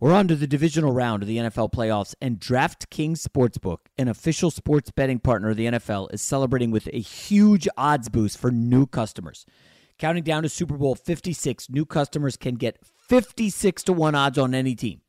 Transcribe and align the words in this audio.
We're 0.00 0.14
on 0.14 0.28
to 0.28 0.34
the 0.34 0.46
divisional 0.46 0.92
round 0.92 1.22
of 1.22 1.28
the 1.28 1.36
NFL 1.36 1.74
playoffs, 1.74 2.14
and 2.22 2.40
DraftKings 2.40 3.20
Sportsbook, 3.20 3.80
an 3.98 4.08
official 4.08 4.50
sports 4.50 4.90
betting 4.90 5.18
partner 5.18 5.50
of 5.50 5.58
the 5.58 5.66
NFL, 5.66 6.14
is 6.14 6.22
celebrating 6.22 6.70
with 6.70 6.86
a 6.86 7.00
huge 7.00 7.68
odds 7.76 8.08
boost 8.08 8.38
for 8.38 8.50
new 8.50 8.86
customers. 8.86 9.44
Counting 9.98 10.22
down 10.22 10.42
to 10.42 10.48
Super 10.48 10.78
Bowl 10.78 10.94
56, 10.94 11.68
new 11.68 11.84
customers 11.84 12.38
can 12.38 12.54
get 12.54 12.78
56 13.10 13.82
to 13.82 13.92
1 13.92 14.14
odds 14.14 14.38
on 14.38 14.54
any 14.54 14.74
team. 14.74 15.02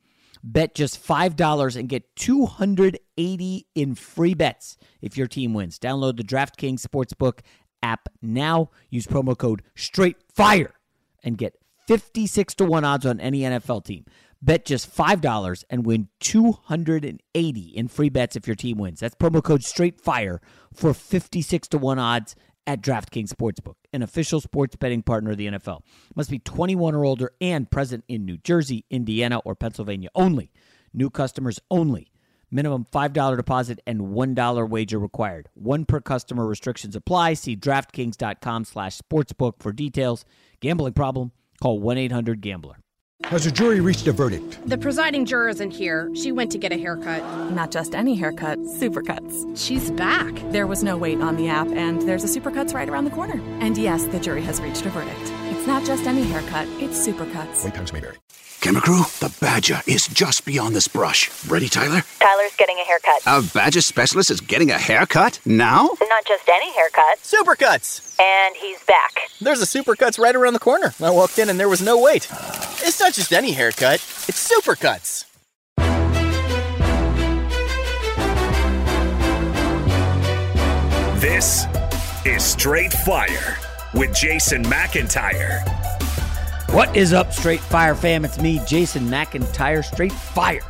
Bet 0.44 0.76
just 0.76 1.02
$5 1.02 1.76
and 1.78 1.88
get 1.88 2.14
280 2.18 3.68
in 3.74 3.96
free 3.96 4.34
bets 4.34 4.76
if 5.02 5.18
your 5.18 5.28
team 5.28 5.54
wins. 5.54 5.80
Download 5.80 6.18
the 6.18 6.24
DraftKings 6.24 6.86
Sportsbook 6.86 7.40
app 7.82 8.10
now. 8.22 8.72
Use 8.90 9.08
promo 9.08 9.38
code 9.38 9.62
STRAIGhtFIRE 9.78 10.74
and 11.24 11.38
get 11.38 11.56
56 11.88 12.56
to 12.56 12.66
1 12.66 12.84
odds 12.84 13.06
on 13.06 13.22
any 13.22 13.42
NFL 13.42 13.86
team. 13.86 14.04
Bet 14.42 14.66
just 14.66 14.96
$5 14.96 15.64
and 15.70 15.86
win 15.86 16.08
280 16.20 17.62
in 17.62 17.88
free 17.88 18.10
bets 18.10 18.36
if 18.36 18.48
your 18.48 18.56
team 18.56 18.78
wins. 18.80 19.00
That's 19.00 19.16
promo 19.16 19.44
code 19.44 19.62
STRAIGHTFIRE 19.62 20.40
for 20.74 20.94
56 20.94 21.68
to 21.68 21.78
1 21.78 22.00
odds 22.00 22.36
at 22.66 22.82
DraftKings 22.82 23.30
Sportsbook, 23.30 23.76
an 23.94 24.02
official 24.02 24.40
sports 24.42 24.76
betting 24.76 25.04
partner 25.04 25.32
of 25.32 25.38
the 25.38 25.48
NFL. 25.48 25.82
Must 26.16 26.30
be 26.30 26.40
21 26.40 26.96
or 26.96 27.06
older 27.06 27.32
and 27.40 27.70
present 27.70 28.04
in 28.08 28.26
New 28.26 28.38
Jersey, 28.38 28.86
Indiana, 28.90 29.40
or 29.40 29.56
Pennsylvania 29.56 30.10
only. 30.16 30.52
New 30.94 31.10
customers 31.10 31.60
only. 31.70 32.12
Minimum 32.50 32.86
$5 32.92 33.38
deposit 33.38 33.80
and 33.88 34.02
$1 34.02 34.70
wager 34.70 35.00
required. 35.00 35.50
One 35.54 35.86
per 35.86 36.02
customer 36.02 36.46
restrictions 36.46 36.96
apply. 36.96 37.36
See 37.36 37.56
DraftKings.com 37.56 38.66
slash 38.66 38.98
sportsbook 38.98 39.54
for 39.60 39.72
details. 39.72 40.26
Gambling 40.60 40.94
problem? 40.94 41.32
Call 41.62 41.80
1-800-GAMBLER. 41.80 42.78
Has 43.26 43.46
the 43.46 43.52
jury 43.52 43.80
reached 43.80 44.08
a 44.08 44.12
verdict? 44.12 44.60
The 44.66 44.78
presiding 44.78 45.26
juror 45.26 45.48
isn't 45.50 45.72
here. 45.72 46.10
She 46.16 46.32
went 46.32 46.52
to 46.52 46.58
get 46.58 46.74
a 46.74 46.78
haircut. 46.78 47.22
Not 47.52 47.72
just 47.72 47.96
any 47.96 48.16
haircut, 48.16 48.60
Supercuts. 48.60 49.58
She's 49.58 49.90
back. 49.92 50.34
There 50.52 50.68
was 50.68 50.84
no 50.84 50.98
wait 50.98 51.22
on 51.22 51.38
the 51.38 51.48
app, 51.48 51.68
and 51.68 52.02
there's 52.02 52.24
a 52.24 52.40
Supercuts 52.40 52.74
right 52.74 52.90
around 52.90 53.06
the 53.06 53.12
corner. 53.12 53.42
And 53.62 53.78
yes, 53.78 54.04
the 54.06 54.20
jury 54.20 54.42
has 54.42 54.60
reached 54.62 54.86
a 54.86 54.90
verdict. 54.90 55.32
It's 55.56 55.66
not 55.66 55.86
just 55.86 56.06
any 56.08 56.24
haircut, 56.24 56.68
it's 56.82 57.08
Supercuts. 57.08 57.64
Wait 57.64 57.74
times 57.74 57.94
may 57.94 58.02
vary. 58.02 58.18
Camera 58.60 58.82
crew, 58.82 59.02
the 59.20 59.36
Badger 59.42 59.82
is 59.88 60.08
just 60.08 60.46
beyond 60.46 60.76
this 60.76 60.88
brush. 60.88 61.32
Ready, 61.48 61.68
Tyler? 61.68 62.04
Tyler's 62.20 62.56
getting 62.58 62.78
a 62.78 62.84
haircut. 62.84 63.22
A 63.26 63.42
Badger 63.54 63.82
specialist 63.82 64.30
is 64.30 64.40
getting 64.42 64.70
a 64.70 64.78
haircut? 64.78 65.40
Now? 65.46 65.90
Not 66.00 66.26
just 66.28 66.48
any 66.48 66.72
haircut. 66.74 67.18
Supercuts! 67.24 68.11
And 68.22 68.56
he's 68.56 68.84
back. 68.84 69.32
There's 69.40 69.64
a 69.64 69.66
Supercuts 69.66 70.20
right 70.20 70.36
around 70.36 70.54
the 70.54 70.60
corner. 70.60 70.94
I 71.02 71.10
walked 71.10 71.40
in 71.40 71.50
and 71.50 71.60
there 71.60 71.70
was 71.70 71.82
no 71.82 72.00
wait. 72.00 72.28
It's 72.84 73.00
not 73.00 73.14
just 73.14 73.34
any 73.34 73.52
haircut, 73.52 73.96
it's 74.28 74.48
Supercuts. 74.48 75.26
This 81.20 81.66
is 82.26 82.44
Straight 82.44 82.94
Fire 82.94 83.58
with 83.96 84.14
Jason 84.14 84.64
McIntyre. 84.66 85.62
What 86.74 86.96
is 86.96 87.14
up, 87.14 87.34
Straight 87.34 87.60
Fire 87.60 87.96
fam? 87.96 88.24
It's 88.24 88.40
me, 88.40 88.60
Jason 88.68 89.08
McIntyre, 89.08 89.84
Straight 89.84 90.12
Fire. 90.12 90.62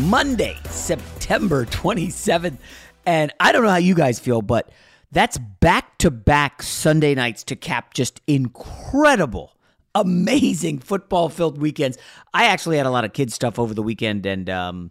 Monday, 0.00 0.56
September 0.70 1.66
27th. 1.66 2.56
And 3.04 3.32
I 3.40 3.52
don't 3.52 3.62
know 3.62 3.70
how 3.70 3.76
you 3.76 3.94
guys 3.94 4.18
feel, 4.18 4.40
but 4.40 4.70
that's 5.12 5.38
back 5.38 5.98
to 5.98 6.10
back 6.10 6.62
Sunday 6.62 7.14
nights 7.14 7.44
to 7.44 7.56
cap 7.56 7.94
just 7.94 8.20
incredible, 8.26 9.56
amazing 9.94 10.78
football 10.78 11.28
filled 11.28 11.58
weekends. 11.58 11.98
I 12.34 12.46
actually 12.46 12.78
had 12.78 12.86
a 12.86 12.90
lot 12.90 13.04
of 13.04 13.12
kids' 13.12 13.34
stuff 13.34 13.58
over 13.58 13.74
the 13.74 13.82
weekend, 13.82 14.26
and 14.26 14.50
um, 14.50 14.90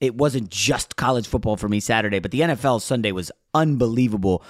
it 0.00 0.14
wasn't 0.14 0.50
just 0.50 0.96
college 0.96 1.26
football 1.26 1.56
for 1.56 1.68
me 1.68 1.80
Saturday, 1.80 2.20
but 2.20 2.30
the 2.30 2.40
NFL 2.40 2.82
Sunday 2.82 3.12
was 3.12 3.32
unbelievable 3.54 4.44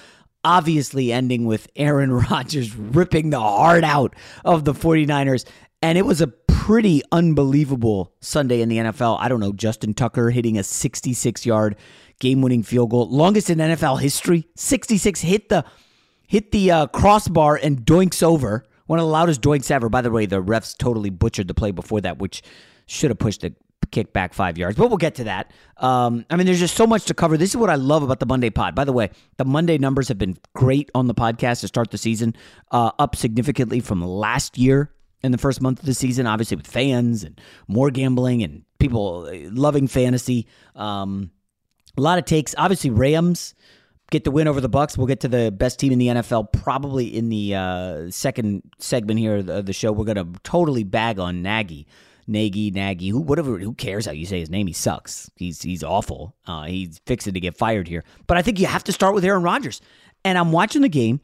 obviously 0.45 1.13
ending 1.13 1.47
with 1.47 1.69
Aaron 1.77 2.13
Rodgers 2.31 2.75
ripping 2.75 3.31
the 3.31 3.41
heart 3.41 3.85
out 3.85 4.15
of 4.45 4.65
the 4.65 4.73
49ers. 4.73 5.45
And 5.81 5.99
it 5.99 6.07
was 6.07 6.21
a 6.21 6.27
pretty 6.27 7.03
unbelievable 7.11 8.13
Sunday 8.21 8.61
in 8.61 8.69
the 8.69 8.79
NFL. 8.79 9.19
I 9.21 9.29
don't 9.29 9.41
know, 9.41 9.53
Justin 9.53 9.95
Tucker 9.95 10.31
hitting 10.31 10.59
a 10.59 10.63
66 10.63 11.45
yard 11.45 11.77
game 12.23 12.41
winning 12.41 12.63
field 12.63 12.91
goal, 12.91 13.11
longest 13.11 13.51
in 13.51 13.59
NFL 13.59 14.01
history. 14.01 14.47
66 14.55 15.21
hit 15.21 15.49
the 15.49 15.65
hit 16.27 16.53
the 16.53 16.71
uh, 16.71 16.87
crossbar 16.87 17.57
and 17.57 17.85
doinks 17.85 18.23
over. 18.23 18.65
One 18.87 18.99
of 18.99 19.05
the 19.05 19.11
loudest 19.11 19.43
doinks 19.43 19.71
ever. 19.71 19.89
By 19.89 20.03
the 20.03 20.11
way, 20.11 20.25
the 20.27 20.43
refs 20.43 20.77
totally 20.79 21.11
butchered 21.11 21.49
the 21.49 21.55
play 21.55 21.73
before 21.73 22.01
that, 22.01 22.19
which 22.19 22.43
should 22.87 23.11
have 23.11 23.19
pushed 23.19 23.41
the 23.43 23.55
kick 23.91 24.13
back 24.13 24.33
five 24.33 24.57
yards. 24.57 24.79
But 24.79 24.89
we'll 24.89 24.99
get 24.99 25.17
to 25.17 25.25
that. 25.25 25.51
Um, 25.79 26.25
I 26.31 26.37
mean, 26.37 26.47
there's 26.47 26.61
just 26.61 26.77
so 26.77 26.87
much 26.87 27.07
to 27.07 27.15
cover. 27.15 27.37
This 27.37 27.51
is 27.51 27.57
what 27.57 27.71
I 27.71 27.75
love 27.75 28.03
about 28.03 28.21
the 28.21 28.27
Monday 28.27 28.51
pod. 28.51 28.75
By 28.75 28.85
the 28.85 28.93
way, 28.93 29.11
the 29.37 29.45
Monday 29.45 29.77
numbers 29.77 30.09
have 30.09 30.19
been 30.19 30.37
great 30.55 30.91
on 30.95 31.09
the 31.09 31.15
podcast 31.15 31.61
to 31.61 31.69
start 31.69 31.91
the 31.91 31.99
season, 31.99 32.37
uh, 32.71 32.93
up 32.99 33.17
significantly 33.17 33.81
from 33.81 34.01
last 34.01 34.57
year 34.57 34.93
in 35.25 35.33
the 35.33 35.39
first 35.39 35.61
month 35.61 35.81
of 35.81 35.87
the 35.87 35.95
season, 35.95 36.27
obviously 36.27 36.57
with 36.57 36.67
fans 36.67 37.25
and 37.25 37.41
more 37.67 37.91
gambling 37.91 38.43
and 38.43 38.63
people 38.79 39.29
loving 39.51 39.89
fantasy. 39.89 40.47
Um, 40.77 41.31
a 41.97 42.01
lot 42.01 42.19
of 42.19 42.25
takes. 42.25 42.55
Obviously, 42.59 42.91
Rams 42.91 43.55
get 44.11 44.25
the 44.25 44.31
win 44.31 44.47
over 44.47 44.61
the 44.61 44.69
Bucs. 44.69 44.97
We'll 44.97 45.07
get 45.07 45.21
to 45.21 45.29
the 45.29 45.51
best 45.51 45.79
team 45.79 45.93
in 45.93 45.99
the 45.99 46.09
NFL 46.09 46.53
probably 46.53 47.07
in 47.07 47.29
the 47.29 47.55
uh, 47.55 48.11
second 48.11 48.63
segment 48.79 49.19
here 49.19 49.37
of 49.37 49.67
the 49.67 49.73
show. 49.73 49.91
We're 49.91 50.05
going 50.05 50.17
to 50.17 50.41
totally 50.45 50.85
bag 50.85 51.19
on 51.19 51.43
Nagy. 51.43 51.87
Nagy, 52.29 52.71
Nagy, 52.71 53.09
who 53.09 53.21
whatever, 53.21 53.59
who 53.59 53.75
cares 53.75 54.07
how 54.07 54.13
you 54.13 54.27
say 54.27 54.39
his 54.39 54.51
name? 54.51 54.69
He 54.69 54.73
sucks. 54.73 55.29
He's 55.37 55.61
he's 55.61 55.83
awful. 55.83 56.37
Uh, 56.47 56.65
he's 56.65 57.01
fixing 57.05 57.35
to 57.35 57.41
get 57.41 57.57
fired 57.57 57.89
here. 57.89 58.05
But 58.29 58.37
I 58.37 58.43
think 58.43 58.61
you 58.61 58.67
have 58.67 58.85
to 58.85 58.93
start 58.93 59.15
with 59.15 59.25
Aaron 59.25 59.43
Rodgers. 59.43 59.81
And 60.25 60.39
I'm 60.39 60.53
watching 60.53 60.83
the 60.83 60.89
game 60.89 61.21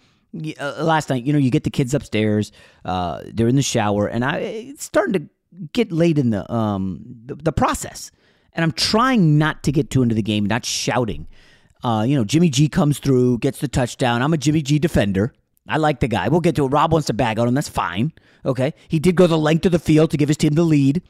uh, 0.61 0.83
last 0.83 1.09
night. 1.09 1.25
You 1.25 1.33
know, 1.33 1.39
you 1.39 1.53
get 1.53 1.63
the 1.63 1.71
kids 1.71 1.95
upstairs. 1.95 2.51
Uh, 2.85 3.23
they're 3.27 3.47
in 3.47 3.55
the 3.55 3.63
shower, 3.63 4.09
and 4.09 4.25
I 4.25 4.39
it's 4.39 4.85
starting 4.85 5.13
to 5.15 5.69
get 5.73 5.93
late 5.93 6.19
in 6.19 6.31
the 6.31 6.51
um 6.53 7.05
the, 7.27 7.37
the 7.37 7.53
process. 7.53 8.11
And 8.59 8.65
I'm 8.65 8.73
trying 8.73 9.39
not 9.39 9.63
to 9.63 9.73
get 9.73 9.89
too 9.89 10.03
into 10.03 10.17
the 10.17 10.23
game, 10.23 10.45
not 10.45 10.65
shouting. 10.65 11.29
Uh, 11.85 12.05
you 12.05 12.17
know, 12.17 12.25
Jimmy 12.25 12.51
G 12.51 12.69
comes 12.69 12.99
through, 12.99 13.39
gets 13.39 13.61
the 13.61 13.69
touchdown. 13.69 14.21
I'm 14.21 14.35
a 14.35 14.37
Jimmy 14.37 14.63
G 14.63 14.81
defender. 14.81 15.33
I 15.69 15.77
like 15.77 16.01
the 16.01 16.09
guy. 16.09 16.27
We'll 16.27 16.41
get 16.41 16.57
to 16.57 16.65
it. 16.65 16.71
Rob 16.71 16.91
wants 16.91 17.07
to 17.07 17.13
bag 17.13 17.39
on 17.39 17.47
him. 17.47 17.55
That's 17.55 17.69
fine. 17.69 18.13
Okay. 18.45 18.75
He 18.89 18.99
did 18.99 19.15
go 19.15 19.29
the 19.29 19.39
length 19.39 19.65
of 19.65 19.71
the 19.71 19.79
field 19.79 20.11
to 20.11 20.17
give 20.17 20.27
his 20.27 20.37
team 20.37 20.55
the 20.55 20.65
lead 20.65 21.03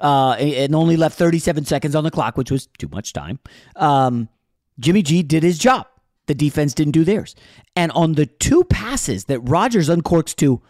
uh, 0.00 0.32
and 0.32 0.74
only 0.74 0.96
left 0.96 1.16
37 1.16 1.66
seconds 1.66 1.94
on 1.94 2.02
the 2.02 2.10
clock, 2.10 2.36
which 2.36 2.50
was 2.50 2.66
too 2.78 2.88
much 2.88 3.12
time. 3.12 3.38
Um, 3.76 4.28
Jimmy 4.80 5.02
G 5.02 5.22
did 5.22 5.44
his 5.44 5.56
job. 5.56 5.86
The 6.26 6.34
defense 6.34 6.74
didn't 6.74 6.94
do 6.94 7.04
theirs. 7.04 7.36
And 7.76 7.92
on 7.92 8.14
the 8.14 8.26
two 8.26 8.64
passes 8.64 9.26
that 9.26 9.38
Rodgers 9.38 9.88
uncorks 9.88 10.34
to 10.36 10.60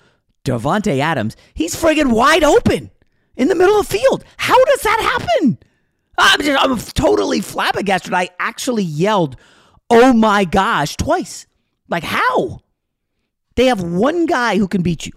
Davante 0.45 0.99
Adams, 0.99 1.37
he's 1.55 1.75
friggin' 1.75 2.13
wide 2.13 2.45
open 2.45 2.91
in 3.35 3.49
the 3.49 3.55
middle 3.55 3.81
of 3.81 3.89
the 3.89 3.99
field. 3.99 4.27
How 4.37 4.63
does 4.63 4.83
that 4.83 5.19
happen? 5.19 5.59
I'm, 6.19 6.41
just, 6.43 6.63
I'm 6.63 6.77
totally 6.79 7.41
flabbergasted. 7.41 8.13
I 8.13 8.31
actually 8.39 8.83
yelled, 8.83 9.37
oh 9.89 10.13
my 10.13 10.45
gosh, 10.45 10.97
twice. 10.97 11.47
Like, 11.89 12.05
how? 12.05 12.61
They 13.57 13.67
have 13.67 13.83
one 13.83 14.27
guy 14.27 14.59
who 14.59 14.69
can 14.69 14.83
beat 14.83 15.07
you. 15.07 15.13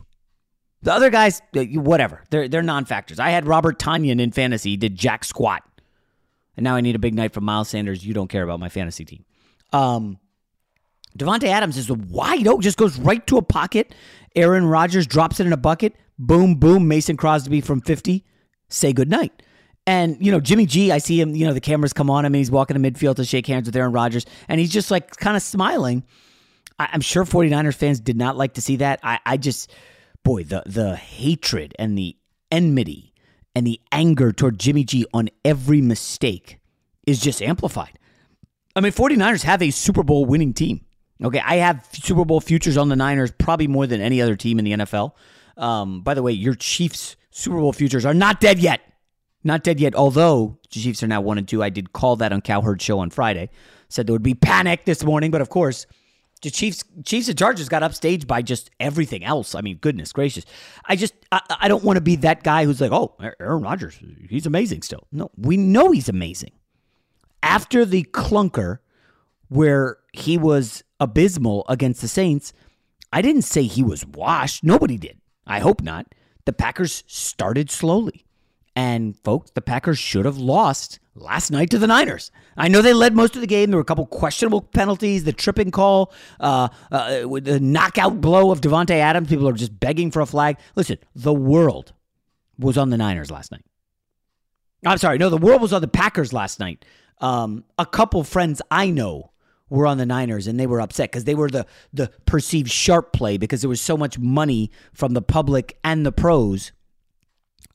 The 0.84 0.94
other 0.94 1.10
guys, 1.10 1.42
whatever. 1.54 2.24
They're, 2.30 2.48
they're 2.48 2.64
non 2.64 2.86
factors. 2.86 3.20
I 3.20 3.30
had 3.30 3.46
Robert 3.46 3.78
Tonyan 3.78 4.20
in 4.20 4.32
fantasy, 4.32 4.72
he 4.72 4.78
did 4.78 4.96
jack 4.96 5.24
squat. 5.24 5.64
And 6.58 6.64
now 6.64 6.76
I 6.76 6.82
need 6.82 6.96
a 6.96 7.00
big 7.00 7.14
night 7.14 7.34
from 7.34 7.46
Miles 7.46 7.70
Sanders. 7.70 8.06
You 8.06 8.14
don't 8.14 8.28
care 8.28 8.44
about 8.44 8.60
my 8.60 8.70
fantasy 8.70 9.06
team. 9.06 9.26
Um, 9.72 10.20
Davante 11.18 11.46
Adams 11.46 11.78
is 11.78 11.90
wide 11.92 12.48
open, 12.48 12.62
just 12.62 12.78
goes 12.78 12.98
right 12.98 13.26
to 13.28 13.38
a 13.38 13.42
pocket. 13.42 13.94
Aaron 14.36 14.66
Rodgers 14.66 15.08
drops 15.08 15.40
it 15.40 15.48
in 15.48 15.54
a 15.54 15.58
bucket. 15.58 15.96
Boom, 16.18 16.56
boom. 16.56 16.88
Mason 16.88 17.18
Crosby 17.18 17.62
from 17.62 17.82
50. 17.82 18.26
Say 18.70 18.94
goodnight. 18.94 19.44
And, 19.88 20.18
you 20.24 20.32
know, 20.32 20.40
Jimmy 20.40 20.66
G, 20.66 20.92
I 20.92 21.00
see 21.00 21.20
him, 21.20 21.36
you 21.36 21.46
know, 21.46 21.54
the 21.54 21.62
cameras 21.62 21.92
come 21.92 22.10
on 22.10 22.24
him 22.24 22.34
and 22.34 22.36
he's 22.36 22.52
walking 22.52 22.82
to 22.82 22.92
midfield 22.92 23.16
to 23.16 23.26
shake 23.26 23.48
hands 23.48 23.68
with 23.68 23.76
Aaron 23.76 23.92
Rodgers. 23.92 24.26
And 24.48 24.60
he's 24.60 24.72
just 24.72 24.92
like 24.92 25.16
kind 25.18 25.36
of 25.36 25.42
smiling. 25.42 26.04
I, 26.78 26.90
am 26.94 27.02
sure 27.02 27.26
49ers 27.26 27.76
fans 27.76 28.00
did 28.00 28.16
not 28.16 28.38
like 28.38 28.54
to 28.54 28.62
see 28.62 28.78
that. 28.78 29.00
I, 29.04 29.20
I 29.26 29.38
just, 29.38 29.72
boy, 30.24 30.44
the, 30.44 30.64
the 30.66 30.96
hatred 30.96 31.74
and 31.80 31.98
the 31.98 32.16
enmity 32.52 33.14
and 33.56 33.66
the 33.66 33.82
anger 33.92 34.32
toward 34.32 34.60
Jimmy 34.60 34.84
G 34.84 35.06
on 35.14 35.30
every 35.44 35.82
mistake 35.82 36.60
is 37.08 37.20
just 37.20 37.42
amplified. 37.42 37.98
I 38.76 38.82
mean, 38.82 38.92
49ers 38.92 39.44
have 39.44 39.62
a 39.62 39.72
Super 39.72 40.04
Bowl 40.04 40.26
winning 40.26 40.54
team. 40.54 40.86
Okay, 41.24 41.42
I 41.44 41.56
have 41.58 41.88
Super 41.92 42.26
Bowl 42.26 42.40
futures 42.40 42.78
on 42.78 42.90
the 42.90 42.96
Niners 42.96 43.32
probably 43.32 43.68
more 43.68 43.86
than 43.86 44.02
any 44.02 44.22
other 44.22 44.36
team 44.36 44.58
in 44.60 44.66
the 44.66 44.72
NFL. 44.72 45.12
Um, 45.58 46.02
by 46.02 46.14
the 46.14 46.24
way, 46.24 46.32
your 46.32 46.56
Chiefs 46.56 47.16
Super 47.30 47.58
Bowl 47.58 47.74
futures 47.74 48.06
are 48.06 48.14
not 48.14 48.40
dead 48.40 48.60
yet. 48.60 48.82
Not 49.44 49.64
dead 49.64 49.80
yet, 49.80 49.96
although 49.96 50.58
the 50.72 50.80
Chiefs 50.80 51.02
are 51.04 51.08
now 51.08 51.22
one 51.22 51.38
and 51.38 51.48
two. 51.48 51.64
I 51.64 51.70
did 51.70 51.94
call 51.94 52.16
that 52.18 52.32
on 52.32 52.42
Cowherd 52.42 52.82
Show 52.82 53.00
on 53.00 53.10
Friday. 53.10 53.50
Said 53.90 54.08
there 54.08 54.14
would 54.14 54.24
be 54.24 54.36
panic 54.36 54.86
this 54.86 55.04
morning, 55.04 55.32
but 55.32 55.42
of 55.42 55.50
course, 55.50 55.88
the 56.42 56.50
Chiefs, 56.50 56.84
Chiefs 57.04 57.28
and 57.28 57.38
Chargers 57.38 57.70
got 57.70 57.84
upstaged 57.84 58.26
by 58.28 58.42
just 58.42 58.72
everything 58.80 59.24
else. 59.24 59.54
I 59.54 59.62
mean, 59.62 59.78
goodness 59.78 60.12
gracious. 60.12 60.46
I 60.86 60.96
just, 60.96 61.14
I, 61.32 61.42
I 61.62 61.68
don't 61.68 61.84
want 61.84 61.98
to 61.98 62.02
be 62.02 62.16
that 62.18 62.44
guy 62.44 62.66
who's 62.66 62.82
like, 62.82 62.92
oh, 62.92 63.16
Aaron 63.40 63.62
Rodgers, 63.62 64.00
he's 64.30 64.46
amazing 64.46 64.82
still. 64.82 65.08
No, 65.12 65.30
we 65.38 65.58
know 65.58 65.92
he's 65.92 66.10
amazing. 66.10 66.52
After 67.44 67.86
the 67.86 68.04
clunker 68.12 68.80
where 69.50 69.98
he 70.14 70.38
was 70.38 70.84
abysmal 71.00 71.66
against 71.68 72.02
the 72.02 72.08
Saints, 72.08 72.54
I 73.12 73.22
didn't 73.22 73.42
say 73.44 73.64
he 73.64 73.84
was 73.84 74.06
washed. 74.06 74.64
Nobody 74.64 74.98
did. 74.98 75.20
I 75.46 75.60
hope 75.60 75.82
not. 75.82 76.08
The 76.46 76.54
Packers 76.54 77.04
started 77.08 77.70
slowly. 77.70 78.26
And 78.76 79.18
folks, 79.18 79.52
the 79.52 79.62
Packers 79.62 80.00
should 80.00 80.26
have 80.26 80.38
lost 80.38 81.00
last 81.14 81.52
night 81.52 81.70
to 81.72 81.78
the 81.78 81.88
Niners. 81.88 82.32
I 82.56 82.70
know 82.70 82.82
they 82.82 82.94
led 82.94 83.16
most 83.16 83.36
of 83.36 83.42
the 83.42 83.48
game. 83.48 83.70
There 83.70 83.78
were 83.78 83.82
a 83.82 83.86
couple 83.86 84.06
questionable 84.06 84.62
penalties, 84.62 85.26
the 85.26 85.34
tripping 85.34 85.72
call, 85.72 86.14
uh, 86.40 86.70
uh, 86.92 87.28
the 87.42 87.60
knockout 87.62 88.22
blow 88.22 88.52
of 88.52 88.62
Davante 88.62 88.92
Adams. 88.92 89.28
People 89.28 89.50
are 89.50 89.54
just 89.54 89.78
begging 89.78 90.10
for 90.10 90.22
a 90.22 90.26
flag. 90.26 90.58
Listen, 90.76 90.98
the 91.16 91.34
world 91.34 91.94
was 92.58 92.78
on 92.78 92.90
the 92.92 92.98
Niners 92.98 93.30
last 93.30 93.52
night. 93.52 93.66
I'm 94.86 94.98
sorry, 94.98 95.18
no, 95.18 95.30
the 95.30 95.38
world 95.38 95.62
was 95.62 95.74
on 95.74 95.82
the 95.82 95.88
Packers 95.88 96.34
last 96.34 96.60
night. 96.60 96.86
Um, 97.20 97.66
a 97.78 97.86
couple 97.86 98.24
friends 98.24 98.62
I 98.72 98.90
know 98.90 99.32
were 99.70 99.86
on 99.86 99.98
the 99.98 100.06
Niners 100.06 100.48
and 100.48 100.60
they 100.60 100.68
were 100.68 100.82
upset 100.82 101.12
because 101.12 101.24
they 101.24 101.36
were 101.36 101.50
the 101.50 101.66
the 101.94 102.12
perceived 102.26 102.70
sharp 102.70 103.14
play 103.14 103.38
because 103.38 103.62
there 103.62 103.70
was 103.70 103.82
so 103.82 103.96
much 103.96 104.20
money 104.20 104.72
from 104.94 105.14
the 105.14 105.22
public 105.22 105.78
and 105.84 106.06
the 106.06 106.12
pros 106.12 106.72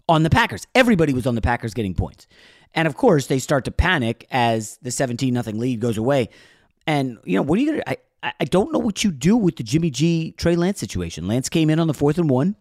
on 0.09 0.23
the 0.23 0.31
Packers. 0.31 0.67
Everybody 0.75 1.13
was 1.13 1.27
on 1.27 1.35
the 1.35 1.41
Packers 1.41 1.75
getting 1.75 1.95
points. 1.95 2.27
And 2.75 2.87
of 2.87 2.97
course, 2.97 3.27
they 3.27 3.39
start 3.39 3.65
to 3.65 3.71
panic 3.71 4.27
as 4.31 4.79
the 4.83 4.91
17 4.91 5.33
nothing 5.33 5.59
lead 5.59 5.81
goes 5.81 5.99
away. 5.99 6.29
And, 6.87 7.19
you 7.25 7.37
know, 7.37 7.43
what 7.43 7.59
are 7.59 7.63
you 7.63 7.73
going 7.73 7.83
to. 7.83 7.99
I 8.41 8.45
don't 8.45 8.73
know 8.73 8.79
what 8.79 9.05
you 9.05 9.13
do 9.13 9.37
with 9.37 9.57
the 9.57 9.63
Jimmy 9.63 9.91
G 9.91 10.33
Trey 10.33 10.57
Lance 10.57 10.81
situation. 10.81 11.29
Lance 11.29 11.49
came 11.49 11.71
in 11.71 11.79
on 11.79 11.87
the 11.87 11.95
fourth 11.95 12.19
and 12.19 12.29
one. 12.29 12.57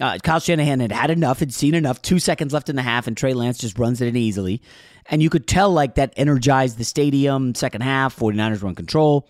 Uh, 0.00 0.18
Kyle 0.22 0.40
Shanahan 0.40 0.80
had 0.80 0.92
had 0.92 1.10
enough, 1.10 1.38
had 1.38 1.54
seen 1.54 1.74
enough. 1.74 2.02
Two 2.02 2.18
seconds 2.18 2.52
left 2.52 2.68
in 2.68 2.76
the 2.76 2.82
half, 2.82 3.06
and 3.06 3.16
Trey 3.16 3.32
Lance 3.32 3.58
just 3.58 3.78
runs 3.78 4.00
it 4.00 4.08
in 4.08 4.16
easily. 4.16 4.60
And 5.06 5.22
you 5.22 5.30
could 5.30 5.46
tell 5.46 5.70
like 5.70 5.94
that 5.94 6.12
energized 6.16 6.78
the 6.78 6.84
stadium. 6.84 7.54
Second 7.54 7.82
half, 7.82 8.18
49ers 8.18 8.60
were 8.60 8.66
run 8.66 8.74
control. 8.74 9.28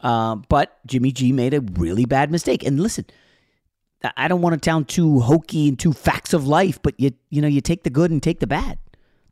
Uh, 0.00 0.36
but 0.36 0.78
Jimmy 0.86 1.12
G 1.12 1.32
made 1.32 1.54
a 1.54 1.60
really 1.60 2.04
bad 2.04 2.30
mistake. 2.30 2.64
And 2.64 2.80
listen, 2.80 3.04
I 4.16 4.28
don't 4.28 4.40
want 4.40 4.60
to 4.60 4.66
sound 4.66 4.88
too 4.88 5.20
hokey 5.20 5.68
and 5.68 5.78
too 5.78 5.92
facts 5.92 6.32
of 6.32 6.46
life, 6.46 6.80
but 6.82 6.98
you 6.98 7.12
you 7.30 7.42
know 7.42 7.48
you 7.48 7.60
take 7.60 7.82
the 7.84 7.90
good 7.90 8.10
and 8.10 8.22
take 8.22 8.40
the 8.40 8.46
bad. 8.46 8.78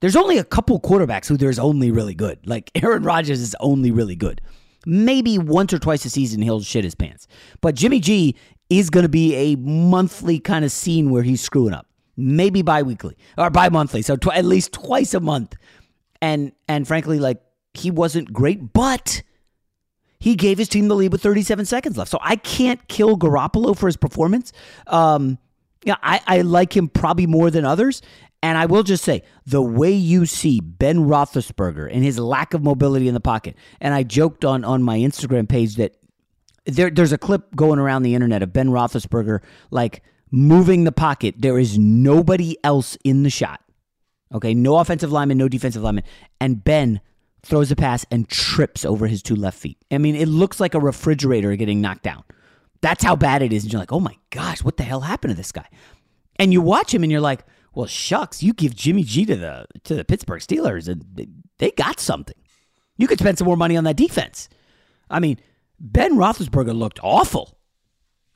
There's 0.01 0.17
only 0.17 0.39
a 0.39 0.45
couple 0.45 0.81
quarterbacks 0.81 1.27
who 1.27 1.37
there's 1.37 1.59
only 1.59 1.91
really 1.91 2.15
good. 2.15 2.47
Like 2.47 2.71
Aaron 2.83 3.03
Rodgers 3.03 3.41
is 3.41 3.57
only 3.61 3.91
really 3.91 4.17
good. 4.17 4.41
Maybe 4.87 5.39
once 5.39 5.73
or 5.73 5.79
twice 5.79 6.05
a 6.05 6.11
season 6.11 6.41
he'll 6.41 6.61
shit 6.61 6.85
his 6.85 6.95
pants. 6.95 7.27
But 7.61 7.75
Jimmy 7.75 8.01
G 8.01 8.37
is 8.71 8.91
going 8.91 9.03
to 9.03 9.09
be 9.09 9.35
a 9.35 9.57
monthly 9.57 10.39
kind 10.39 10.65
of 10.65 10.71
scene 10.71 11.11
where 11.11 11.23
he's 11.23 11.41
screwing 11.41 11.75
up. 11.75 11.87
Maybe 12.17 12.63
bi-weekly 12.63 13.17
or 13.37 13.51
bi-monthly. 13.51 14.03
So 14.03 14.17
tw- 14.17 14.35
at 14.35 14.45
least 14.45 14.73
twice 14.73 15.15
a 15.15 15.21
month. 15.21 15.57
And 16.21 16.53
and 16.69 16.87
frankly 16.87 17.19
like 17.19 17.41
he 17.75 17.91
wasn't 17.91 18.33
great, 18.33 18.73
but 18.73 19.23
he 20.21 20.35
gave 20.35 20.59
his 20.59 20.69
team 20.69 20.89
the 20.89 20.97
lead 20.97 21.13
with 21.13 21.23
37 21.23 21.65
seconds 21.65 21.97
left. 21.97 22.11
So 22.11 22.19
I 22.21 22.37
can't 22.37 22.87
kill 22.89 23.17
Garoppolo 23.17 23.77
for 23.77 23.87
his 23.87 23.97
performance. 23.97 24.53
Um, 24.87 25.39
yeah, 25.85 25.97
I, 26.03 26.21
I 26.27 26.41
like 26.41 26.77
him 26.77 26.89
probably 26.89 27.27
more 27.27 27.51
than 27.51 27.65
others. 27.65 28.03
And 28.43 28.57
I 28.57 28.67
will 28.67 28.83
just 28.83 29.05
say, 29.05 29.23
the 29.47 29.63
way 29.63 29.91
you 29.91 30.27
see 30.27 30.61
Ben 30.61 31.07
Roethlisberger 31.07 31.93
and 31.93 32.05
his 32.05 32.19
lack 32.19 32.55
of 32.55 32.63
mobility 32.63 33.09
in 33.09 33.15
the 33.15 33.21
pocket, 33.21 33.57
and 33.81 33.95
I 33.95 34.05
joked 34.05 34.45
on, 34.45 34.65
on 34.65 34.83
my 34.83 34.99
Instagram 34.99 35.49
page 35.49 35.77
that 35.77 35.97
there, 36.65 36.91
there's 36.91 37.13
a 37.13 37.19
clip 37.19 37.55
going 37.57 37.79
around 37.79 38.03
the 38.03 38.15
internet 38.15 38.43
of 38.43 38.53
Ben 38.53 38.69
Roethlisberger 38.69 39.41
like 39.71 40.03
moving 40.31 40.85
the 40.85 40.93
pocket. 40.93 41.37
There 41.39 41.59
is 41.59 41.79
nobody 41.79 42.57
else 42.63 42.97
in 43.03 43.23
the 43.23 43.31
shot. 43.31 43.61
Okay, 44.33 44.55
no 44.55 44.77
offensive 44.77 45.11
lineman, 45.11 45.39
no 45.39 45.49
defensive 45.49 45.83
lineman, 45.83 46.05
and 46.41 46.63
Ben 46.63 47.01
throws 47.49 47.71
a 47.71 47.77
pass 47.77 48.05
and 48.11 48.29
trips 48.29 48.85
over 48.85 49.07
his 49.07 49.23
two 49.23 49.35
left 49.35 49.59
feet. 49.59 49.79
I 49.91 49.99
mean, 49.99 50.15
it 50.15 50.29
looks 50.29 50.61
like 50.61 50.75
a 50.75 50.81
refrigerator 50.81 51.57
getting 51.57 51.81
knocked 51.81 52.03
down. 52.03 52.25
That's 52.81 53.03
how 53.03 53.17
bad 53.17 53.43
it 53.43 53.53
is. 53.53 53.65
And 53.65 53.73
you're 53.73 53.81
like, 53.81 53.93
oh 53.93 54.01
my 54.01 54.17
gosh, 54.31 54.63
what 54.63 54.77
the 54.77 54.85
hell 54.85 55.01
happened 55.01 55.33
to 55.33 55.37
this 55.37 55.53
guy? 55.53 55.69
And 56.37 56.53
you 56.53 56.61
watch 56.61 56.95
him 56.95 57.03
and 57.03 57.11
you're 57.11 57.21
like, 57.21 57.45
well, 57.75 57.87
shucks, 57.87 58.43
you 58.43 58.53
give 58.53 58.77
Jimmy 58.77 59.03
G 59.03 59.25
to 59.27 59.37
the 59.37 59.67
to 59.85 59.95
the 59.95 60.05
Pittsburgh 60.05 60.41
Steelers 60.41 60.89
and 60.89 61.05
they 61.59 61.71
got 61.73 62.01
something. 62.01 62.37
You 62.97 63.07
could 63.07 63.19
spend 63.19 63.39
some 63.39 63.47
more 63.47 63.57
money 63.57 63.77
on 63.77 63.85
that 63.85 63.97
defense. 63.97 64.49
I 65.11 65.21
mean, 65.21 65.39
Ben 65.81 66.15
Roethlisberger 66.15 66.77
looked 66.77 67.01
awful. 67.03 67.58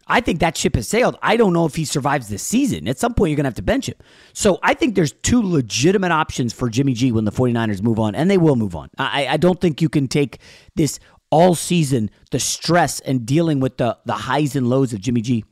I 0.06 0.20
think 0.20 0.40
that 0.40 0.56
ship 0.56 0.74
has 0.74 0.88
sailed. 0.88 1.16
I 1.22 1.36
don't 1.36 1.52
know 1.52 1.64
if 1.64 1.76
he 1.76 1.84
survives 1.84 2.28
this 2.28 2.42
season. 2.42 2.88
At 2.88 2.98
some 2.98 3.14
point, 3.14 3.30
you're 3.30 3.36
going 3.36 3.44
to 3.44 3.48
have 3.48 3.54
to 3.54 3.62
bench 3.62 3.88
him. 3.88 3.94
So 4.32 4.58
I 4.62 4.74
think 4.74 4.94
there's 4.94 5.12
two 5.12 5.42
legitimate 5.42 6.12
options 6.12 6.52
for 6.52 6.68
Jimmy 6.68 6.94
G 6.94 7.12
when 7.12 7.24
the 7.24 7.32
49ers 7.32 7.82
move 7.82 7.98
on, 7.98 8.14
and 8.14 8.30
they 8.30 8.38
will 8.38 8.56
move 8.56 8.74
on. 8.74 8.90
I, 8.98 9.26
I 9.26 9.36
don't 9.36 9.60
think 9.60 9.80
you 9.80 9.88
can 9.88 10.08
take 10.08 10.38
this 10.74 10.98
all 11.30 11.54
season, 11.54 12.10
the 12.30 12.38
stress 12.38 13.00
and 13.00 13.24
dealing 13.24 13.58
with 13.60 13.78
the, 13.78 13.96
the 14.04 14.12
highs 14.12 14.54
and 14.54 14.68
lows 14.68 14.92
of 14.92 15.00
Jimmy 15.00 15.22
G. 15.22 15.44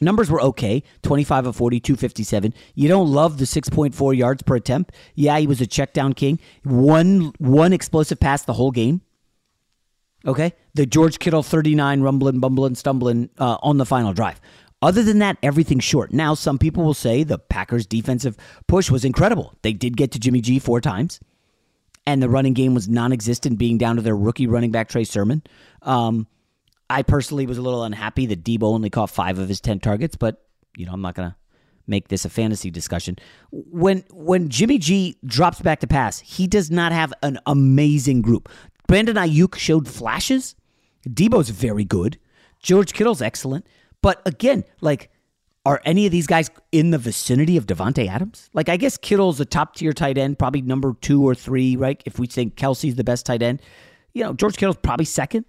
Numbers 0.00 0.30
were 0.30 0.40
okay 0.40 0.82
25 1.02 1.46
of 1.46 1.56
40, 1.56 1.80
257. 1.80 2.54
You 2.74 2.88
don't 2.88 3.08
love 3.08 3.38
the 3.38 3.44
6.4 3.44 4.16
yards 4.16 4.42
per 4.42 4.56
attempt. 4.56 4.94
Yeah, 5.14 5.38
he 5.38 5.46
was 5.46 5.60
a 5.60 5.66
check 5.66 5.92
down 5.92 6.14
king. 6.14 6.38
One, 6.62 7.32
one 7.38 7.72
explosive 7.72 8.18
pass 8.18 8.42
the 8.42 8.54
whole 8.54 8.70
game. 8.70 9.02
Okay, 10.26 10.52
the 10.74 10.86
George 10.86 11.18
Kittle 11.18 11.42
39 11.42 12.02
rumbling, 12.02 12.40
bumbling, 12.40 12.74
stumbling 12.74 13.30
uh, 13.38 13.56
on 13.62 13.78
the 13.78 13.86
final 13.86 14.12
drive. 14.12 14.40
Other 14.82 15.02
than 15.02 15.18
that, 15.18 15.36
everything's 15.42 15.84
short. 15.84 16.12
Now, 16.12 16.34
some 16.34 16.58
people 16.58 16.84
will 16.84 16.94
say 16.94 17.22
the 17.22 17.38
Packers' 17.38 17.86
defensive 17.86 18.36
push 18.66 18.90
was 18.90 19.04
incredible. 19.04 19.54
They 19.62 19.72
did 19.72 19.96
get 19.96 20.12
to 20.12 20.18
Jimmy 20.18 20.40
G 20.40 20.58
four 20.58 20.80
times, 20.80 21.20
and 22.06 22.22
the 22.22 22.28
running 22.28 22.54
game 22.54 22.74
was 22.74 22.88
non 22.88 23.12
existent, 23.12 23.58
being 23.58 23.78
down 23.78 23.96
to 23.96 24.02
their 24.02 24.16
rookie 24.16 24.46
running 24.46 24.70
back, 24.70 24.88
Trey 24.88 25.04
Sermon. 25.04 25.42
Um, 25.82 26.26
I 26.88 27.02
personally 27.02 27.46
was 27.46 27.58
a 27.58 27.62
little 27.62 27.84
unhappy 27.84 28.26
that 28.26 28.42
Debo 28.42 28.64
only 28.64 28.90
caught 28.90 29.10
five 29.10 29.38
of 29.38 29.48
his 29.48 29.60
10 29.60 29.80
targets, 29.80 30.16
but, 30.16 30.44
you 30.76 30.86
know, 30.86 30.92
I'm 30.92 31.02
not 31.02 31.14
going 31.14 31.30
to 31.30 31.36
make 31.86 32.08
this 32.08 32.24
a 32.24 32.30
fantasy 32.30 32.70
discussion. 32.70 33.16
When 33.50 34.04
when 34.10 34.48
Jimmy 34.48 34.78
G 34.78 35.18
drops 35.24 35.60
back 35.60 35.80
to 35.80 35.86
pass, 35.86 36.20
he 36.20 36.46
does 36.46 36.70
not 36.70 36.92
have 36.92 37.12
an 37.22 37.38
amazing 37.46 38.22
group. 38.22 38.48
Brandon 38.90 39.14
Aiyuk 39.14 39.54
showed 39.54 39.86
flashes. 39.86 40.56
Debo's 41.08 41.50
very 41.50 41.84
good. 41.84 42.18
George 42.60 42.92
Kittle's 42.92 43.22
excellent. 43.22 43.64
But 44.02 44.20
again, 44.26 44.64
like, 44.80 45.12
are 45.64 45.80
any 45.84 46.06
of 46.06 46.12
these 46.12 46.26
guys 46.26 46.50
in 46.72 46.90
the 46.90 46.98
vicinity 46.98 47.56
of 47.56 47.66
Davante 47.66 48.08
Adams? 48.08 48.50
Like, 48.52 48.68
I 48.68 48.76
guess 48.76 48.96
Kittle's 48.96 49.38
a 49.38 49.44
top 49.44 49.76
tier 49.76 49.92
tight 49.92 50.18
end, 50.18 50.40
probably 50.40 50.62
number 50.62 50.94
two 51.02 51.22
or 51.22 51.36
three, 51.36 51.76
right? 51.76 52.02
If 52.04 52.18
we 52.18 52.26
think 52.26 52.56
Kelce's 52.56 52.96
the 52.96 53.04
best 53.04 53.26
tight 53.26 53.42
end, 53.42 53.62
you 54.12 54.24
know, 54.24 54.32
George 54.32 54.56
Kittle's 54.56 54.78
probably 54.82 55.04
second. 55.04 55.44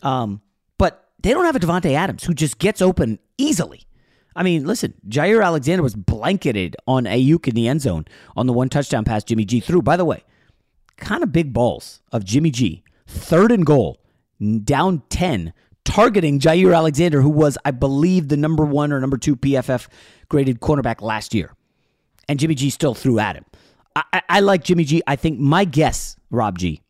Um, 0.00 0.40
but 0.78 1.10
they 1.22 1.32
don't 1.32 1.44
have 1.44 1.56
a 1.56 1.60
Davante 1.60 1.92
Adams 1.92 2.24
who 2.24 2.32
just 2.32 2.58
gets 2.58 2.80
open 2.80 3.18
easily. 3.36 3.82
I 4.34 4.42
mean, 4.42 4.64
listen, 4.64 4.94
Jaire 5.06 5.44
Alexander 5.44 5.82
was 5.82 5.94
blanketed 5.94 6.74
on 6.86 7.04
Aiyuk 7.04 7.48
in 7.48 7.54
the 7.54 7.68
end 7.68 7.82
zone 7.82 8.06
on 8.34 8.46
the 8.46 8.54
one 8.54 8.70
touchdown 8.70 9.04
pass 9.04 9.24
Jimmy 9.24 9.44
G 9.44 9.60
threw. 9.60 9.82
By 9.82 9.98
the 9.98 10.06
way, 10.06 10.22
kind 10.98 11.22
of 11.22 11.32
big 11.32 11.52
balls 11.52 12.00
of 12.12 12.24
Jimmy 12.24 12.50
G, 12.50 12.82
third 13.06 13.50
and 13.52 13.64
goal, 13.64 13.98
down 14.64 15.02
10, 15.10 15.52
targeting 15.84 16.38
Jaire 16.38 16.76
Alexander, 16.76 17.22
who 17.22 17.30
was, 17.30 17.56
I 17.64 17.70
believe, 17.70 18.28
the 18.28 18.36
number 18.36 18.64
one 18.64 18.92
or 18.92 19.00
number 19.00 19.16
two 19.16 19.36
PFF 19.36 19.88
graded 20.28 20.60
cornerback 20.60 21.00
last 21.00 21.34
year. 21.34 21.54
And 22.28 22.38
Jimmy 22.38 22.54
G 22.54 22.70
still 22.70 22.94
threw 22.94 23.18
at 23.18 23.36
him. 23.36 23.44
I, 23.96 24.02
I, 24.12 24.22
I 24.28 24.40
like 24.40 24.64
Jimmy 24.64 24.84
G. 24.84 25.02
I 25.06 25.16
think 25.16 25.38
my 25.38 25.64
guess, 25.64 26.16
Rob 26.30 26.58
G, 26.58 26.82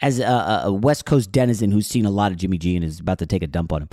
as 0.00 0.20
a, 0.20 0.62
a 0.64 0.72
West 0.72 1.06
Coast 1.06 1.32
denizen 1.32 1.72
who's 1.72 1.86
seen 1.86 2.04
a 2.04 2.10
lot 2.10 2.30
of 2.30 2.38
Jimmy 2.38 2.58
G 2.58 2.76
and 2.76 2.84
is 2.84 3.00
about 3.00 3.18
to 3.18 3.26
take 3.26 3.42
a 3.42 3.46
dump 3.46 3.72
on 3.72 3.82
him, 3.82 3.88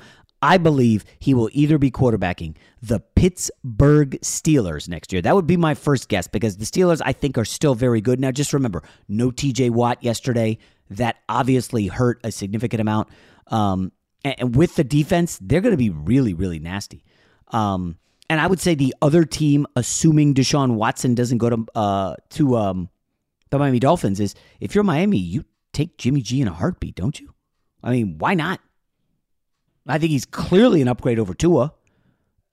I 0.46 0.60
believe 0.60 1.06
he 1.18 1.34
will 1.34 1.50
either 1.54 1.80
be 1.80 1.90
quarterbacking 1.90 2.56
the 2.80 3.00
Pittsburgh 3.00 4.12
Steelers 4.22 4.88
next 4.88 5.12
year. 5.12 5.20
That 5.20 5.34
would 5.34 5.48
be 5.48 5.58
my 5.58 5.74
first 5.74 6.08
guess 6.08 6.28
because 6.28 6.58
the 6.58 6.66
Steelers, 6.66 7.02
I 7.04 7.14
think, 7.14 7.40
are 7.40 7.46
still 7.46 7.74
very 7.74 8.00
good. 8.00 8.20
Now, 8.20 8.30
just 8.30 8.54
remember, 8.54 8.84
no 9.08 9.32
TJ 9.32 9.72
Watt 9.72 10.04
yesterday. 10.04 10.60
That 10.92 11.16
obviously 11.28 11.88
hurt 11.88 12.20
a 12.24 12.32
significant 12.32 12.80
amount. 12.80 13.10
Um, 13.48 13.92
and, 14.24 14.56
with 14.56 14.76
the 14.76 14.84
defense, 14.84 15.40
they're 15.42 15.62
going 15.62 15.74
to 15.74 15.78
be 15.78 15.90
really, 15.90 16.36
really 16.36 16.60
nasty. 16.60 17.04
Um, 17.48 17.98
and 18.30 18.40
I 18.40 18.46
would 18.46 18.60
say 18.60 18.76
the 18.76 18.94
other 19.02 19.26
team, 19.26 19.66
assuming 19.76 20.36
Deshaun 20.36 20.76
Watson 20.76 21.16
doesn't 21.16 21.40
go 21.40 21.50
to 21.50 21.66
uh, 21.74 22.16
to 22.32 22.56
um, 22.56 22.90
the 23.50 23.58
Miami 23.58 23.80
Dolphins, 23.80 24.20
is 24.20 24.36
if 24.60 24.76
you're 24.76 24.84
Miami, 24.84 25.18
you 25.18 25.46
take 25.74 25.98
Jimmy 25.98 26.22
G 26.22 26.40
in 26.40 26.48
a 26.48 26.54
heartbeat, 26.54 26.94
don't 26.94 27.20
you? 27.20 27.34
I 27.84 27.90
mean, 27.90 28.20
why 28.20 28.36
not? 28.36 28.60
I 29.88 30.00
think 30.00 30.12
he's 30.12 30.26
clearly 30.26 30.82
an 30.82 30.88
upgrade 30.88 31.20
over 31.20 31.34
Tua. 31.34 31.74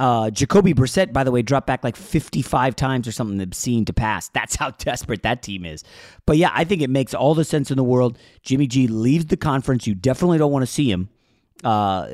Uh, 0.01 0.31
Jacoby 0.31 0.75
Brissett, 0.75 1.13
by 1.13 1.23
the 1.23 1.31
way, 1.31 1.43
dropped 1.43 1.67
back 1.67 1.85
like 1.85 1.95
55 1.95 2.75
times 2.75 3.07
or 3.07 3.13
something 3.13 3.41
obscene 3.41 3.85
to 3.85 3.93
pass. 3.93 4.29
That's 4.35 4.57
how 4.57 4.71
desperate 4.73 5.23
that 5.23 5.43
team 5.43 5.65
is. 5.65 5.85
But 6.27 6.37
yeah, 6.37 6.51
I 6.53 6.65
think 6.65 6.83
it 6.83 6.91
makes 6.91 7.15
all 7.15 7.35
the 7.35 7.45
sense 7.45 7.71
in 7.71 7.77
the 7.77 7.85
world. 7.85 8.19
Jimmy 8.43 8.67
G 8.67 8.89
leaves 8.89 9.27
the 9.27 9.37
conference. 9.37 9.87
You 9.87 9.95
definitely 9.95 10.39
don't 10.39 10.53
want 10.53 10.65
to 10.65 10.73
see 10.73 10.91
him 10.91 11.09
uh, 11.63 12.09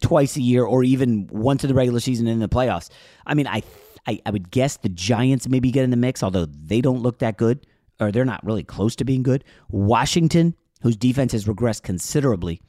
twice 0.00 0.36
a 0.36 0.40
year 0.40 0.64
or 0.64 0.84
even 0.84 1.26
once 1.32 1.64
in 1.64 1.68
the 1.68 1.74
regular 1.74 2.00
season 2.00 2.26
in 2.26 2.38
the 2.38 2.48
playoffs. 2.48 2.90
I 3.26 3.34
mean, 3.34 3.46
I, 3.48 3.62
I, 4.06 4.20
I 4.24 4.30
would 4.30 4.50
guess 4.50 4.76
the 4.76 4.88
Giants 4.88 5.48
maybe 5.48 5.70
get 5.70 5.84
in 5.84 5.90
the 5.90 5.96
mix, 5.96 6.22
although 6.22 6.46
they 6.46 6.80
don't 6.80 7.02
look 7.02 7.18
that 7.18 7.36
good 7.36 7.66
or 8.00 8.12
they're 8.12 8.24
not 8.24 8.44
really 8.44 8.64
close 8.64 8.94
to 8.96 9.04
being 9.04 9.22
good. 9.22 9.44
Washington, 9.68 10.54
whose 10.82 10.96
defense 10.96 11.32
has 11.32 11.46
regressed 11.46 11.82
considerably. 11.82 12.60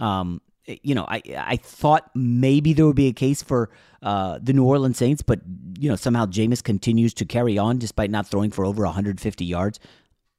Um, 0.00 0.40
you 0.82 0.94
know, 0.94 1.06
I 1.08 1.22
I 1.36 1.56
thought 1.56 2.10
maybe 2.14 2.72
there 2.72 2.86
would 2.86 2.96
be 2.96 3.08
a 3.08 3.12
case 3.12 3.42
for 3.42 3.70
uh, 4.02 4.38
the 4.42 4.52
New 4.52 4.64
Orleans 4.64 4.98
Saints, 4.98 5.22
but 5.22 5.40
you 5.78 5.88
know 5.88 5.96
somehow 5.96 6.26
Jameis 6.26 6.62
continues 6.62 7.14
to 7.14 7.24
carry 7.24 7.58
on 7.58 7.78
despite 7.78 8.10
not 8.10 8.26
throwing 8.26 8.50
for 8.50 8.64
over 8.64 8.84
150 8.84 9.44
yards. 9.44 9.80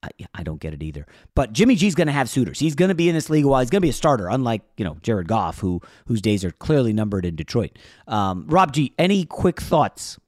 I, 0.01 0.09
I 0.33 0.43
don't 0.43 0.61
get 0.61 0.73
it 0.73 0.81
either. 0.81 1.05
But 1.35 1.51
Jimmy 1.51 1.75
G's 1.75 1.93
going 1.93 2.07
to 2.07 2.13
have 2.13 2.29
suitors. 2.29 2.59
He's 2.59 2.75
going 2.75 2.87
to 2.87 2.95
be 2.95 3.09
in 3.09 3.15
this 3.15 3.29
league 3.29 3.43
a 3.43 3.49
while. 3.49 3.59
He's 3.59 3.69
going 3.69 3.81
to 3.81 3.85
be 3.85 3.89
a 3.89 3.93
starter, 3.93 4.29
unlike 4.29 4.61
you 4.77 4.85
know 4.85 4.97
Jared 5.01 5.27
Goff, 5.27 5.59
who 5.59 5.81
whose 6.05 6.21
days 6.21 6.45
are 6.45 6.51
clearly 6.51 6.93
numbered 6.93 7.25
in 7.25 7.35
Detroit. 7.35 7.77
Um, 8.07 8.45
Rob 8.47 8.71
G, 8.73 8.93
any 8.97 9.25
quick 9.25 9.59
thoughts 9.59 10.19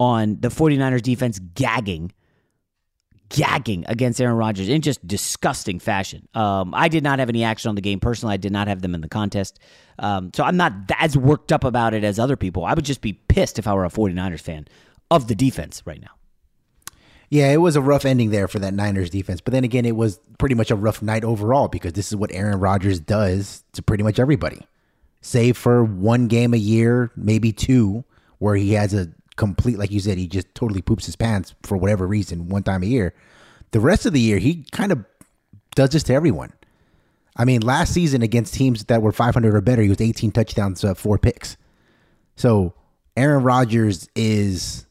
on 0.00 0.38
the 0.40 0.48
49ers 0.48 1.02
defense 1.02 1.40
gagging 1.54 2.12
gagging 3.30 3.84
against 3.88 4.20
Aaron 4.20 4.36
Rodgers 4.36 4.68
in 4.68 4.80
just 4.80 5.06
disgusting 5.06 5.78
fashion. 5.78 6.28
Um, 6.34 6.74
I 6.74 6.88
did 6.88 7.02
not 7.02 7.18
have 7.18 7.28
any 7.28 7.44
action 7.44 7.68
on 7.68 7.74
the 7.74 7.80
game 7.80 8.00
personally. 8.00 8.34
I 8.34 8.36
did 8.38 8.52
not 8.52 8.68
have 8.68 8.82
them 8.82 8.94
in 8.94 9.00
the 9.00 9.08
contest. 9.08 9.58
Um, 9.98 10.30
so 10.34 10.44
I'm 10.44 10.56
not 10.56 10.72
as 10.98 11.16
worked 11.16 11.52
up 11.52 11.64
about 11.64 11.94
it 11.94 12.04
as 12.04 12.18
other 12.18 12.36
people. 12.36 12.64
I 12.64 12.74
would 12.74 12.84
just 12.84 13.00
be 13.00 13.12
pissed 13.12 13.58
if 13.58 13.66
I 13.66 13.74
were 13.74 13.84
a 13.84 13.90
49ers 13.90 14.40
fan 14.40 14.66
of 15.10 15.28
the 15.28 15.34
defense 15.34 15.82
right 15.84 16.00
now. 16.00 16.10
Yeah, 17.30 17.52
it 17.52 17.58
was 17.58 17.76
a 17.76 17.82
rough 17.82 18.06
ending 18.06 18.30
there 18.30 18.48
for 18.48 18.58
that 18.60 18.72
Niners 18.72 19.10
defense. 19.10 19.42
But 19.42 19.52
then 19.52 19.64
again, 19.64 19.84
it 19.84 19.96
was 19.96 20.18
pretty 20.38 20.54
much 20.54 20.70
a 20.70 20.76
rough 20.76 21.02
night 21.02 21.24
overall 21.24 21.68
because 21.68 21.92
this 21.92 22.08
is 22.08 22.16
what 22.16 22.32
Aaron 22.32 22.58
Rodgers 22.58 23.00
does 23.00 23.64
to 23.74 23.82
pretty 23.82 24.02
much 24.02 24.18
everybody. 24.18 24.66
Save 25.20 25.56
for 25.58 25.84
one 25.84 26.28
game 26.28 26.54
a 26.54 26.58
year, 26.58 27.10
maybe 27.16 27.52
two, 27.52 28.04
where 28.38 28.54
he 28.56 28.72
has 28.72 28.94
a 28.94 29.08
complete, 29.38 29.78
like 29.78 29.90
you 29.90 30.00
said, 30.00 30.18
he 30.18 30.26
just 30.26 30.54
totally 30.54 30.82
poops 30.82 31.06
his 31.06 31.16
pants 31.16 31.54
for 31.62 31.78
whatever 31.78 32.06
reason 32.06 32.48
one 32.48 32.62
time 32.62 32.82
a 32.82 32.86
year. 32.86 33.14
The 33.70 33.80
rest 33.80 34.04
of 34.04 34.12
the 34.12 34.20
year, 34.20 34.38
he 34.38 34.64
kind 34.72 34.92
of 34.92 35.04
does 35.74 35.90
this 35.90 36.02
to 36.04 36.12
everyone. 36.12 36.52
I 37.36 37.44
mean, 37.44 37.62
last 37.62 37.94
season 37.94 38.20
against 38.20 38.52
teams 38.52 38.84
that 38.84 39.00
were 39.00 39.12
500 39.12 39.54
or 39.54 39.60
better, 39.60 39.80
he 39.80 39.88
was 39.88 40.00
18 40.00 40.32
touchdowns, 40.32 40.84
uh, 40.84 40.94
four 40.94 41.18
picks. 41.18 41.56
So 42.34 42.74
Aaron 43.16 43.44
Rodgers 43.44 44.08
is 44.16 44.86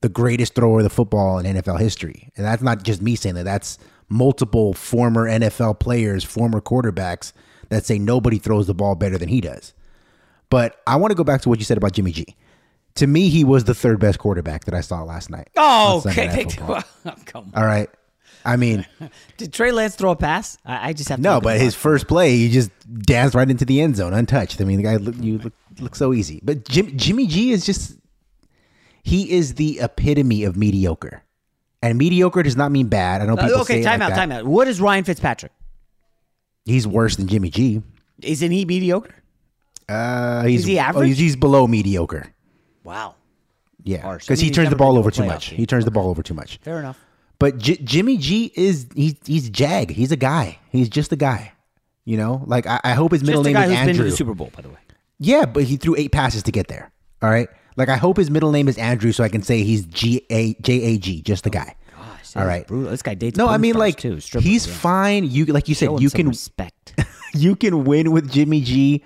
the 0.00 0.08
greatest 0.08 0.54
thrower 0.54 0.78
of 0.78 0.84
the 0.84 0.90
football 0.90 1.38
in 1.38 1.56
NFL 1.56 1.80
history. 1.80 2.30
And 2.36 2.46
that's 2.46 2.62
not 2.62 2.84
just 2.84 3.02
me 3.02 3.16
saying 3.16 3.34
that. 3.34 3.44
That's 3.44 3.78
multiple 4.08 4.74
former 4.74 5.28
NFL 5.28 5.80
players, 5.80 6.22
former 6.22 6.60
quarterbacks 6.60 7.32
that 7.70 7.84
say 7.84 7.98
nobody 7.98 8.38
throws 8.38 8.68
the 8.68 8.74
ball 8.74 8.94
better 8.94 9.18
than 9.18 9.28
he 9.28 9.40
does. 9.40 9.74
But 10.50 10.80
I 10.86 10.94
want 10.96 11.10
to 11.10 11.16
go 11.16 11.24
back 11.24 11.40
to 11.42 11.48
what 11.48 11.58
you 11.58 11.64
said 11.64 11.76
about 11.76 11.92
Jimmy 11.92 12.12
G 12.12 12.36
to 12.96 13.06
me, 13.06 13.28
he 13.28 13.44
was 13.44 13.64
the 13.64 13.74
third 13.74 14.00
best 14.00 14.18
quarterback 14.18 14.64
that 14.64 14.74
I 14.74 14.80
saw 14.80 15.02
last 15.02 15.30
night. 15.30 15.48
Oh, 15.56 16.02
okay. 16.06 16.46
oh, 16.60 16.82
come 17.24 17.52
on. 17.54 17.62
All 17.62 17.66
right. 17.66 17.88
I 18.44 18.56
mean, 18.56 18.86
did 19.36 19.52
Trey 19.52 19.72
Lance 19.72 19.96
throw 19.96 20.12
a 20.12 20.16
pass? 20.16 20.56
I, 20.64 20.90
I 20.90 20.92
just 20.92 21.08
have 21.08 21.18
to 21.18 21.22
no, 21.22 21.40
but 21.40 21.60
his 21.60 21.74
first 21.74 22.06
play, 22.06 22.36
he 22.36 22.50
just 22.50 22.70
danced 23.02 23.34
right 23.34 23.48
into 23.48 23.64
the 23.64 23.80
end 23.80 23.96
zone, 23.96 24.14
untouched. 24.14 24.60
I 24.60 24.64
mean, 24.64 24.76
the 24.76 24.84
guy 24.84 24.96
look, 24.96 25.16
you 25.18 25.38
look, 25.38 25.52
look 25.80 25.96
so 25.96 26.14
easy. 26.14 26.40
But 26.42 26.64
Jim, 26.68 26.96
Jimmy 26.96 27.26
G 27.26 27.50
is 27.50 27.66
just 27.66 27.98
he 29.02 29.32
is 29.32 29.54
the 29.54 29.80
epitome 29.80 30.44
of 30.44 30.56
mediocre, 30.56 31.24
and 31.82 31.98
mediocre 31.98 32.44
does 32.44 32.56
not 32.56 32.70
mean 32.70 32.86
bad. 32.86 33.20
I 33.20 33.26
know 33.26 33.36
people 33.36 33.56
uh, 33.56 33.60
okay, 33.62 33.82
say 33.82 33.82
time 33.82 34.00
like 34.00 34.06
out, 34.06 34.08
that. 34.10 34.16
time 34.16 34.32
out. 34.32 34.46
What 34.46 34.68
is 34.68 34.80
Ryan 34.80 35.02
Fitzpatrick? 35.02 35.52
He's 36.64 36.86
worse 36.86 37.16
than 37.16 37.26
Jimmy 37.26 37.50
G. 37.50 37.82
Isn't 38.22 38.50
he 38.52 38.64
mediocre? 38.64 39.14
Uh, 39.88 40.44
he's, 40.44 40.60
is 40.60 40.66
he 40.66 40.78
oh, 40.78 40.82
average? 40.82 41.08
he's, 41.08 41.18
he's 41.18 41.36
below 41.36 41.66
mediocre. 41.66 42.32
Wow. 42.86 43.16
Yeah, 43.82 44.16
because 44.16 44.40
he 44.40 44.50
turns 44.50 44.70
the 44.70 44.76
ball 44.76 44.96
over 44.96 45.10
too 45.10 45.24
much. 45.24 45.46
He 45.46 45.66
turns 45.66 45.84
the 45.84 45.90
ball 45.90 46.08
over 46.08 46.22
too 46.22 46.34
much. 46.34 46.58
Fair 46.62 46.78
enough. 46.78 46.98
But 47.38 47.58
J- 47.58 47.76
Jimmy 47.76 48.16
G 48.16 48.50
is 48.54 48.88
he's 48.94 49.14
he's 49.24 49.50
Jag. 49.50 49.90
He's 49.90 50.10
a 50.10 50.16
guy. 50.16 50.58
He's 50.70 50.88
just 50.88 51.12
a 51.12 51.16
guy. 51.16 51.52
You 52.04 52.16
know, 52.16 52.42
like 52.46 52.66
I, 52.66 52.80
I 52.82 52.92
hope 52.94 53.12
his 53.12 53.22
middle 53.22 53.42
name 53.42 53.56
is 53.56 53.70
Andrew. 53.70 53.86
Been 53.86 53.96
to 53.96 54.10
the 54.10 54.16
Super 54.16 54.34
Bowl, 54.34 54.50
by 54.54 54.62
the 54.62 54.70
way. 54.70 54.78
Yeah, 55.18 55.44
but 55.44 55.64
he 55.64 55.76
threw 55.76 55.94
eight 55.96 56.12
passes 56.12 56.42
to 56.44 56.52
get 56.52 56.68
there. 56.68 56.90
All 57.22 57.30
right. 57.30 57.48
Like 57.76 57.88
I 57.88 57.96
hope 57.96 58.16
his 58.16 58.30
middle 58.30 58.52
name 58.52 58.68
is 58.68 58.78
Andrew, 58.78 59.12
so 59.12 59.22
I 59.22 59.28
can 59.28 59.42
say 59.42 59.62
he's 59.62 59.84
G 59.86 60.24
A 60.30 60.54
J 60.54 60.82
A 60.82 60.98
G, 60.98 61.22
just 61.22 61.46
a 61.46 61.50
oh 61.50 61.52
guy. 61.52 61.76
Gosh, 61.96 62.36
all 62.36 62.46
right. 62.46 62.66
Brutal. 62.66 62.90
This 62.90 63.02
guy 63.02 63.14
dates. 63.14 63.36
No, 63.36 63.48
I 63.48 63.58
mean 63.58 63.74
like 63.74 63.98
too. 63.98 64.16
he's 64.16 64.66
yeah. 64.66 64.74
fine. 64.74 65.24
You 65.24 65.46
like 65.46 65.68
you 65.68 65.74
said, 65.74 66.00
you 66.00 66.10
can 66.10 66.28
respect. 66.28 66.94
you 67.34 67.56
can 67.56 67.84
win 67.84 68.12
with 68.12 68.30
Jimmy 68.30 68.62
G. 68.62 69.04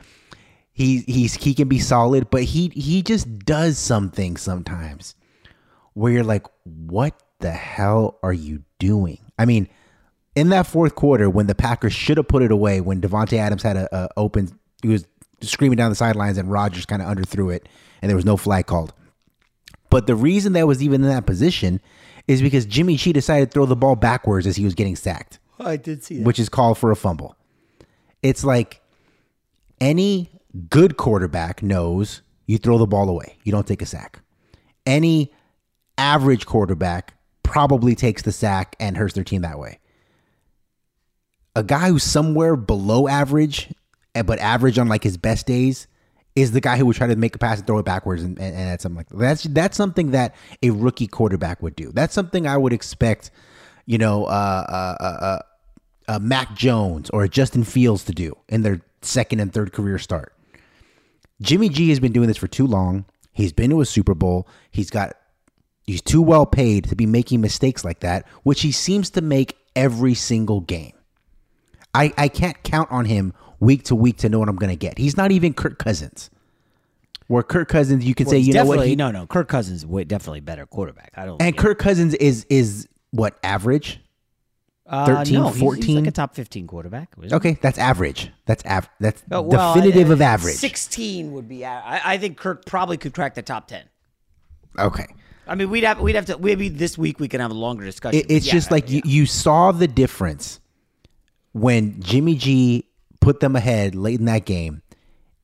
He 0.80 1.04
he's 1.06 1.34
he 1.34 1.52
can 1.52 1.68
be 1.68 1.78
solid, 1.78 2.30
but 2.30 2.42
he 2.42 2.70
he 2.70 3.02
just 3.02 3.40
does 3.40 3.76
something 3.76 4.38
sometimes 4.38 5.14
where 5.92 6.10
you're 6.10 6.24
like, 6.24 6.46
what 6.64 7.22
the 7.40 7.50
hell 7.50 8.18
are 8.22 8.32
you 8.32 8.62
doing? 8.78 9.18
I 9.38 9.44
mean, 9.44 9.68
in 10.34 10.48
that 10.48 10.66
fourth 10.66 10.94
quarter, 10.94 11.28
when 11.28 11.48
the 11.48 11.54
Packers 11.54 11.92
should 11.92 12.16
have 12.16 12.28
put 12.28 12.42
it 12.42 12.50
away, 12.50 12.80
when 12.80 13.02
Davante 13.02 13.36
Adams 13.36 13.62
had 13.62 13.76
a, 13.76 13.94
a 13.94 14.08
open, 14.16 14.58
he 14.80 14.88
was 14.88 15.06
screaming 15.42 15.76
down 15.76 15.90
the 15.90 15.96
sidelines, 15.96 16.38
and 16.38 16.50
Rodgers 16.50 16.86
kind 16.86 17.02
of 17.02 17.14
underthrew 17.14 17.54
it, 17.54 17.68
and 18.00 18.08
there 18.08 18.16
was 18.16 18.24
no 18.24 18.38
flag 18.38 18.64
called. 18.64 18.94
But 19.90 20.06
the 20.06 20.14
reason 20.14 20.54
that 20.54 20.66
was 20.66 20.82
even 20.82 21.02
in 21.02 21.10
that 21.10 21.26
position 21.26 21.82
is 22.26 22.40
because 22.40 22.64
Jimmy 22.64 22.96
G 22.96 23.12
decided 23.12 23.50
to 23.50 23.52
throw 23.52 23.66
the 23.66 23.76
ball 23.76 23.96
backwards 23.96 24.46
as 24.46 24.56
he 24.56 24.64
was 24.64 24.74
getting 24.74 24.96
sacked. 24.96 25.40
Oh, 25.58 25.66
I 25.66 25.76
did 25.76 26.02
see 26.02 26.16
that. 26.16 26.24
Which 26.24 26.38
is 26.38 26.48
called 26.48 26.78
for 26.78 26.90
a 26.90 26.96
fumble. 26.96 27.36
It's 28.22 28.44
like 28.44 28.80
any 29.78 30.39
good 30.68 30.96
quarterback 30.96 31.62
knows 31.62 32.22
you 32.46 32.58
throw 32.58 32.78
the 32.78 32.86
ball 32.86 33.08
away. 33.08 33.36
You 33.44 33.52
don't 33.52 33.66
take 33.66 33.82
a 33.82 33.86
sack. 33.86 34.20
Any 34.86 35.32
average 35.98 36.46
quarterback 36.46 37.14
probably 37.42 37.94
takes 37.94 38.22
the 38.22 38.32
sack 38.32 38.76
and 38.80 38.96
hurts 38.96 39.14
their 39.14 39.24
team 39.24 39.42
that 39.42 39.58
way. 39.58 39.78
A 41.56 41.62
guy 41.62 41.88
who's 41.88 42.04
somewhere 42.04 42.56
below 42.56 43.08
average, 43.08 43.72
eh, 44.14 44.22
but 44.22 44.38
average 44.38 44.78
on 44.78 44.88
like 44.88 45.02
his 45.02 45.16
best 45.16 45.46
days, 45.46 45.86
is 46.36 46.52
the 46.52 46.60
guy 46.60 46.76
who 46.76 46.86
would 46.86 46.96
try 46.96 47.06
to 47.06 47.16
make 47.16 47.34
a 47.34 47.38
pass 47.38 47.58
and 47.58 47.66
throw 47.66 47.78
it 47.78 47.84
backwards 47.84 48.22
and, 48.22 48.38
and, 48.38 48.54
and 48.54 48.80
something 48.80 48.96
like 48.96 49.08
that. 49.08 49.18
That's 49.18 49.42
that's 49.44 49.76
something 49.76 50.12
that 50.12 50.34
a 50.62 50.70
rookie 50.70 51.08
quarterback 51.08 51.60
would 51.62 51.74
do. 51.74 51.90
That's 51.92 52.14
something 52.14 52.46
I 52.46 52.56
would 52.56 52.72
expect, 52.72 53.30
you 53.86 53.98
know, 53.98 54.24
uh, 54.26 54.96
uh, 54.98 55.04
uh, 55.04 55.38
a 56.08 56.20
Mac 56.20 56.54
Jones 56.54 57.10
or 57.10 57.24
a 57.24 57.28
Justin 57.28 57.64
Fields 57.64 58.04
to 58.04 58.12
do 58.12 58.36
in 58.48 58.62
their 58.62 58.80
second 59.02 59.40
and 59.40 59.52
third 59.52 59.72
career 59.72 59.98
start. 59.98 60.32
Jimmy 61.42 61.68
G 61.68 61.88
has 61.88 62.00
been 62.00 62.12
doing 62.12 62.28
this 62.28 62.36
for 62.36 62.48
too 62.48 62.66
long. 62.66 63.04
He's 63.32 63.52
been 63.52 63.70
to 63.70 63.80
a 63.80 63.86
Super 63.86 64.14
Bowl. 64.14 64.46
He's 64.70 64.90
got 64.90 65.14
he's 65.84 66.02
too 66.02 66.22
well 66.22 66.46
paid 66.46 66.84
to 66.84 66.96
be 66.96 67.06
making 67.06 67.40
mistakes 67.40 67.84
like 67.84 68.00
that, 68.00 68.26
which 68.42 68.62
he 68.62 68.72
seems 68.72 69.10
to 69.10 69.20
make 69.20 69.56
every 69.74 70.14
single 70.14 70.60
game. 70.60 70.92
I, 71.94 72.12
I 72.16 72.28
can't 72.28 72.62
count 72.62 72.90
on 72.92 73.04
him 73.06 73.32
week 73.58 73.84
to 73.84 73.94
week 73.94 74.18
to 74.18 74.28
know 74.28 74.38
what 74.38 74.48
I'm 74.48 74.56
going 74.56 74.70
to 74.70 74.76
get. 74.76 74.98
He's 74.98 75.16
not 75.16 75.32
even 75.32 75.54
Kirk 75.54 75.78
Cousins. 75.78 76.30
Where 77.26 77.42
Kirk 77.42 77.68
Cousins, 77.68 78.04
you 78.04 78.14
can 78.14 78.26
Well, 78.26 78.32
say, 78.32 78.38
you 78.38 78.52
know 78.52 78.64
what? 78.64 78.86
He, 78.86 78.96
no, 78.96 79.10
no. 79.10 79.26
Kirk 79.26 79.48
Cousins 79.48 79.78
is 79.78 79.86
way, 79.86 80.04
definitely 80.04 80.40
better 80.40 80.66
quarterback. 80.66 81.12
I 81.16 81.26
don't. 81.26 81.40
and 81.40 81.56
Kirk 81.56 81.78
Cousins 81.78 82.14
is 82.14 82.44
is 82.50 82.88
what 83.12 83.38
average? 83.44 84.00
Uh, 84.90 85.06
13, 85.06 85.34
no, 85.34 85.42
he's- 85.44 85.54
he's 85.54 85.60
14? 85.62 85.96
like 85.96 86.06
a 86.08 86.10
top 86.10 86.34
fifteen 86.34 86.66
quarterback. 86.66 87.10
isn't 87.18 87.30
he? 87.30 87.34
Okay, 87.36 87.58
that's 87.62 87.78
average. 87.78 88.30
That's 88.46 88.64
av- 88.66 88.90
That's 88.98 89.22
Oh, 89.30 89.40
well, 89.42 89.72
definitive 89.72 90.10
uh, 90.10 90.14
of 90.14 90.20
average. 90.20 90.56
Sixteen 90.56 91.30
would 91.32 91.48
be. 91.48 91.64
I, 91.64 92.14
I 92.14 92.18
think 92.18 92.36
Kirk 92.36 92.66
probably 92.66 92.96
could 92.96 93.14
crack 93.14 93.34
the 93.36 93.42
top 93.42 93.68
ten. 93.68 93.84
Okay. 94.78 95.06
I 95.46 95.54
mean, 95.54 95.70
we'd 95.70 95.84
have 95.84 96.00
we'd 96.00 96.16
have 96.16 96.26
to 96.26 96.38
maybe 96.38 96.68
this 96.68 96.98
week 96.98 97.20
we 97.20 97.28
can 97.28 97.40
have 97.40 97.50
a 97.52 97.54
longer 97.54 97.84
discussion. 97.84 98.18
It, 98.20 98.26
it's 98.30 98.46
Yeah, 98.46 98.52
just 98.52 98.70
like 98.72 98.90
you, 98.90 99.00
you 99.04 99.26
saw 99.26 99.70
the 99.72 99.86
difference 99.88 100.58
when 101.52 102.00
Jimmy 102.00 102.34
G 102.34 102.86
put 103.20 103.40
them 103.40 103.54
ahead 103.56 103.94
late 103.94 104.18
in 104.18 104.26
that 104.26 104.44
game. 104.44 104.82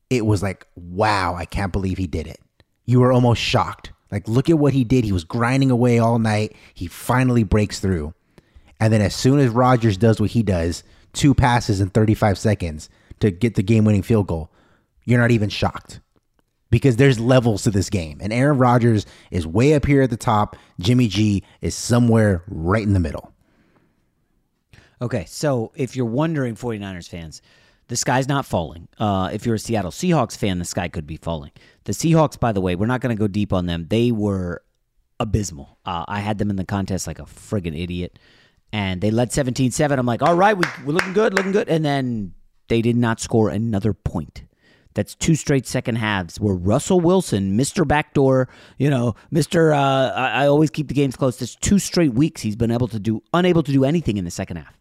It 0.09 0.25
was 0.25 0.41
like, 0.41 0.65
wow, 0.75 1.35
I 1.35 1.45
can't 1.45 1.71
believe 1.73 1.97
he 1.97 2.07
did 2.07 2.27
it. 2.27 2.39
You 2.85 3.01
were 3.01 3.11
almost 3.11 3.41
shocked. 3.41 3.91
Like, 4.09 4.25
look 4.29 4.49
at 4.49 4.57
what 4.57 4.71
he 4.73 4.85
did. 4.85 5.03
He 5.03 5.11
was 5.11 5.25
grinding 5.25 5.69
away 5.69 5.99
all 5.99 6.17
night. 6.19 6.55
He 6.73 6.87
finally 6.87 7.43
breaks 7.43 7.79
through. 7.81 8.13
And 8.79 8.93
then 8.93 9.01
as 9.01 9.15
soon 9.15 9.39
as 9.39 9.49
Rodgers 9.49 9.97
does 9.97 10.19
what 10.19 10.31
he 10.31 10.43
does, 10.43 10.83
two 11.13 11.33
passes 11.33 11.81
in 11.81 11.89
35 11.89 12.37
seconds 12.37 12.89
to 13.19 13.31
get 13.31 13.55
the 13.55 13.63
game 13.63 13.85
winning 13.85 14.03
field 14.03 14.27
goal, 14.27 14.51
you're 15.05 15.19
not 15.19 15.31
even 15.31 15.49
shocked. 15.49 15.99
Because 16.69 16.97
there's 16.97 17.17
levels 17.17 17.63
to 17.63 17.71
this 17.71 17.89
game. 17.89 18.19
And 18.21 18.33
Aaron 18.33 18.57
Rodgers 18.57 19.05
is 19.31 19.47
way 19.47 19.73
up 19.73 19.85
here 19.85 20.01
at 20.01 20.09
the 20.09 20.17
top. 20.17 20.57
Jimmy 20.81 21.07
G 21.07 21.43
is 21.61 21.73
somewhere 21.73 22.43
right 22.47 22.83
in 22.83 22.91
the 22.91 22.99
middle. 22.99 23.33
Okay, 25.01 25.25
so 25.27 25.71
if 25.75 25.95
you're 25.95 26.05
wondering, 26.05 26.55
49ers 26.55 27.07
fans, 27.07 27.41
the 27.87 27.95
sky's 27.95 28.27
not 28.27 28.45
falling. 28.45 28.87
Uh, 28.99 29.29
if 29.31 29.45
you're 29.45 29.55
a 29.55 29.59
Seattle 29.59 29.91
Seahawks 29.91 30.35
fan, 30.35 30.59
the 30.59 30.65
sky 30.65 30.89
could 30.89 31.07
be 31.07 31.17
falling. 31.17 31.51
The 31.85 31.93
Seahawks, 31.93 32.39
by 32.39 32.51
the 32.51 32.61
way, 32.61 32.75
we're 32.75 32.87
not 32.87 32.99
going 33.01 33.15
to 33.15 33.19
go 33.19 33.27
deep 33.27 33.53
on 33.53 33.65
them. 33.65 33.87
They 33.89 34.11
were 34.11 34.61
abysmal. 35.19 35.77
Uh, 35.85 36.03
I 36.07 36.19
had 36.19 36.37
them 36.37 36.49
in 36.49 36.57
the 36.57 36.65
contest 36.65 37.07
like 37.07 37.19
a 37.19 37.23
friggin' 37.23 37.81
idiot, 37.81 38.19
and 38.71 39.01
they 39.01 39.11
led 39.11 39.31
17 39.31 39.71
7. 39.71 39.97
I'm 39.97 40.05
like, 40.05 40.21
all 40.21 40.35
right, 40.35 40.57
we, 40.57 40.65
we're 40.85 40.93
looking 40.93 41.13
good, 41.13 41.33
looking 41.33 41.51
good. 41.51 41.69
And 41.69 41.83
then 41.83 42.33
they 42.67 42.81
did 42.81 42.95
not 42.95 43.19
score 43.19 43.49
another 43.49 43.93
point. 43.93 44.43
That's 44.93 45.13
two 45.13 45.35
straight 45.35 45.67
second 45.67 45.97
halves 45.97 46.39
where 46.39 46.55
Russell 46.55 46.99
Wilson, 46.99 47.55
Mr. 47.55 47.87
Backdoor, 47.87 48.49
you 48.79 48.89
know, 48.89 49.15
Mr. 49.31 49.71
Uh, 49.71 50.11
I, 50.13 50.43
I 50.43 50.47
always 50.47 50.71
keep 50.71 50.87
the 50.87 50.95
games 50.95 51.15
close. 51.15 51.37
There's 51.37 51.55
two 51.55 51.77
straight 51.77 52.13
weeks 52.13 52.41
he's 52.41 52.55
been 52.55 52.71
able 52.71 52.87
to 52.87 52.99
do, 52.99 53.21
unable 53.31 53.61
to 53.61 53.71
do 53.71 53.85
anything 53.85 54.17
in 54.17 54.25
the 54.25 54.31
second 54.31 54.57
half 54.57 54.77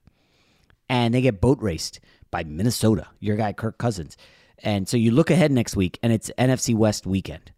and 0.88 1.14
they 1.14 1.21
get 1.21 1.40
boat 1.40 1.61
raced 1.61 2.00
by 2.31 2.45
Minnesota, 2.45 3.09
your 3.21 3.37
guy 3.37 3.52
Kirk 3.52 3.78
Cousins. 3.78 4.16
And 4.59 4.88
so 4.88 4.97
you 4.97 5.11
look 5.11 5.31
ahead 5.31 5.52
next 5.52 5.76
week, 5.76 5.99
and 6.02 6.12
it's 6.12 6.31
NFC 6.38 6.75
West 6.75 7.07
weekend. 7.07 7.52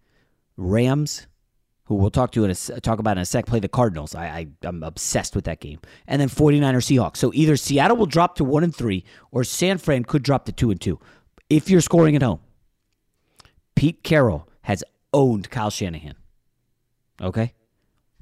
Rams, 0.57 1.27
who 1.89 1.95
we'll 1.95 2.11
talk 2.11 2.31
to 2.33 2.45
in 2.45 2.51
a, 2.51 2.55
talk 2.55 2.99
about 2.99 3.17
in 3.17 3.23
a 3.23 3.27
sec, 3.27 3.47
play 3.47 3.61
the 3.61 3.69
Cardinals. 3.69 4.15
I, 4.15 4.27
I 4.27 4.47
I'm 4.63 4.83
obsessed 4.83 5.35
with 5.35 5.47
that 5.47 5.61
game. 5.61 5.81
And 6.07 6.21
then 6.21 6.29
49er 6.29 6.77
Seahawks. 6.77 7.17
So 7.17 7.33
either 7.35 7.57
Seattle 7.57 7.97
will 7.97 8.07
drop 8.07 8.37
to 8.37 8.45
one 8.45 8.63
and 8.63 8.77
three, 8.77 9.05
or 9.31 9.43
San 9.43 9.79
Fran 9.79 10.05
could 10.05 10.23
drop 10.23 10.45
to 10.45 10.53
two 10.53 10.71
and 10.71 10.79
two. 10.79 11.01
If 11.49 11.71
you're 11.71 11.81
scoring 11.81 12.15
at 12.15 12.23
home, 12.23 12.41
Pete 13.75 14.03
Carroll 14.03 14.47
has 14.63 14.85
owned 15.15 15.49
Kyle 15.49 15.71
Shanahan. 15.71 16.15
Okay, 17.23 17.55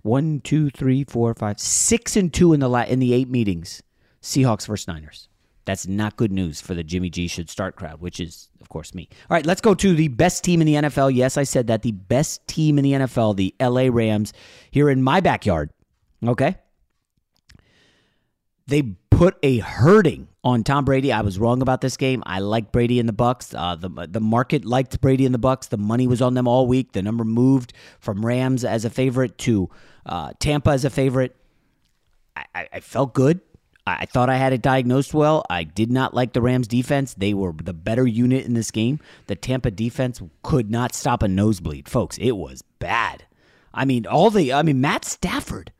one, 0.03 0.41
two, 0.41 0.71
three, 0.71 1.03
four, 1.03 1.35
five, 1.35 1.59
six 1.59 2.17
and 2.17 2.33
two 2.33 2.53
in 2.53 2.61
the 2.61 2.69
la- 2.69 2.85
in 2.85 3.01
the 3.01 3.13
eight 3.13 3.29
meetings. 3.29 3.83
Seahawks 4.23 4.67
versus 4.69 4.87
Niners. 4.87 5.29
That's 5.65 5.89
not 5.89 6.17
good 6.17 6.31
news 6.31 6.61
for 6.61 6.75
the 6.75 6.85
Jimmy 6.85 7.11
G 7.11 7.27
should 7.27 7.51
start 7.51 7.75
crowd, 7.75 8.01
which 8.01 8.21
is, 8.21 8.49
course, 8.77 8.95
me. 8.95 9.09
All 9.31 9.35
right, 9.35 9.47
let's 9.47 9.63
go 9.63 9.75
to 9.75 9.95
the 9.95 10.09
best 10.09 10.45
team 10.45 10.61
in 10.61 10.67
the 10.67 10.75
NFL. 10.75 11.15
Yes, 11.15 11.39
I 11.39 11.45
said 11.45 11.69
that. 11.69 11.81
The 11.81 11.93
best 11.93 12.47
team 12.47 12.77
in 12.79 12.85
the 12.85 12.93
NFL, 12.93 13.37
the 13.37 13.55
LA 13.59 13.89
Rams, 13.91 14.35
here 14.71 14.91
in 14.91 15.03
my 15.03 15.21
backyard. 15.21 15.71
Okay. 16.27 16.57
They 18.67 18.83
put 19.11 19.39
a 19.43 19.59
hurting 19.61 20.29
on 20.45 20.63
Tom 20.63 20.85
Brady. 20.85 21.11
I 21.11 21.23
was 21.23 21.39
wrong 21.39 21.63
about 21.63 21.81
this 21.81 21.97
game. 21.97 22.23
I 22.27 22.41
like 22.41 22.71
Brady 22.71 22.99
in 22.99 23.07
the 23.07 23.15
Bucs. 23.15 23.55
Uh, 23.57 23.77
the 23.77 24.09
the 24.11 24.21
market 24.21 24.67
liked 24.67 25.01
Brady 25.01 25.25
in 25.25 25.33
the 25.33 25.39
Bucs. 25.39 25.71
The 25.71 25.79
money 25.79 26.07
was 26.07 26.21
on 26.21 26.35
them 26.35 26.47
all 26.47 26.67
week. 26.67 26.93
The 26.93 27.01
number 27.01 27.25
moved 27.25 27.73
from 27.99 28.27
Rams 28.27 28.63
as 28.63 28.85
a 28.85 28.91
favorite 28.91 29.39
to 29.39 29.71
uh, 30.05 30.33
Tampa 30.39 30.71
as 30.71 30.85
a 30.85 30.91
favorite. 30.91 31.35
I, 32.37 32.69
I 32.71 32.81
felt 32.81 33.15
good. 33.15 33.41
I, 33.87 34.07
thought 34.07 34.29
I 34.29 34.37
had 34.37 34.53
it 34.53 34.63
diagnosed 34.63 35.15
well. 35.15 35.45
I 35.49 35.63
did 35.63 35.91
not 35.91 36.13
like 36.13 36.33
the 36.33 36.43
Rams 36.43 36.67
defense. 36.67 37.15
They 37.15 37.35
were 37.35 37.53
the 37.53 37.73
better 37.73 38.07
unit 38.07 38.45
in 38.45 38.55
this 38.55 38.71
game. 38.71 38.99
The 39.29 39.37
Tampa 39.37 39.71
defense 39.71 40.21
could 40.43 40.71
not 40.71 40.95
stop 40.95 41.23
a 41.23 41.29
nosebleed, 41.29 41.89
folks. 41.89 42.19
It 42.19 42.33
was 42.33 42.63
bad. 42.79 43.25
I 43.73 43.85
mean, 43.85 44.07
all 44.07 44.31
the 44.31 44.53
I 44.53 44.63
mean, 44.63 44.81
Matt 44.81 45.05
Stafford. 45.05 45.73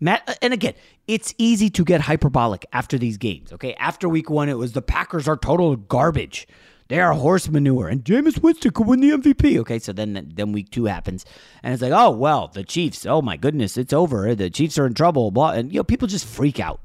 Matt, 0.00 0.22
uh, 0.26 0.34
and 0.42 0.52
again, 0.52 0.74
it's 1.06 1.34
easy 1.38 1.70
to 1.70 1.84
get 1.84 2.00
hyperbolic 2.00 2.66
after 2.72 2.98
these 2.98 3.16
games. 3.16 3.52
Okay, 3.52 3.74
after 3.74 4.08
week 4.08 4.30
one, 4.30 4.48
it 4.48 4.58
was 4.58 4.72
the 4.72 4.82
Packers 4.82 5.28
are 5.28 5.36
total 5.36 5.76
garbage. 5.76 6.48
They 6.88 7.00
are 7.00 7.14
horse 7.14 7.48
manure, 7.48 7.88
and 7.88 8.04
Jameis 8.04 8.42
Winston 8.42 8.72
could 8.72 8.86
win 8.86 9.00
the 9.00 9.10
MVP. 9.10 9.58
Okay, 9.58 9.78
so 9.78 9.92
then 9.92 10.32
then 10.34 10.52
week 10.52 10.70
two 10.70 10.84
happens, 10.84 11.24
and 11.62 11.72
it's 11.72 11.82
like, 11.82 11.92
oh 11.92 12.10
well, 12.10 12.48
the 12.48 12.64
Chiefs. 12.64 13.06
Oh 13.06 13.22
my 13.22 13.36
goodness, 13.36 13.76
it's 13.76 13.92
over. 13.92 14.34
The 14.34 14.50
Chiefs 14.50 14.78
are 14.78 14.86
in 14.86 14.94
trouble. 14.94 15.30
Blah, 15.30 15.52
and 15.52 15.72
you 15.72 15.78
know, 15.78 15.84
people 15.84 16.08
just 16.08 16.26
freak 16.26 16.60
out. 16.60 16.80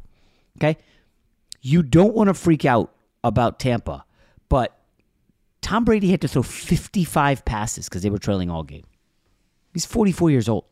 Okay, 0.60 0.78
you 1.62 1.84
don't 1.84 2.14
want 2.14 2.28
to 2.28 2.34
freak 2.34 2.66
out 2.66 2.94
about 3.24 3.60
Tampa, 3.60 4.06
but 4.50 4.78
Tom 5.62 5.86
Brady 5.86 6.12
had 6.12 6.22
to 6.22 6.28
throw 6.28 6.42
55 6.42 7.46
passes 7.46 7.88
because 7.88 8.02
they 8.02 8.10
were 8.10 8.18
trailing 8.18 8.50
all 8.50 8.64
game. 8.64 8.86
He's 9.74 9.86
44 9.86 10.32
years 10.32 10.50
old. 10.50 10.66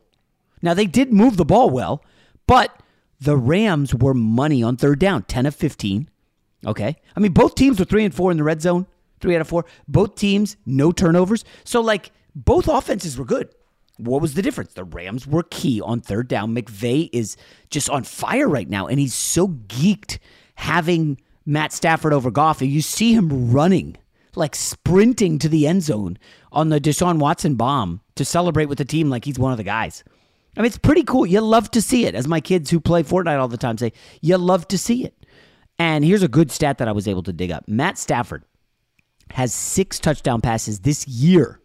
Now 0.61 0.73
they 0.73 0.85
did 0.85 1.13
move 1.13 1.37
the 1.37 1.45
ball 1.45 1.69
well, 1.69 2.03
but 2.47 2.81
the 3.19 3.37
Rams 3.37 3.93
were 3.93 4.13
money 4.13 4.63
on 4.63 4.77
third 4.77 4.99
down, 4.99 5.23
10 5.23 5.45
of 5.45 5.55
15. 5.55 6.09
Okay. 6.65 6.95
I 7.15 7.19
mean, 7.19 7.33
both 7.33 7.55
teams 7.55 7.79
were 7.79 7.85
three 7.85 8.05
and 8.05 8.13
four 8.13 8.31
in 8.31 8.37
the 8.37 8.43
red 8.43 8.61
zone, 8.61 8.87
three 9.19 9.35
out 9.35 9.41
of 9.41 9.47
four. 9.47 9.65
Both 9.87 10.15
teams, 10.15 10.57
no 10.65 10.91
turnovers. 10.91 11.45
So, 11.63 11.81
like, 11.81 12.11
both 12.35 12.67
offenses 12.67 13.17
were 13.17 13.25
good. 13.25 13.49
What 13.97 14.21
was 14.21 14.33
the 14.33 14.41
difference? 14.41 14.73
The 14.73 14.83
Rams 14.83 15.25
were 15.27 15.43
key 15.43 15.81
on 15.81 16.01
third 16.01 16.27
down. 16.27 16.55
McVay 16.55 17.09
is 17.11 17.35
just 17.69 17.89
on 17.89 18.03
fire 18.03 18.47
right 18.47 18.69
now, 18.69 18.87
and 18.87 18.99
he's 18.99 19.13
so 19.13 19.47
geeked 19.47 20.19
having 20.55 21.19
Matt 21.45 21.73
Stafford 21.73 22.13
over 22.13 22.31
Goff. 22.31 22.61
You 22.61 22.81
see 22.81 23.13
him 23.13 23.51
running, 23.51 23.97
like 24.35 24.55
sprinting 24.55 25.39
to 25.39 25.49
the 25.49 25.67
end 25.67 25.83
zone 25.83 26.17
on 26.51 26.69
the 26.69 26.79
Deshaun 26.79 27.19
Watson 27.19 27.55
bomb 27.55 28.01
to 28.15 28.25
celebrate 28.25 28.65
with 28.65 28.77
the 28.77 28.85
team 28.85 29.09
like 29.09 29.25
he's 29.25 29.39
one 29.39 29.51
of 29.51 29.57
the 29.57 29.63
guys. 29.63 30.03
I 30.55 30.61
mean, 30.61 30.67
it's 30.67 30.77
pretty 30.77 31.03
cool. 31.03 31.25
You 31.25 31.41
love 31.41 31.69
to 31.71 31.81
see 31.81 32.05
it. 32.05 32.15
As 32.15 32.27
my 32.27 32.41
kids 32.41 32.71
who 32.71 32.79
play 32.79 33.03
Fortnite 33.03 33.39
all 33.39 33.47
the 33.47 33.57
time 33.57 33.77
say, 33.77 33.93
you 34.21 34.37
love 34.37 34.67
to 34.69 34.77
see 34.77 35.05
it. 35.05 35.13
And 35.79 36.03
here's 36.03 36.23
a 36.23 36.27
good 36.27 36.51
stat 36.51 36.79
that 36.79 36.87
I 36.87 36.91
was 36.91 37.07
able 37.07 37.23
to 37.23 37.33
dig 37.33 37.51
up 37.51 37.67
Matt 37.67 37.97
Stafford 37.97 38.43
has 39.31 39.53
six 39.53 39.99
touchdown 39.99 40.41
passes 40.41 40.79
this 40.79 41.07
year 41.07 41.59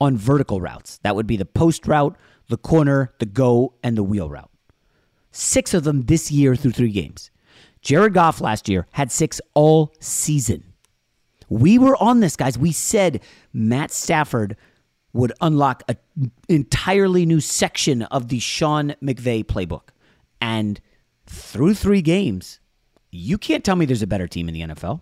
on 0.00 0.16
vertical 0.16 0.60
routes. 0.60 0.98
That 1.02 1.14
would 1.16 1.26
be 1.26 1.36
the 1.36 1.44
post 1.44 1.86
route, 1.86 2.16
the 2.48 2.56
corner, 2.56 3.12
the 3.18 3.26
go, 3.26 3.74
and 3.82 3.96
the 3.96 4.02
wheel 4.02 4.28
route. 4.28 4.50
Six 5.30 5.74
of 5.74 5.84
them 5.84 6.02
this 6.02 6.30
year 6.30 6.56
through 6.56 6.72
three 6.72 6.90
games. 6.90 7.30
Jared 7.82 8.14
Goff 8.14 8.40
last 8.40 8.68
year 8.68 8.86
had 8.92 9.12
six 9.12 9.40
all 9.54 9.92
season. 10.00 10.64
We 11.48 11.78
were 11.78 11.96
on 12.02 12.20
this, 12.20 12.36
guys. 12.36 12.58
We 12.58 12.72
said 12.72 13.20
Matt 13.52 13.90
Stafford 13.90 14.56
would 15.12 15.32
unlock 15.40 15.82
an 15.88 16.30
entirely 16.48 17.26
new 17.26 17.40
section 17.40 18.02
of 18.02 18.28
the 18.28 18.38
Sean 18.38 18.94
McVay 19.02 19.44
playbook. 19.44 19.88
And 20.40 20.80
through 21.26 21.74
three 21.74 22.02
games, 22.02 22.60
you 23.10 23.38
can't 23.38 23.64
tell 23.64 23.76
me 23.76 23.86
there's 23.86 24.02
a 24.02 24.06
better 24.06 24.28
team 24.28 24.48
in 24.48 24.54
the 24.54 24.60
NFL. 24.62 25.00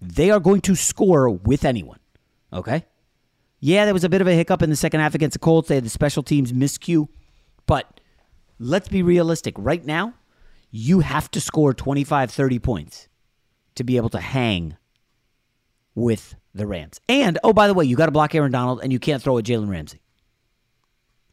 They 0.00 0.30
are 0.30 0.40
going 0.40 0.62
to 0.62 0.74
score 0.74 1.28
with 1.28 1.64
anyone. 1.64 1.98
Okay? 2.52 2.86
Yeah, 3.60 3.84
there 3.84 3.94
was 3.94 4.04
a 4.04 4.08
bit 4.08 4.20
of 4.20 4.26
a 4.26 4.32
hiccup 4.34 4.62
in 4.62 4.70
the 4.70 4.76
second 4.76 5.00
half 5.00 5.14
against 5.14 5.34
the 5.34 5.38
Colts. 5.38 5.68
They 5.68 5.74
had 5.76 5.84
the 5.84 5.90
special 5.90 6.22
teams 6.22 6.52
miscue. 6.52 7.08
But 7.66 8.00
let's 8.58 8.88
be 8.88 9.02
realistic. 9.02 9.54
Right 9.58 9.84
now, 9.84 10.14
you 10.70 11.00
have 11.00 11.30
to 11.32 11.40
score 11.40 11.74
25, 11.74 12.30
30 12.30 12.58
points 12.58 13.08
to 13.74 13.84
be 13.84 13.96
able 13.98 14.08
to 14.10 14.20
hang 14.20 14.76
with 15.94 16.36
the 16.54 16.66
Rams. 16.66 17.00
And, 17.08 17.38
oh, 17.44 17.52
by 17.52 17.66
the 17.68 17.74
way, 17.74 17.84
you 17.84 17.96
got 17.96 18.06
to 18.06 18.12
block 18.12 18.34
Aaron 18.34 18.50
Donald 18.52 18.80
and 18.82 18.92
you 18.92 18.98
can't 18.98 19.22
throw 19.22 19.36
at 19.38 19.44
Jalen 19.44 19.68
Ramsey. 19.70 20.00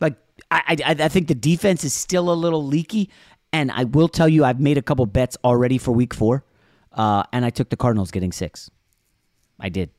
Like, 0.01 0.15
I, 0.51 0.77
I, 0.85 0.95
I 0.99 1.07
think 1.07 1.27
the 1.27 1.35
defense 1.35 1.83
is 1.83 1.93
still 1.93 2.29
a 2.31 2.35
little 2.35 2.65
leaky. 2.65 3.09
And 3.53 3.71
I 3.71 3.85
will 3.85 4.09
tell 4.09 4.27
you, 4.27 4.43
I've 4.43 4.59
made 4.59 4.77
a 4.77 4.81
couple 4.81 5.05
bets 5.05 5.37
already 5.43 5.77
for 5.77 5.91
week 5.93 6.13
four. 6.13 6.43
uh, 6.91 7.23
and 7.31 7.45
I 7.45 7.49
took 7.51 7.69
the 7.69 7.77
Cardinals 7.77 8.11
getting 8.11 8.31
six. 8.31 8.69
I 9.59 9.69
did. 9.69 9.89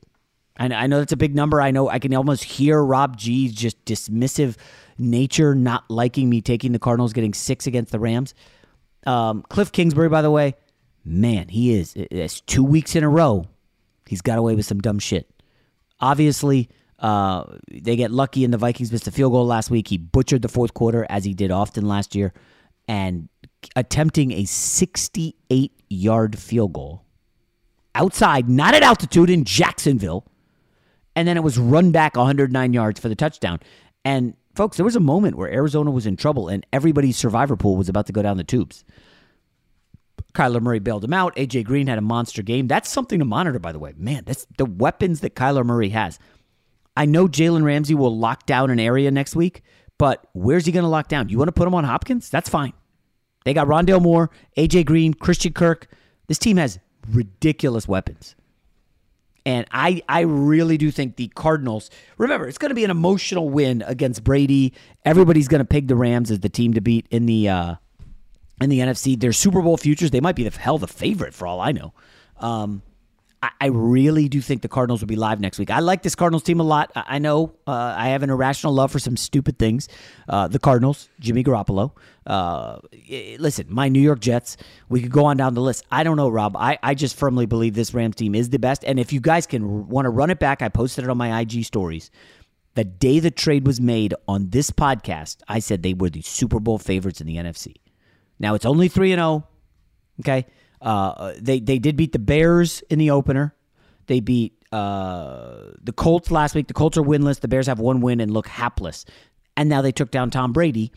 And 0.59 0.73
I 0.73 0.87
know 0.87 0.99
that's 0.99 1.13
a 1.13 1.17
big 1.17 1.33
number. 1.33 1.61
I 1.61 1.71
know 1.71 1.89
I 1.89 1.99
can 1.99 2.13
almost 2.13 2.43
hear 2.43 2.83
Rob 2.83 3.15
G's 3.17 3.53
just 3.53 3.83
dismissive 3.85 4.57
nature 4.97 5.55
not 5.55 5.89
liking 5.89 6.29
me 6.29 6.41
taking 6.41 6.73
the 6.73 6.79
Cardinals 6.79 7.13
getting 7.13 7.33
six 7.33 7.65
against 7.65 7.93
the 7.93 7.99
Rams. 7.99 8.35
Um, 9.07 9.43
Cliff 9.49 9.71
Kingsbury, 9.71 10.09
by 10.09 10.21
the 10.21 10.29
way, 10.29 10.55
man, 11.05 11.47
he 11.47 11.73
is. 11.73 11.93
It's 11.95 12.41
two 12.41 12.63
weeks 12.63 12.97
in 12.97 13.05
a 13.05 13.09
row. 13.09 13.45
He's 14.05 14.21
got 14.21 14.37
away 14.37 14.53
with 14.53 14.65
some 14.65 14.81
dumb 14.81 14.99
shit. 14.99 15.29
Obviously, 16.01 16.67
uh, 16.99 17.45
they 17.71 17.95
get 17.95 18.11
lucky 18.11 18.43
and 18.43 18.53
the 18.53 18.57
Vikings 18.57 18.91
missed 18.91 19.07
a 19.07 19.11
field 19.11 19.31
goal 19.31 19.45
last 19.45 19.71
week. 19.71 19.87
He 19.87 19.97
butchered 19.97 20.41
the 20.41 20.49
fourth 20.49 20.73
quarter 20.73 21.07
as 21.09 21.23
he 21.23 21.33
did 21.33 21.51
often 21.51 21.87
last 21.87 22.15
year, 22.15 22.33
and 22.85 23.29
attempting 23.77 24.33
a 24.33 24.43
68 24.43 25.71
yard 25.89 26.37
field 26.37 26.73
goal 26.73 27.05
outside, 27.95 28.49
not 28.49 28.73
at 28.73 28.83
altitude 28.83 29.29
in 29.29 29.45
Jacksonville 29.45 30.25
and 31.19 31.27
then 31.27 31.35
it 31.35 31.43
was 31.43 31.57
run 31.57 31.91
back 31.91 32.15
109 32.15 32.71
yards 32.71 32.97
for 32.97 33.09
the 33.09 33.15
touchdown. 33.15 33.59
And 34.05 34.35
folks, 34.55 34.77
there 34.77 34.85
was 34.85 34.95
a 34.95 35.01
moment 35.01 35.35
where 35.35 35.51
Arizona 35.51 35.91
was 35.91 36.05
in 36.05 36.15
trouble 36.15 36.47
and 36.47 36.65
everybody's 36.71 37.17
survivor 37.17 37.57
pool 37.57 37.75
was 37.75 37.89
about 37.89 38.05
to 38.05 38.13
go 38.13 38.21
down 38.21 38.37
the 38.37 38.45
tubes. 38.45 38.85
Kyler 40.33 40.61
Murray 40.61 40.79
bailed 40.79 41.03
him 41.03 41.11
out. 41.11 41.35
AJ 41.35 41.65
Green 41.65 41.87
had 41.87 41.97
a 41.97 42.01
monster 42.01 42.41
game. 42.41 42.67
That's 42.67 42.87
something 42.89 43.19
to 43.19 43.25
monitor, 43.25 43.59
by 43.59 43.73
the 43.73 43.79
way. 43.79 43.93
Man, 43.97 44.23
that's 44.23 44.47
the 44.57 44.63
weapons 44.63 45.19
that 45.19 45.35
Kyler 45.35 45.65
Murray 45.65 45.89
has. 45.89 46.19
I 46.95 47.05
know 47.05 47.27
Jalen 47.27 47.63
Ramsey 47.63 47.95
will 47.95 48.17
lock 48.17 48.45
down 48.45 48.69
an 48.69 48.79
area 48.79 49.11
next 49.11 49.35
week, 49.35 49.61
but 49.97 50.25
where's 50.31 50.65
he 50.65 50.71
going 50.71 50.83
to 50.83 50.89
lock 50.89 51.09
down? 51.09 51.27
You 51.27 51.37
want 51.37 51.49
to 51.49 51.53
put 51.53 51.67
him 51.67 51.75
on 51.75 51.83
Hopkins? 51.83 52.29
That's 52.29 52.47
fine. 52.47 52.71
They 53.43 53.53
got 53.53 53.67
Rondale 53.67 54.01
Moore, 54.01 54.29
AJ 54.55 54.85
Green, 54.85 55.13
Christian 55.13 55.51
Kirk. 55.51 55.87
This 56.27 56.39
team 56.39 56.55
has 56.55 56.79
ridiculous 57.11 57.89
weapons. 57.89 58.35
And 59.49 59.65
I, 59.71 60.03
I 60.07 60.21
really 60.21 60.77
do 60.77 60.91
think 60.91 61.15
the 61.15 61.27
Cardinals, 61.29 61.89
remember, 62.19 62.47
it's 62.47 62.59
going 62.59 62.69
to 62.69 62.75
be 62.75 62.83
an 62.83 62.91
emotional 62.91 63.49
win 63.49 63.83
against 63.87 64.23
Brady. 64.23 64.75
Everybody's 65.05 65.47
going 65.47 65.57
to 65.57 65.65
peg 65.65 65.87
the 65.87 65.95
Rams 65.95 66.29
as 66.29 66.41
the 66.41 66.49
team 66.49 66.75
to 66.75 66.81
beat 66.81 67.07
in 67.09 67.25
the 67.25 67.49
uh, 67.49 67.75
in 68.61 68.69
the 68.69 68.77
NFC. 68.77 69.19
Their 69.19 69.33
Super 69.33 69.63
Bowl 69.63 69.75
futures, 69.75 70.11
they 70.11 70.19
might 70.21 70.35
be 70.35 70.47
the 70.47 70.55
hell 70.55 70.77
the 70.77 70.87
favorite 70.87 71.33
for 71.33 71.47
all 71.47 71.61
I 71.61 71.71
know. 71.71 71.95
Um, 72.37 72.83
I, 73.41 73.67
really 73.67 74.27
do 74.27 74.41
think 74.41 74.61
the 74.61 74.67
Cardinals 74.67 74.99
will 74.99 75.07
be 75.07 75.15
live 75.15 75.39
next 75.39 75.59
week. 75.59 75.71
I 75.71 75.79
like 75.79 76.01
this 76.01 76.13
Cardinals 76.13 76.43
team 76.43 76.59
a 76.59 76.63
lot. 76.63 76.91
I, 76.95 77.19
know 77.19 77.53
uh, 77.65 77.95
I 77.97 78.09
have 78.09 78.21
an 78.21 78.29
irrational 78.29 78.73
love 78.73 78.91
for 78.91 78.99
some 78.99 79.15
stupid 79.15 79.57
things. 79.57 79.87
Uh, 80.27 80.49
the 80.49 80.59
Cardinals, 80.59 81.07
Jimmy 81.19 81.43
Garoppolo. 81.43 81.91
Uh, 82.27 82.79
listen, 83.37 83.67
my 83.69 83.87
New 83.87 84.01
York 84.01 84.19
Jets. 84.19 84.57
We 84.89 85.01
could 85.01 85.11
go 85.11 85.25
on 85.25 85.37
down 85.37 85.53
the 85.53 85.61
list. 85.61 85.85
I 85.89 86.03
don't 86.03 86.17
know, 86.17 86.27
Rob. 86.27 86.57
I, 86.57 86.77
I 86.83 86.95
just 86.95 87.15
firmly 87.15 87.45
believe 87.45 87.75
this 87.75 87.93
Rams 87.93 88.15
team 88.15 88.35
is 88.35 88.49
the 88.49 88.59
best. 88.59 88.83
And 88.83 88.99
if 88.99 89.13
you 89.13 89.21
guys 89.21 89.47
can 89.47 89.87
want 89.87 90.05
to 90.05 90.09
run 90.09 90.29
it 90.29 90.39
back, 90.39 90.61
I 90.61 90.67
posted 90.67 91.05
it 91.05 91.09
on 91.09 91.17
my 91.17 91.39
IG 91.39 91.63
stories. 91.63 92.11
The 92.75 92.83
day 92.83 93.19
the 93.19 93.31
trade 93.31 93.65
was 93.65 93.79
made 93.79 94.13
on 94.27 94.49
this 94.49 94.69
podcast, 94.69 95.37
I 95.47 95.59
said 95.59 95.81
they 95.81 95.93
were 95.93 96.09
the 96.09 96.21
Super 96.21 96.59
Bowl 96.59 96.77
favorites 96.77 97.21
in 97.21 97.27
the 97.27 97.37
NFC. 97.37 97.75
Now 98.37 98.53
it's 98.55 98.65
only 98.65 98.87
three 98.89 99.11
and 99.11 99.19
zero. 99.19 99.27
Oh, 99.27 99.43
okay, 100.21 100.45
uh, 100.81 101.33
they 101.39 101.59
they 101.59 101.79
did 101.79 101.95
beat 101.95 102.11
the 102.11 102.19
Bears 102.19 102.81
in 102.89 102.99
the 102.99 103.11
opener. 103.11 103.55
They 104.07 104.19
beat 104.19 104.53
uh, 104.71 105.71
the 105.81 105.93
Colts 105.93 106.31
last 106.31 106.55
week. 106.55 106.67
The 106.67 106.73
Colts 106.73 106.97
are 106.97 107.03
winless. 107.03 107.39
The 107.39 107.47
Bears 107.47 107.67
have 107.67 107.79
one 107.79 108.01
win 108.01 108.19
and 108.19 108.31
look 108.31 108.47
hapless. 108.47 109.05
And 109.57 109.69
now 109.69 109.81
they 109.81 109.91
took 109.91 110.11
down 110.11 110.29
Tom 110.29 110.53
Brady, 110.53 110.91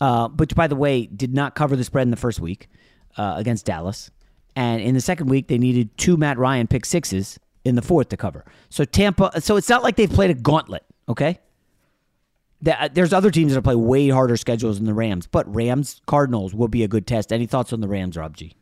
uh, 0.00 0.28
which 0.28 0.54
by 0.54 0.66
the 0.66 0.76
way 0.76 1.06
did 1.06 1.34
not 1.34 1.54
cover 1.54 1.74
the 1.76 1.84
spread 1.84 2.02
in 2.02 2.10
the 2.10 2.16
first 2.16 2.40
week 2.40 2.68
uh, 3.16 3.34
against 3.36 3.66
Dallas. 3.66 4.10
And 4.56 4.80
in 4.82 4.94
the 4.94 5.00
second 5.00 5.28
week, 5.28 5.48
they 5.48 5.58
needed 5.58 5.96
two 5.96 6.16
Matt 6.16 6.38
Ryan 6.38 6.66
pick 6.66 6.84
sixes 6.84 7.38
in 7.64 7.74
the 7.74 7.82
fourth 7.82 8.10
to 8.10 8.16
cover. 8.16 8.44
So 8.68 8.84
Tampa. 8.84 9.40
So 9.40 9.56
it's 9.56 9.68
not 9.68 9.82
like 9.82 9.96
they've 9.96 10.10
played 10.10 10.30
a 10.30 10.34
gauntlet. 10.34 10.84
Okay. 11.08 11.40
Uh, 12.66 12.88
there's 12.92 13.12
other 13.12 13.30
teams 13.30 13.54
that 13.54 13.62
play 13.62 13.74
way 13.74 14.08
harder 14.08 14.36
schedules 14.36 14.78
than 14.78 14.86
the 14.86 14.94
Rams, 14.94 15.26
but 15.26 15.52
Rams 15.52 16.00
Cardinals 16.06 16.54
will 16.54 16.68
be 16.68 16.82
a 16.82 16.88
good 16.88 17.06
test. 17.06 17.32
Any 17.32 17.46
thoughts 17.46 17.72
on 17.72 17.80
the 17.80 17.88
Rams, 17.88 18.16
Rob 18.16 18.36
G? 18.36 18.54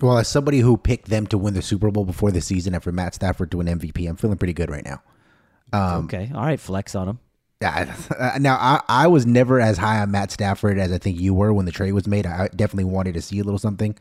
Well, 0.00 0.18
as 0.18 0.28
somebody 0.28 0.60
who 0.60 0.76
picked 0.76 1.08
them 1.08 1.26
to 1.28 1.38
win 1.38 1.54
the 1.54 1.62
Super 1.62 1.90
Bowl 1.90 2.04
before 2.04 2.30
the 2.30 2.40
season 2.40 2.74
after 2.74 2.92
Matt 2.92 3.14
Stafford 3.14 3.50
to 3.52 3.58
win 3.58 3.66
MVP, 3.66 4.08
I'm 4.08 4.16
feeling 4.16 4.36
pretty 4.36 4.52
good 4.52 4.70
right 4.70 4.84
now. 4.84 5.02
Um, 5.72 6.04
okay, 6.04 6.30
all 6.34 6.44
right, 6.44 6.58
flex 6.60 6.94
on 6.94 7.06
them. 7.06 7.18
Yeah. 7.60 7.94
Now, 8.38 8.56
I, 8.56 8.80
I 8.88 9.06
was 9.06 9.26
never 9.26 9.60
as 9.60 9.78
high 9.78 10.00
on 10.00 10.10
Matt 10.10 10.30
Stafford 10.30 10.78
as 10.78 10.92
I 10.92 10.98
think 10.98 11.20
you 11.20 11.32
were 11.32 11.52
when 11.52 11.66
the 11.66 11.72
trade 11.72 11.92
was 11.92 12.06
made. 12.06 12.26
I 12.26 12.48
definitely 12.48 12.84
wanted 12.84 13.14
to 13.14 13.22
see 13.22 13.38
a 13.38 13.44
little 13.44 13.58
something, 13.58 13.96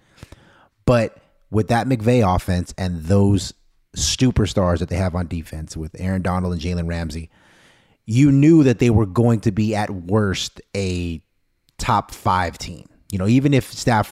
but 0.86 1.18
with 1.52 1.68
that 1.68 1.88
McVay 1.88 2.36
offense 2.36 2.74
and 2.78 3.04
those 3.04 3.54
superstars 3.96 4.80
that 4.80 4.90
they 4.90 4.96
have 4.96 5.16
on 5.16 5.28
defense 5.28 5.78
with 5.78 5.96
Aaron 6.00 6.24
Donald 6.24 6.54
and 6.54 6.62
Jalen 6.62 6.88
Ramsey, 6.88 7.30
you 8.06 8.32
knew 8.32 8.64
that 8.64 8.80
they 8.80 8.90
were 8.90 9.06
going 9.06 9.40
to 9.42 9.52
be 9.52 9.76
at 9.76 9.90
worst 9.90 10.62
a 10.76 11.22
top 11.78 12.12
five 12.12 12.58
team. 12.58 12.88
You 13.12 13.20
know, 13.20 13.28
even 13.28 13.54
if 13.54 13.72
staff 13.72 14.12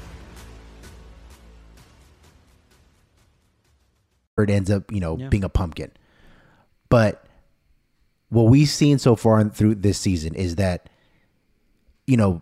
It 4.43 4.49
ends 4.49 4.69
up, 4.71 4.91
you 4.91 4.99
know, 4.99 5.17
being 5.29 5.43
a 5.43 5.49
pumpkin. 5.49 5.91
But 6.89 7.23
what 8.29 8.43
we've 8.43 8.67
seen 8.69 8.99
so 8.99 9.15
far 9.15 9.43
through 9.49 9.75
this 9.75 9.97
season 9.97 10.35
is 10.35 10.55
that, 10.55 10.89
you 12.07 12.17
know, 12.17 12.41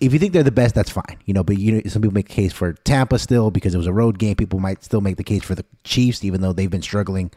if 0.00 0.12
you 0.12 0.18
think 0.18 0.32
they're 0.32 0.42
the 0.42 0.50
best, 0.50 0.74
that's 0.74 0.90
fine. 0.90 1.18
You 1.26 1.34
know, 1.34 1.44
but 1.44 1.58
you 1.58 1.72
know, 1.72 1.80
some 1.86 2.00
people 2.02 2.14
make 2.14 2.30
a 2.30 2.32
case 2.34 2.52
for 2.52 2.72
Tampa 2.72 3.18
still 3.18 3.50
because 3.50 3.74
it 3.74 3.78
was 3.78 3.86
a 3.86 3.92
road 3.92 4.18
game. 4.18 4.34
People 4.36 4.58
might 4.58 4.82
still 4.82 5.00
make 5.02 5.16
the 5.16 5.24
case 5.24 5.42
for 5.44 5.54
the 5.54 5.64
Chiefs, 5.84 6.24
even 6.24 6.40
though 6.40 6.52
they've 6.54 6.70
been 6.70 6.82
struggling. 6.82 7.30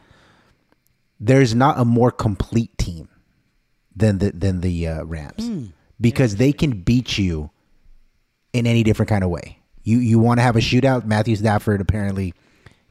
There's 1.20 1.54
not 1.54 1.78
a 1.78 1.84
more 1.84 2.10
complete 2.10 2.76
team 2.78 3.08
than 3.94 4.18
the 4.18 4.30
than 4.32 4.60
the 4.62 4.88
uh, 4.88 5.04
Rams 5.04 5.46
Hmm. 5.46 5.64
because 6.00 6.36
they 6.36 6.52
can 6.52 6.80
beat 6.82 7.16
you 7.18 7.50
in 8.52 8.66
any 8.66 8.82
different 8.82 9.08
kind 9.08 9.22
of 9.22 9.30
way. 9.30 9.58
You 9.82 9.98
you 9.98 10.18
want 10.18 10.38
to 10.38 10.42
have 10.42 10.56
a 10.56 10.60
shootout? 10.60 11.04
Matthew 11.06 11.36
Stafford 11.36 11.80
apparently 11.80 12.34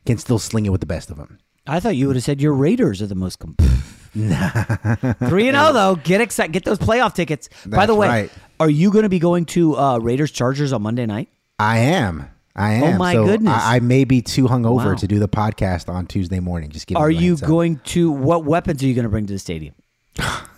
can 0.05 0.17
still 0.17 0.39
sling 0.39 0.65
it 0.65 0.69
with 0.69 0.81
the 0.81 0.87
best 0.87 1.09
of 1.09 1.17
them. 1.17 1.39
I 1.65 1.79
thought 1.79 1.95
you 1.95 2.07
would 2.07 2.15
have 2.17 2.23
said 2.23 2.41
your 2.41 2.53
Raiders 2.53 3.01
are 3.01 3.07
the 3.07 3.15
most 3.15 3.39
complete. 3.39 3.69
Three 4.13 5.47
and 5.47 5.57
zero 5.57 5.73
though. 5.73 5.95
Get 6.03 6.21
excited. 6.21 6.51
Get 6.51 6.65
those 6.65 6.77
playoff 6.77 7.15
tickets. 7.15 7.49
By 7.65 7.85
the 7.85 7.95
way, 7.95 8.07
right. 8.07 8.31
are 8.59 8.69
you 8.69 8.91
going 8.91 9.03
to 9.03 9.09
be 9.09 9.19
going 9.19 9.45
to 9.47 9.77
uh, 9.77 9.97
Raiders 9.99 10.31
Chargers 10.31 10.71
on 10.73 10.81
Monday 10.81 11.05
night? 11.05 11.29
I 11.57 11.79
am. 11.79 12.29
I 12.55 12.73
am. 12.73 12.95
Oh, 12.95 12.97
my 12.97 13.13
So 13.13 13.25
goodness. 13.25 13.53
I, 13.53 13.77
I 13.77 13.79
may 13.79 14.03
be 14.03 14.21
too 14.21 14.45
hungover 14.45 14.91
Wow. 14.91 14.95
to 14.95 15.07
do 15.07 15.17
the 15.19 15.27
podcast 15.27 15.89
on 15.89 16.05
Tuesday 16.05 16.39
morning. 16.39 16.69
Just 16.69 16.85
give 16.85 16.97
Are 16.97 17.09
you 17.09 17.37
going 17.37 17.79
to? 17.85 18.11
What 18.11 18.45
weapons 18.45 18.83
are 18.83 18.85
you 18.85 18.93
going 18.93 19.03
to 19.03 19.09
bring 19.09 19.25
to 19.25 19.33
the 19.33 19.39
stadium? 19.39 19.73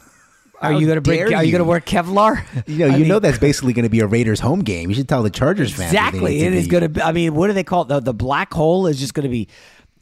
Are 0.61 0.73
you 0.73 0.85
going 0.85 0.95
to 0.95 1.01
bring? 1.01 1.33
Are 1.33 1.43
you 1.43 1.57
to 1.57 1.63
wear 1.63 1.79
Kevlar? 1.79 2.43
You 2.67 2.77
know, 2.79 2.85
I 2.87 2.89
you 2.91 2.99
mean- 2.99 3.07
know 3.07 3.19
that's 3.19 3.37
basically 3.39 3.73
going 3.73 3.83
to 3.83 3.89
be 3.89 3.99
a 3.99 4.07
Raiders 4.07 4.39
home 4.39 4.61
game. 4.61 4.89
You 4.89 4.95
should 4.95 5.09
tell 5.09 5.23
the 5.23 5.29
Chargers 5.29 5.73
fans. 5.73 5.91
Exactly. 5.93 6.41
It 6.41 6.53
is 6.53 6.65
be- 6.65 6.69
going 6.71 6.83
to 6.83 6.89
be. 6.89 7.01
I 7.01 7.11
mean, 7.11 7.35
what 7.35 7.47
do 7.47 7.53
they 7.53 7.63
call 7.63 7.83
it? 7.83 7.87
The, 7.89 7.99
the 7.99 8.13
black 8.13 8.53
hole 8.53 8.87
is 8.87 8.99
just 8.99 9.13
going 9.13 9.23
to 9.23 9.29
be 9.29 9.47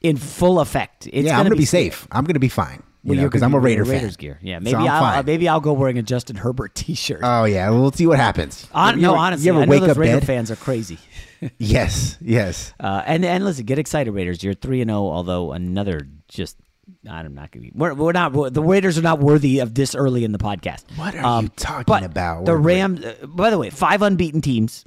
in 0.01 0.17
full 0.17 0.59
effect. 0.59 1.07
It's 1.11 1.25
yeah, 1.27 1.37
I'm 1.37 1.43
going 1.43 1.51
to 1.51 1.57
be 1.57 1.65
scary. 1.65 1.85
safe. 1.85 2.07
I'm 2.11 2.23
going 2.25 2.33
to 2.35 2.39
be 2.39 2.49
fine. 2.49 2.83
You 3.05 3.15
Well, 3.17 3.23
because 3.25 3.41
I'm 3.43 3.53
a 3.53 3.59
Raider 3.59 3.83
wearing 3.83 3.97
fan. 3.97 4.01
Raiders 4.03 4.15
gear. 4.17 4.39
Yeah, 4.41 4.59
maybe 4.59 4.75
I'm 4.77 4.87
I'll 4.87 5.03
uh, 5.03 5.11
fine. 5.15 5.25
maybe 5.25 5.49
I'll 5.49 5.59
go 5.59 5.73
wearing 5.73 5.97
a 5.97 6.03
Justin 6.03 6.37
Herbert 6.37 6.73
T-shirt. 6.73 7.19
Oh 7.21 7.43
yeah, 7.43 7.69
we'll 7.69 7.91
see 7.91 8.07
what 8.07 8.17
happens. 8.17 8.65
You 8.73 8.95
no, 8.95 9.09
ever- 9.11 9.17
honestly, 9.17 9.45
you 9.47 9.51
ever 9.51 9.61
I 9.63 9.65
know 9.65 9.71
wake 9.71 9.81
those 9.81 9.89
up 9.89 9.97
Raider 9.97 10.19
dead? 10.21 10.25
fans 10.27 10.51
are 10.51 10.55
crazy. 10.55 10.97
Yes, 11.57 12.17
yes. 12.21 12.73
Uh, 12.79 13.03
and 13.05 13.25
and 13.25 13.43
listen, 13.43 13.65
get 13.65 13.77
excited, 13.77 14.09
Raiders. 14.13 14.41
You're 14.41 14.53
three 14.53 14.79
and 14.79 14.89
zero. 14.89 15.01
Although 15.07 15.51
another 15.51 16.07
just, 16.29 16.55
I'm 17.09 17.33
not 17.33 17.51
gonna 17.51 17.63
be. 17.63 17.71
We're, 17.73 17.93
we're 17.93 18.11
not. 18.11 18.33
the 18.53 18.61
Raiders 18.61 18.97
are 18.97 19.01
not 19.01 19.19
worthy 19.19 19.59
of 19.59 19.73
this 19.73 19.95
early 19.95 20.23
in 20.23 20.31
the 20.31 20.37
podcast. 20.37 20.83
What 20.97 21.15
are 21.15 21.41
you 21.41 21.49
talking 21.49 22.03
about? 22.03 22.45
The 22.45 22.57
Rams. 22.57 23.03
Uh, 23.03 23.15
by 23.25 23.49
the 23.49 23.57
way, 23.57 23.69
five 23.69 24.01
unbeaten 24.01 24.41
teams 24.41 24.85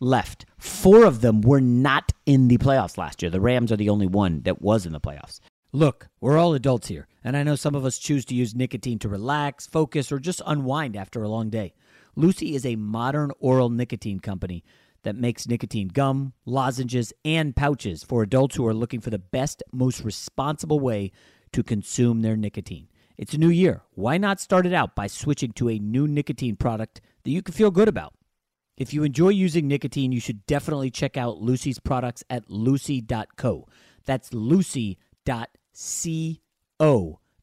left. 0.00 0.44
Four 0.58 1.04
of 1.04 1.20
them 1.20 1.40
were 1.40 1.60
not 1.60 2.12
in 2.26 2.48
the 2.48 2.58
playoffs 2.58 2.98
last 2.98 3.22
year. 3.22 3.30
The 3.30 3.40
Rams 3.40 3.72
are 3.72 3.76
the 3.76 3.88
only 3.88 4.06
one 4.06 4.42
that 4.42 4.60
was 4.60 4.84
in 4.86 4.92
the 4.92 5.00
playoffs. 5.00 5.40
Look, 5.72 6.08
we're 6.20 6.38
all 6.38 6.54
adults 6.54 6.88
here, 6.88 7.06
and 7.24 7.36
I 7.36 7.42
know 7.42 7.56
some 7.56 7.74
of 7.74 7.84
us 7.84 7.98
choose 7.98 8.24
to 8.26 8.34
use 8.34 8.54
nicotine 8.54 8.98
to 9.00 9.08
relax, 9.08 9.66
focus, 9.66 10.12
or 10.12 10.18
just 10.18 10.40
unwind 10.46 10.96
after 10.96 11.22
a 11.22 11.28
long 11.28 11.50
day. 11.50 11.74
Lucy 12.14 12.54
is 12.54 12.64
a 12.64 12.76
modern 12.76 13.30
oral 13.40 13.68
nicotine 13.68 14.20
company 14.20 14.64
that 15.06 15.14
makes 15.14 15.46
nicotine 15.46 15.86
gum, 15.86 16.32
lozenges, 16.44 17.12
and 17.24 17.54
pouches 17.54 18.02
for 18.02 18.24
adults 18.24 18.56
who 18.56 18.66
are 18.66 18.74
looking 18.74 19.00
for 19.00 19.10
the 19.10 19.20
best, 19.20 19.62
most 19.72 20.02
responsible 20.02 20.80
way 20.80 21.12
to 21.52 21.62
consume 21.62 22.22
their 22.22 22.36
nicotine. 22.36 22.88
It's 23.16 23.32
a 23.32 23.38
new 23.38 23.48
year. 23.48 23.82
Why 23.92 24.18
not 24.18 24.40
start 24.40 24.66
it 24.66 24.74
out 24.74 24.96
by 24.96 25.06
switching 25.06 25.52
to 25.52 25.68
a 25.68 25.78
new 25.78 26.08
nicotine 26.08 26.56
product 26.56 27.00
that 27.22 27.30
you 27.30 27.40
can 27.40 27.54
feel 27.54 27.70
good 27.70 27.86
about? 27.86 28.14
If 28.76 28.92
you 28.92 29.04
enjoy 29.04 29.28
using 29.28 29.68
nicotine, 29.68 30.10
you 30.10 30.18
should 30.18 30.44
definitely 30.44 30.90
check 30.90 31.16
out 31.16 31.40
Lucy's 31.40 31.78
products 31.78 32.24
at 32.28 32.50
lucy.co. 32.50 33.68
That's 34.06 34.34
lucy.co 34.34 34.98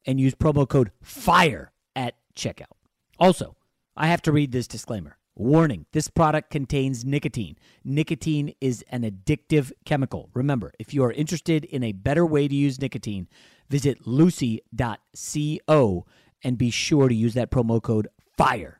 and 0.06 0.19
use 0.19 0.36
promo 0.36 0.67
code 0.67 0.91
FIRE 1.02 1.71
at 1.95 2.15
checkout. 2.36 2.76
Also, 3.17 3.56
I 3.95 4.08
have 4.08 4.21
to 4.23 4.34
read 4.34 4.52
this 4.52 4.67
disclaimer. 4.67 5.17
Warning 5.36 5.88
this 5.93 6.10
product 6.10 6.52
contains 6.52 7.04
nicotine. 7.04 7.58
Nicotine 7.84 8.54
is 8.62 8.86
an 8.89 9.02
addictive 9.02 9.72
chemical. 9.84 10.30
Remember, 10.36 10.72
if 10.78 10.93
you 10.93 11.04
are 11.04 11.12
interested 11.12 11.65
in 11.65 11.84
a 11.84 11.91
better 11.91 12.24
way 12.24 12.48
to 12.48 12.54
use 12.54 12.80
nicotine, 12.80 13.28
visit 13.67 14.06
lucy.co 14.06 16.06
and 16.43 16.58
be 16.58 16.69
sure 16.69 17.10
to 17.10 17.15
use 17.15 17.34
that 17.34 17.50
promo 17.50 17.82
code 17.82 18.10
FIRE. 18.38 18.80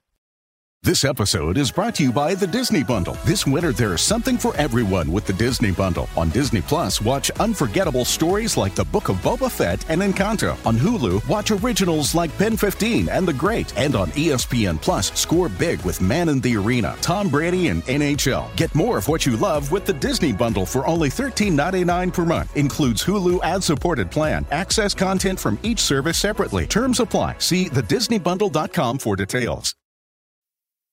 This 0.84 1.06
episode 1.06 1.58
is 1.58 1.72
brought 1.72 1.96
to 1.96 2.04
you 2.04 2.12
by 2.12 2.36
the 2.36 2.46
Disney 2.46 2.84
Bundle. 2.84 3.14
This 3.24 3.48
winter, 3.48 3.72
there 3.72 3.94
is 3.94 4.02
something 4.02 4.38
for 4.38 4.54
everyone 4.58 5.14
with 5.14 5.26
the 5.26 5.32
Disney 5.32 5.72
Bundle. 5.72 6.10
On 6.18 6.28
Disney 6.28 6.60
Plus, 6.60 7.00
watch 7.00 7.32
unforgettable 7.40 8.04
stories 8.04 8.58
like 8.58 8.76
The 8.76 8.84
Book 8.84 9.08
of 9.08 9.16
Boba 9.22 9.50
Fett 9.50 9.90
and 9.90 10.02
Encanto. 10.02 10.58
On 10.66 10.76
Hulu, 10.76 11.26
watch 11.30 11.52
originals 11.52 12.14
like 12.16 12.38
Ben 12.38 12.58
15 12.58 13.08
and 13.08 13.26
The 13.26 13.32
Great. 13.32 13.72
And 13.78 13.96
on 13.96 14.10
ESPN 14.12 14.82
Plus, 14.82 15.18
score 15.18 15.48
big 15.48 15.80
with 15.84 16.02
Man 16.02 16.28
in 16.28 16.42
the 16.42 16.58
Arena, 16.58 16.98
Tom 17.00 17.30
Brady, 17.30 17.70
and 17.70 17.82
NHL. 17.86 18.54
Get 18.58 18.76
more 18.76 18.98
of 18.98 19.08
what 19.08 19.26
you 19.26 19.38
love 19.38 19.72
with 19.72 19.86
the 19.86 19.94
Disney 19.94 20.34
Bundle 20.34 20.66
for 20.66 20.86
only 20.86 21.08
$13.99 21.08 22.14
per 22.14 22.26
month. 22.26 22.58
Includes 22.58 23.06
Hulu 23.06 23.42
ad-supported 23.42 24.12
plan. 24.12 24.46
Access 24.52 24.94
content 24.94 25.40
from 25.40 25.58
each 25.64 25.80
service 25.80 26.18
separately. 26.18 26.68
Terms 26.68 27.00
apply. 27.00 27.38
See 27.40 27.70
thedisneybundle.com 27.70 29.00
for 29.00 29.16
details. 29.16 29.74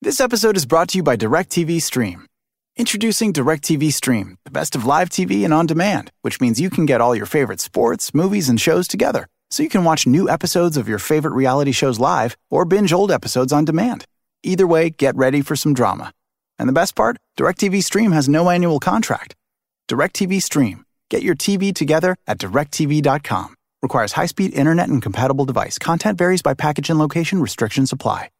This 0.02 0.18
episode 0.18 0.56
is 0.56 0.64
brought 0.64 0.88
to 0.88 0.96
you 0.96 1.02
by 1.02 1.18
DirecTV 1.18 1.82
Stream. 1.82 2.24
Introducing 2.74 3.34
DirecTV 3.34 3.92
Stream, 3.92 4.38
the 4.46 4.50
best 4.50 4.74
of 4.74 4.86
live 4.86 5.10
TV 5.10 5.44
and 5.44 5.52
on 5.52 5.66
demand, 5.66 6.10
which 6.22 6.40
means 6.40 6.58
you 6.58 6.70
can 6.70 6.86
get 6.86 7.02
all 7.02 7.14
your 7.14 7.26
favorite 7.26 7.60
sports, 7.60 8.14
movies, 8.14 8.48
and 8.48 8.58
shows 8.58 8.88
together. 8.88 9.26
So 9.50 9.62
you 9.62 9.68
can 9.68 9.84
watch 9.84 10.06
new 10.06 10.26
episodes 10.26 10.78
of 10.78 10.88
your 10.88 10.98
favorite 10.98 11.34
reality 11.34 11.72
shows 11.72 12.00
live 12.00 12.38
or 12.50 12.64
binge 12.64 12.94
old 12.94 13.12
episodes 13.12 13.52
on 13.52 13.66
demand. 13.66 14.06
Either 14.42 14.66
way, 14.66 14.88
get 14.88 15.16
ready 15.16 15.42
for 15.42 15.54
some 15.54 15.74
drama. 15.74 16.14
And 16.58 16.66
the 16.66 16.72
best 16.80 16.94
part? 16.96 17.18
DirecTV 17.38 17.84
Stream 17.84 18.12
has 18.12 18.26
no 18.26 18.48
annual 18.48 18.80
contract. 18.80 19.34
DirecTV 19.90 20.42
Stream. 20.42 20.82
Get 21.10 21.22
your 21.22 21.34
TV 21.34 21.74
together 21.74 22.16
at 22.26 22.38
directv.com. 22.38 23.54
Requires 23.82 24.12
high-speed 24.12 24.54
internet 24.54 24.88
and 24.88 25.02
compatible 25.02 25.44
device. 25.44 25.78
Content 25.78 26.16
varies 26.16 26.40
by 26.40 26.54
package 26.54 26.88
and 26.88 26.98
location. 26.98 27.42
Restrictions 27.42 27.92
apply. 27.92 28.30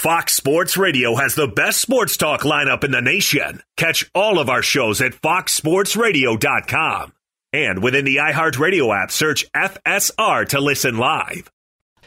Fox 0.00 0.32
Sports 0.32 0.78
Radio 0.78 1.14
has 1.16 1.34
the 1.34 1.46
best 1.46 1.78
sports 1.78 2.16
talk 2.16 2.40
lineup 2.40 2.84
in 2.84 2.90
the 2.90 3.02
nation. 3.02 3.62
Catch 3.76 4.10
all 4.14 4.38
of 4.38 4.48
our 4.48 4.62
shows 4.62 5.02
at 5.02 5.12
foxsportsradio.com. 5.12 7.12
And 7.52 7.82
within 7.82 8.06
the 8.06 8.16
iHeartRadio 8.16 8.98
app, 8.98 9.10
search 9.10 9.44
FSR 9.52 10.48
to 10.48 10.58
listen 10.58 10.96
live. 10.96 11.50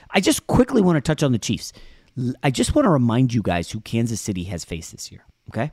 I 0.09 0.21
just 0.21 0.47
quickly 0.47 0.81
want 0.81 0.95
to 0.95 1.01
touch 1.01 1.21
on 1.21 1.33
the 1.33 1.37
Chiefs. 1.37 1.71
I 2.41 2.49
just 2.49 2.73
want 2.73 2.85
to 2.85 2.89
remind 2.89 3.31
you 3.31 3.43
guys 3.43 3.69
who 3.69 3.79
Kansas 3.79 4.19
City 4.19 4.45
has 4.45 4.65
faced 4.65 4.91
this 4.91 5.11
year, 5.11 5.23
okay? 5.49 5.71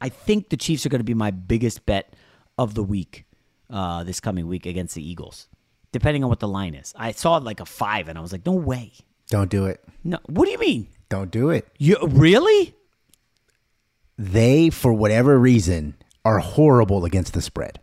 I 0.00 0.08
think 0.08 0.48
the 0.48 0.56
Chiefs 0.56 0.84
are 0.84 0.88
going 0.88 0.98
to 0.98 1.04
be 1.04 1.14
my 1.14 1.30
biggest 1.30 1.86
bet 1.86 2.12
of 2.58 2.74
the 2.74 2.82
week 2.82 3.24
uh, 3.70 4.02
this 4.02 4.18
coming 4.18 4.48
week 4.48 4.66
against 4.66 4.96
the 4.96 5.08
Eagles, 5.08 5.46
depending 5.92 6.24
on 6.24 6.28
what 6.28 6.40
the 6.40 6.48
line 6.48 6.74
is. 6.74 6.92
I 6.96 7.12
saw 7.12 7.36
it 7.36 7.44
like 7.44 7.60
a 7.60 7.66
five, 7.66 8.08
and 8.08 8.18
I 8.18 8.20
was 8.20 8.32
like, 8.32 8.44
no 8.44 8.54
way. 8.54 8.94
Don't 9.28 9.48
do 9.48 9.66
it. 9.66 9.80
No. 10.02 10.18
What 10.26 10.46
do 10.46 10.50
you 10.50 10.58
mean? 10.58 10.88
Don't 11.08 11.30
do 11.30 11.50
it. 11.50 11.66
You 11.78 11.96
really? 12.08 12.74
They, 14.16 14.70
for 14.70 14.92
whatever 14.92 15.38
reason, 15.38 15.96
are 16.24 16.38
horrible 16.38 17.04
against 17.04 17.34
the 17.34 17.42
spread. 17.42 17.80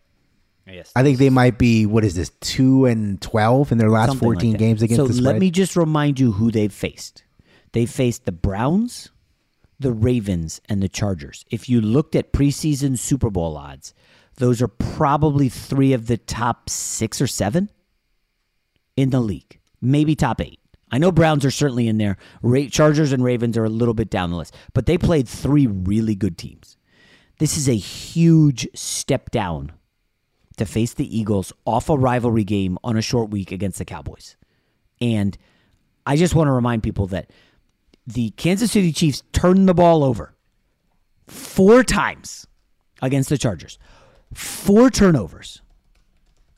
Yes. 0.66 0.92
I 0.96 1.04
think 1.04 1.18
they 1.18 1.30
might 1.30 1.58
be 1.58 1.86
what 1.86 2.06
is 2.06 2.16
this 2.16 2.30
two 2.40 2.86
and 2.86 3.22
twelve 3.22 3.72
in 3.72 3.78
their 3.78 3.90
last 3.90 4.10
Something 4.12 4.26
fourteen 4.26 4.52
that. 4.54 4.58
games 4.60 4.82
against 4.82 4.98
so 5.02 5.08
the 5.08 5.14
spread. 5.14 5.34
let 5.34 5.40
me 5.40 5.52
just 5.52 5.76
remind 5.76 6.20
you 6.20 6.32
who 6.32 6.50
they've 6.52 6.72
faced. 6.72 7.24
They 7.74 7.86
faced 7.86 8.26
the 8.26 8.32
Browns, 8.32 9.10
the 9.80 9.92
Ravens, 9.92 10.62
and 10.70 10.82
the 10.82 10.88
Chargers. 10.88 11.44
If 11.52 11.68
you 11.68 11.82
looked 11.82 12.16
at 12.16 12.32
preseason 12.32 12.98
Super 12.98 13.30
Bowl 13.30 13.58
odds, 13.58 13.94
those 14.36 14.62
are 14.62 14.70
probably 14.70 15.50
three 15.50 15.92
of 15.92 16.08
the 16.08 16.18
top 16.18 16.70
six 16.70 17.20
or 17.20 17.28
seven 17.28 17.70
in 18.96 19.10
the 19.10 19.20
league, 19.20 19.60
maybe 19.82 20.16
top 20.16 20.40
eight. 20.40 20.60
I 20.92 20.98
know 20.98 21.12
Browns 21.12 21.46
are 21.46 21.52
certainly 21.52 21.88
in 21.88 21.98
there. 21.98 22.18
Chargers 22.70 23.14
and 23.14 23.24
Ravens 23.24 23.58
are 23.58 23.64
a 23.64 23.70
little 23.70 23.94
bit 23.94 24.10
down 24.10 24.30
the 24.30 24.38
list, 24.38 24.56
but 24.74 24.86
they 24.86 24.98
played 24.98 25.28
three 25.28 25.66
really 25.66 26.16
good 26.16 26.38
teams. 26.38 26.78
This 27.40 27.58
is 27.58 27.70
a 27.70 27.76
huge 27.76 28.68
step 28.76 29.32
down 29.32 29.72
to 30.58 30.66
face 30.66 30.94
the 30.94 31.18
Eagles 31.18 31.54
off 31.66 31.90
a 31.90 31.98
rivalry 31.98 32.44
game 32.44 32.78
on 32.84 32.98
a 32.98 33.02
short 33.02 33.30
week 33.30 33.52
against 33.52 33.80
the 33.80 33.86
Cowboys. 33.86 34.36
And 35.00 35.38
I 36.06 36.18
just 36.18 36.36
want 36.36 36.48
to 36.48 36.52
remind 36.52 36.84
people 36.84 37.08
that 37.08 37.32
the 38.06 38.32
Kansas 38.32 38.72
City 38.72 38.92
Chiefs 38.92 39.24
turned 39.32 39.70
the 39.70 39.74
ball 39.74 40.04
over 40.04 40.36
four 41.28 41.84
times 41.84 42.46
against 43.02 43.30
the 43.30 43.38
Chargers. 43.38 43.80
Four 44.34 44.90
turnovers. 44.90 45.62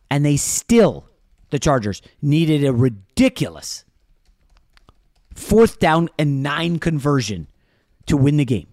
And 0.09 0.25
they 0.25 0.37
still, 0.37 1.05
the 1.51 1.59
Chargers, 1.59 2.01
needed 2.21 2.63
a 2.63 2.73
ridiculous 2.73 3.85
fourth 5.35 5.79
down 5.79 6.09
and 6.17 6.41
nine 6.43 6.79
conversion 6.79 7.47
to 8.07 8.17
win 8.17 8.37
the 8.37 8.45
game 8.45 8.67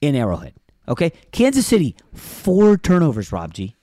in 0.00 0.14
Arrowhead. 0.14 0.54
Okay? 0.88 1.12
Kansas 1.30 1.66
City, 1.66 1.94
four 2.14 2.76
turnovers, 2.76 3.32
Rob 3.32 3.54
G. 3.54 3.76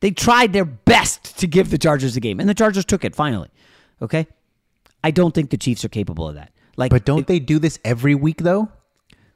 They 0.00 0.10
tried 0.10 0.52
their 0.52 0.64
best 0.64 1.38
to 1.38 1.46
give 1.46 1.70
the 1.70 1.78
Chargers 1.78 2.14
the 2.14 2.20
game, 2.20 2.38
and 2.40 2.48
the 2.48 2.54
Chargers 2.54 2.84
took 2.84 3.04
it 3.04 3.14
finally. 3.16 3.48
Okay? 4.00 4.26
I 5.02 5.10
don't 5.10 5.34
think 5.34 5.50
the 5.50 5.56
Chiefs 5.56 5.84
are 5.84 5.88
capable 5.88 6.28
of 6.28 6.34
that. 6.36 6.52
Like, 6.76 6.90
But 6.90 7.04
don't 7.04 7.26
they 7.26 7.38
do 7.40 7.58
this 7.58 7.78
every 7.84 8.14
week 8.14 8.38
though? 8.38 8.68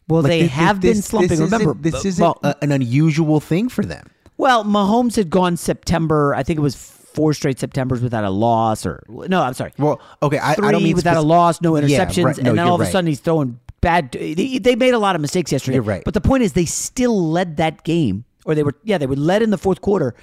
Well, 0.09 0.22
Like, 0.22 0.31
they 0.31 0.42
this- 0.42 0.50
have 0.52 0.81
this- 0.81 0.96
been 0.96 1.02
slumping. 1.02 1.28
This 1.31 1.40
Remember, 1.40 1.74
this 1.74 2.05
isn't 2.05 2.22
well- 2.22 2.38
a- 2.42 2.57
an 2.62 2.72
unusual 2.72 3.40
thing 3.40 3.68
for 3.68 3.85
them. 3.85 4.09
Well, 4.37 4.64
Mahomes 4.64 5.16
had 5.16 5.31
gone 5.31 5.57
September. 5.57 6.35
I 6.35 6.42
think 6.42 6.59
it 6.59 6.62
was 6.62 6.74
four 7.14 7.35
straight 7.35 7.59
Septembers 7.59 8.01
without 8.01 8.25
a 8.25 8.31
loss, 8.31 8.85
or 8.87 9.03
no, 9.09 9.42
I'm 9.42 9.55
sorry. 9.55 9.72
Well, 9.79 10.01
okay, 10.22 10.38
I, 10.42 10.55
three 10.55 10.68
I 10.68 10.72
don't 10.72 10.83
mean 10.83 10.96
without 10.96 11.16
a 11.16 11.22
loss, 11.22 11.61
no 11.61 11.77
Yeah, 11.77 11.83
interceptions, 11.83 12.25
right. 12.25 12.38
No, 12.38 12.51
and 12.51 12.59
then 12.59 12.66
all 12.66 12.75
of 12.75 12.81
a 12.81 12.85
right. 12.85 12.92
sudden 12.92 13.09
he's 13.09 13.20
throwing 13.20 13.61
bad. 13.81 14.12
They, 14.12 14.59
they 14.59 14.77
made 14.77 14.94
a 14.94 14.98
lot 14.98 15.14
of 15.14 15.20
mistakes 15.20 15.53
yesterday. 15.53 15.77
You're 15.77 15.83
right. 15.83 16.03
But 16.05 16.14
the 16.14 16.20
point 16.20 16.42
is, 16.42 16.55
they 16.55 16.64
still 16.64 17.31
led 17.31 17.57
that 17.59 17.85
game, 17.85 18.25
or 18.44 18.55
they 18.55 18.62
were 18.62 18.75
yeah, 18.85 18.98
they 18.98 19.07
were 19.07 19.16
led 19.16 19.42
in 19.42 19.51
the 19.51 19.59
fourth 19.59 19.81
quarter 19.81 20.14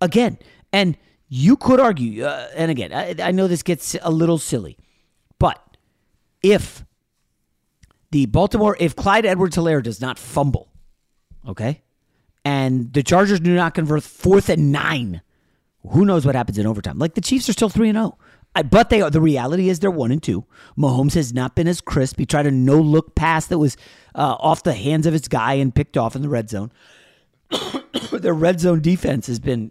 again. 0.00 0.38
And 0.72 0.96
you 1.28 1.56
could 1.56 1.80
argue, 1.80 2.24
uh, 2.24 2.48
and 2.54 2.70
again, 2.70 2.92
I, 2.92 3.14
I 3.22 3.32
know 3.32 3.48
this 3.48 3.62
gets 3.62 3.96
a 4.02 4.10
little 4.10 4.38
silly, 4.38 4.78
but 5.38 5.76
if 6.42 6.84
the 8.10 8.26
Baltimore, 8.26 8.76
if 8.80 8.96
Clyde 8.96 9.26
Edwards 9.26 9.56
Helaire 9.56 9.82
does 9.82 10.00
not 10.00 10.18
fumble, 10.18 10.70
okay, 11.46 11.82
and 12.44 12.92
the 12.92 13.02
Chargers 13.02 13.40
do 13.40 13.54
not 13.54 13.74
convert 13.74 14.02
fourth 14.02 14.48
and 14.48 14.72
nine, 14.72 15.20
who 15.86 16.04
knows 16.04 16.26
what 16.26 16.34
happens 16.34 16.58
in 16.58 16.66
overtime? 16.66 16.98
Like 16.98 17.14
the 17.14 17.20
Chiefs 17.20 17.48
are 17.48 17.52
still 17.52 17.68
three 17.68 17.88
and 17.88 17.96
zero. 17.96 18.18
But 18.70 18.90
they 18.90 19.02
are. 19.02 19.10
The 19.10 19.20
reality 19.20 19.68
is 19.68 19.78
they're 19.78 19.90
one 19.90 20.10
and 20.10 20.22
two. 20.22 20.44
Mahomes 20.76 21.14
has 21.14 21.32
not 21.32 21.54
been 21.54 21.68
as 21.68 21.80
crisp. 21.80 22.18
He 22.18 22.26
tried 22.26 22.46
a 22.46 22.50
no 22.50 22.80
look 22.80 23.14
pass 23.14 23.46
that 23.46 23.58
was 23.58 23.76
uh, 24.14 24.36
off 24.40 24.64
the 24.64 24.72
hands 24.72 25.06
of 25.06 25.12
his 25.12 25.28
guy 25.28 25.54
and 25.54 25.74
picked 25.74 25.96
off 25.96 26.16
in 26.16 26.22
the 26.22 26.28
red 26.28 26.50
zone. 26.50 26.72
Their 28.12 28.34
red 28.34 28.58
zone 28.58 28.80
defense 28.80 29.26
has 29.28 29.38
been 29.38 29.70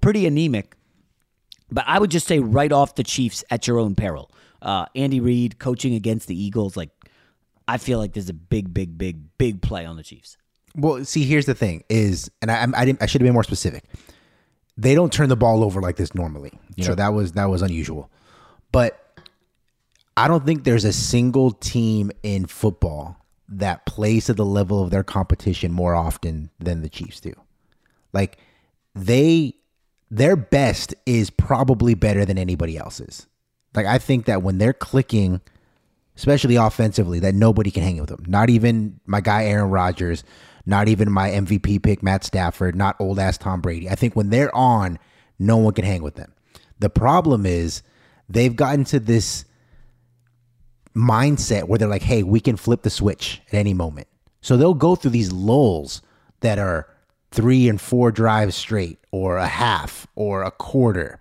pretty 0.00 0.26
anemic. 0.26 0.76
But 1.70 1.84
I 1.88 1.98
would 1.98 2.10
just 2.10 2.26
say 2.26 2.38
right 2.38 2.70
off 2.70 2.94
the 2.94 3.02
Chiefs 3.02 3.42
at 3.50 3.66
your 3.66 3.78
own 3.78 3.94
peril. 3.94 4.30
Uh, 4.60 4.86
Andy 4.94 5.18
Reid 5.18 5.58
coaching 5.58 5.94
against 5.94 6.28
the 6.28 6.40
Eagles, 6.40 6.76
like 6.76 6.90
I 7.66 7.78
feel 7.78 7.98
like 7.98 8.12
there's 8.12 8.28
a 8.28 8.34
big, 8.34 8.72
big, 8.72 8.96
big, 8.96 9.36
big 9.38 9.62
play 9.62 9.84
on 9.86 9.96
the 9.96 10.02
Chiefs. 10.02 10.36
Well, 10.76 11.04
see, 11.04 11.24
here's 11.24 11.46
the 11.46 11.54
thing: 11.54 11.82
is 11.88 12.30
and 12.40 12.50
I 12.50 12.66
I, 12.76 12.84
didn't, 12.84 13.02
I 13.02 13.06
should 13.06 13.20
have 13.20 13.26
been 13.26 13.34
more 13.34 13.42
specific. 13.42 13.84
They 14.76 14.94
don't 14.94 15.12
turn 15.12 15.28
the 15.28 15.36
ball 15.36 15.62
over 15.62 15.80
like 15.80 15.96
this 15.96 16.14
normally. 16.14 16.52
Sure. 16.78 16.94
that 16.94 17.12
was 17.12 17.32
that 17.32 17.50
was 17.50 17.62
unusual, 17.62 18.10
but 18.72 18.98
I 20.16 20.28
don't 20.28 20.44
think 20.44 20.64
there's 20.64 20.84
a 20.84 20.92
single 20.92 21.52
team 21.52 22.10
in 22.22 22.46
football 22.46 23.18
that 23.48 23.84
plays 23.86 24.26
to 24.26 24.34
the 24.34 24.44
level 24.44 24.82
of 24.82 24.90
their 24.90 25.02
competition 25.02 25.72
more 25.72 25.94
often 25.94 26.50
than 26.58 26.82
the 26.82 26.88
Chiefs 26.88 27.20
do. 27.20 27.34
Like 28.12 28.38
they 28.94 29.54
their 30.10 30.36
best 30.36 30.94
is 31.06 31.30
probably 31.30 31.94
better 31.94 32.24
than 32.24 32.38
anybody 32.38 32.76
else's. 32.76 33.26
Like 33.74 33.86
I 33.86 33.98
think 33.98 34.26
that 34.26 34.42
when 34.42 34.58
they're 34.58 34.74
clicking, 34.74 35.40
especially 36.16 36.56
offensively, 36.56 37.18
that 37.20 37.34
nobody 37.34 37.70
can 37.70 37.82
hang 37.82 37.98
with 37.98 38.10
them. 38.10 38.24
Not 38.26 38.50
even 38.50 39.00
my 39.06 39.20
guy 39.20 39.44
Aaron 39.44 39.70
Rodgers, 39.70 40.24
not 40.66 40.88
even 40.88 41.10
my 41.10 41.30
MVP 41.30 41.82
pick 41.82 42.02
Matt 42.02 42.24
Stafford, 42.24 42.76
not 42.76 42.96
old 43.00 43.18
ass 43.18 43.38
Tom 43.38 43.60
Brady. 43.60 43.88
I 43.88 43.94
think 43.94 44.14
when 44.14 44.30
they're 44.30 44.54
on, 44.54 44.98
no 45.38 45.56
one 45.56 45.74
can 45.74 45.84
hang 45.84 46.02
with 46.02 46.14
them. 46.14 46.32
The 46.78 46.90
problem 46.90 47.46
is 47.46 47.82
they've 48.28 48.54
gotten 48.54 48.84
to 48.86 49.00
this 49.00 49.44
mindset 50.94 51.64
where 51.64 51.78
they're 51.78 51.88
like, 51.88 52.02
hey, 52.02 52.22
we 52.22 52.40
can 52.40 52.56
flip 52.56 52.82
the 52.82 52.90
switch 52.90 53.40
at 53.48 53.54
any 53.54 53.74
moment. 53.74 54.08
So 54.40 54.56
they'll 54.56 54.74
go 54.74 54.94
through 54.94 55.12
these 55.12 55.32
lulls 55.32 56.02
that 56.40 56.58
are 56.58 56.88
three 57.30 57.68
and 57.68 57.80
four 57.80 58.12
drives 58.12 58.54
straight, 58.54 58.98
or 59.10 59.38
a 59.38 59.46
half, 59.46 60.06
or 60.14 60.42
a 60.42 60.50
quarter. 60.50 61.18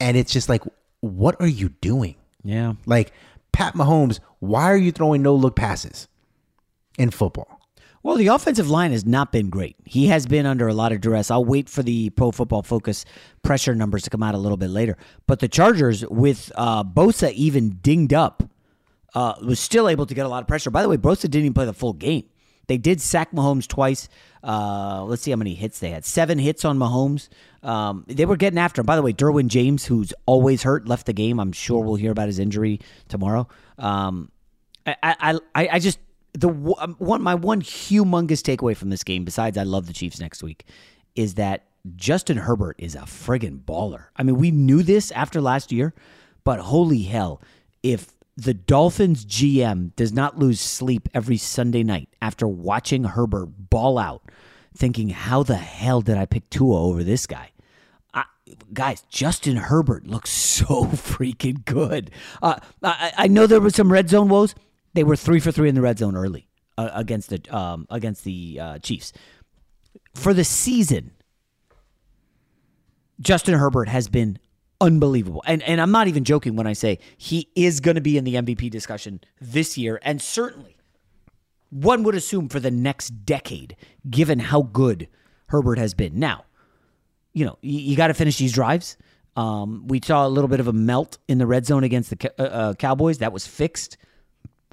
And 0.00 0.16
it's 0.16 0.32
just 0.32 0.48
like, 0.48 0.62
what 1.00 1.36
are 1.40 1.46
you 1.46 1.68
doing? 1.68 2.16
Yeah. 2.42 2.74
Like, 2.86 3.12
Pat 3.52 3.74
Mahomes, 3.74 4.20
why 4.40 4.64
are 4.64 4.76
you 4.76 4.92
throwing 4.92 5.22
no 5.22 5.34
look 5.34 5.56
passes 5.56 6.08
in 6.98 7.10
football? 7.10 7.57
Well, 8.08 8.16
the 8.16 8.28
offensive 8.28 8.70
line 8.70 8.92
has 8.92 9.04
not 9.04 9.32
been 9.32 9.50
great. 9.50 9.76
He 9.84 10.06
has 10.06 10.24
been 10.24 10.46
under 10.46 10.66
a 10.66 10.72
lot 10.72 10.92
of 10.92 11.02
duress. 11.02 11.30
I'll 11.30 11.44
wait 11.44 11.68
for 11.68 11.82
the 11.82 12.08
Pro 12.08 12.30
Football 12.30 12.62
Focus 12.62 13.04
pressure 13.42 13.74
numbers 13.74 14.04
to 14.04 14.08
come 14.08 14.22
out 14.22 14.34
a 14.34 14.38
little 14.38 14.56
bit 14.56 14.70
later. 14.70 14.96
But 15.26 15.40
the 15.40 15.46
Chargers, 15.46 16.06
with 16.06 16.50
uh, 16.54 16.84
Bosa 16.84 17.30
even 17.32 17.80
dinged 17.82 18.14
up, 18.14 18.44
uh, 19.14 19.34
was 19.44 19.60
still 19.60 19.90
able 19.90 20.06
to 20.06 20.14
get 20.14 20.24
a 20.24 20.28
lot 20.30 20.40
of 20.40 20.48
pressure. 20.48 20.70
By 20.70 20.80
the 20.80 20.88
way, 20.88 20.96
Bosa 20.96 21.20
didn't 21.24 21.40
even 21.40 21.52
play 21.52 21.66
the 21.66 21.74
full 21.74 21.92
game. 21.92 22.24
They 22.66 22.78
did 22.78 23.02
sack 23.02 23.32
Mahomes 23.32 23.68
twice. 23.68 24.08
Uh, 24.42 25.04
let's 25.04 25.20
see 25.20 25.30
how 25.30 25.36
many 25.36 25.52
hits 25.52 25.78
they 25.78 25.90
had. 25.90 26.06
Seven 26.06 26.38
hits 26.38 26.64
on 26.64 26.78
Mahomes. 26.78 27.28
Um, 27.62 28.06
they 28.08 28.24
were 28.24 28.38
getting 28.38 28.58
after 28.58 28.80
him. 28.80 28.86
By 28.86 28.96
the 28.96 29.02
way, 29.02 29.12
Derwin 29.12 29.48
James, 29.48 29.84
who's 29.84 30.14
always 30.24 30.62
hurt, 30.62 30.88
left 30.88 31.04
the 31.04 31.12
game. 31.12 31.38
I'm 31.38 31.52
sure 31.52 31.84
we'll 31.84 31.96
hear 31.96 32.12
about 32.12 32.28
his 32.28 32.38
injury 32.38 32.80
tomorrow. 33.08 33.48
Um, 33.76 34.30
I, 34.86 34.96
I, 35.02 35.38
I, 35.54 35.68
I 35.72 35.78
just 35.78 35.98
the 36.32 36.48
um, 36.78 36.96
one 36.98 37.22
my 37.22 37.34
one 37.34 37.62
humongous 37.62 38.42
takeaway 38.42 38.76
from 38.76 38.90
this 38.90 39.04
game, 39.04 39.24
besides 39.24 39.56
I 39.56 39.62
love 39.62 39.86
the 39.86 39.92
Chiefs 39.92 40.20
next 40.20 40.42
week, 40.42 40.64
is 41.14 41.34
that 41.34 41.66
Justin 41.96 42.38
Herbert 42.38 42.76
is 42.78 42.94
a 42.94 43.00
friggin' 43.00 43.64
baller. 43.64 44.06
I 44.16 44.22
mean, 44.22 44.36
we 44.36 44.50
knew 44.50 44.82
this 44.82 45.10
after 45.12 45.40
last 45.40 45.72
year, 45.72 45.94
but 46.44 46.60
holy 46.60 47.02
hell, 47.02 47.40
if 47.82 48.12
the 48.36 48.54
Dolphins 48.54 49.24
GM 49.24 49.94
does 49.96 50.12
not 50.12 50.38
lose 50.38 50.60
sleep 50.60 51.08
every 51.14 51.36
Sunday 51.36 51.82
night 51.82 52.08
after 52.22 52.46
watching 52.46 53.04
Herbert 53.04 53.70
ball 53.70 53.98
out, 53.98 54.22
thinking, 54.76 55.08
how 55.08 55.42
the 55.42 55.56
hell 55.56 56.02
did 56.02 56.16
I 56.16 56.26
pick 56.26 56.48
Tua 56.50 56.80
over 56.80 57.02
this 57.02 57.26
guy? 57.26 57.50
Guys, 58.72 59.02
Justin 59.10 59.56
Herbert 59.56 60.06
looks 60.06 60.30
so 60.58 60.84
freaking 60.86 61.64
good. 61.64 62.10
Uh, 62.42 62.56
I, 62.82 63.12
I 63.16 63.26
know 63.28 63.46
there 63.46 63.60
were 63.60 63.70
some 63.70 63.92
red 63.92 64.08
zone 64.08 64.28
woes. 64.28 64.54
They 64.98 65.04
were 65.04 65.14
three 65.14 65.38
for 65.38 65.52
three 65.52 65.68
in 65.68 65.76
the 65.76 65.80
red 65.80 65.96
zone 65.96 66.16
early 66.16 66.48
uh, 66.76 66.90
against 66.92 67.30
the 67.30 67.40
um, 67.56 67.86
against 67.88 68.24
the 68.24 68.58
uh, 68.60 68.78
Chiefs. 68.80 69.12
For 70.16 70.34
the 70.34 70.42
season, 70.42 71.12
Justin 73.20 73.54
Herbert 73.54 73.88
has 73.88 74.08
been 74.08 74.40
unbelievable. 74.80 75.40
And 75.46 75.62
and 75.62 75.80
I'm 75.80 75.92
not 75.92 76.08
even 76.08 76.24
joking 76.24 76.56
when 76.56 76.66
I 76.66 76.72
say 76.72 76.98
he 77.16 77.48
is 77.54 77.78
going 77.78 77.94
to 77.94 78.00
be 78.00 78.18
in 78.18 78.24
the 78.24 78.34
MVP 78.34 78.72
discussion 78.72 79.20
this 79.40 79.78
year 79.78 80.00
and 80.02 80.20
certainly 80.20 80.76
one 81.70 82.02
would 82.02 82.16
assume 82.16 82.48
for 82.48 82.58
the 82.58 82.72
next 82.72 83.10
decade 83.24 83.76
given 84.10 84.40
how 84.40 84.62
good 84.62 85.06
Herbert 85.46 85.78
has 85.78 85.94
been. 85.94 86.18
Now, 86.18 86.44
you 87.32 87.46
know, 87.46 87.56
you, 87.62 87.78
you 87.78 87.96
got 87.96 88.08
to 88.08 88.14
finish 88.14 88.36
these 88.38 88.52
drives. 88.52 88.96
Um, 89.36 89.86
we 89.86 90.00
saw 90.02 90.26
a 90.26 90.28
little 90.28 90.48
bit 90.48 90.58
of 90.58 90.66
a 90.66 90.72
melt 90.72 91.18
in 91.28 91.38
the 91.38 91.46
red 91.46 91.66
zone 91.66 91.84
against 91.84 92.10
the 92.10 92.32
uh, 92.36 92.42
uh, 92.42 92.74
Cowboys. 92.74 93.18
That 93.18 93.32
was 93.32 93.46
fixed 93.46 93.96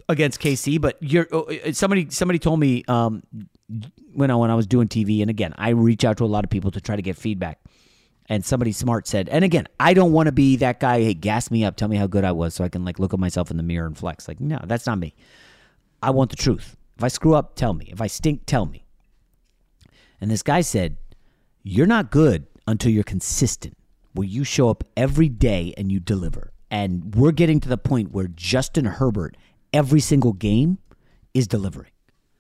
against 0.10 0.40
KC. 0.40 0.80
But 0.80 0.98
you're 1.02 1.28
uh, 1.32 1.42
uh, 1.42 1.72
somebody. 1.74 2.10
Somebody 2.10 2.40
told 2.40 2.60
me 2.60 2.84
um, 2.88 3.24
when 4.14 4.32
I 4.32 4.36
when 4.36 4.50
I 4.50 4.56
was 4.56 4.68
doing 4.68 4.88
TV, 4.88 5.22
and 5.22 5.30
again, 5.30 5.54
I 5.58 5.70
reach 5.70 6.06
out 6.06 6.18
to 6.18 6.26
a 6.26 6.28
lot 6.28 6.44
of 6.44 6.50
people 6.50 6.72
to 6.72 6.82
try 6.82 6.96
to 6.96 7.02
get 7.02 7.18
feedback. 7.18 7.60
And 8.28 8.44
somebody 8.44 8.72
smart 8.72 9.08
said, 9.08 9.30
and 9.30 9.46
again, 9.46 9.68
I 9.80 9.94
don't 9.94 10.12
want 10.12 10.26
to 10.26 10.32
be 10.32 10.56
that 10.56 10.80
guy. 10.80 11.00
Hey, 11.00 11.14
gas 11.14 11.52
me 11.52 11.64
up, 11.64 11.76
tell 11.76 11.88
me 11.88 11.96
how 11.96 12.08
good 12.08 12.26
I 12.26 12.32
was, 12.32 12.56
so 12.56 12.64
I 12.64 12.70
can 12.70 12.84
like 12.84 12.98
look 12.98 13.14
at 13.14 13.20
myself 13.20 13.52
in 13.52 13.58
the 13.58 13.62
mirror 13.62 13.86
and 13.86 13.96
flex. 13.96 14.28
Like, 14.28 14.40
no, 14.40 14.60
that's 14.66 14.88
not 14.88 14.98
me. 14.98 15.14
I 16.02 16.10
want 16.10 16.32
the 16.32 16.36
truth. 16.36 16.76
If 16.98 17.04
I 17.04 17.08
screw 17.10 17.36
up, 17.36 17.56
tell 17.56 17.74
me. 17.74 17.90
If 17.92 18.02
I 18.02 18.08
stink, 18.08 18.44
tell 18.46 18.66
me. 18.66 18.86
And 20.22 20.32
this 20.32 20.44
guy 20.44 20.62
said, 20.62 20.98
You're 21.64 21.86
not 21.86 22.10
good 22.10 22.48
until 22.68 22.92
you're 22.92 23.04
consistent, 23.04 23.78
where 24.14 24.28
you 24.28 24.44
show 24.44 24.70
up 24.70 24.84
every 24.96 25.30
day 25.30 25.74
and 25.78 25.92
you 25.92 26.00
deliver. 26.00 26.52
And 26.72 27.14
we're 27.16 27.32
getting 27.32 27.60
to 27.60 27.70
the 27.70 27.78
point 27.78 28.12
where 28.12 28.28
Justin 28.28 28.86
Herbert, 28.86 29.38
every 29.76 30.00
single 30.00 30.34
game, 30.34 30.80
is 31.36 31.48
delivering. 31.48 31.92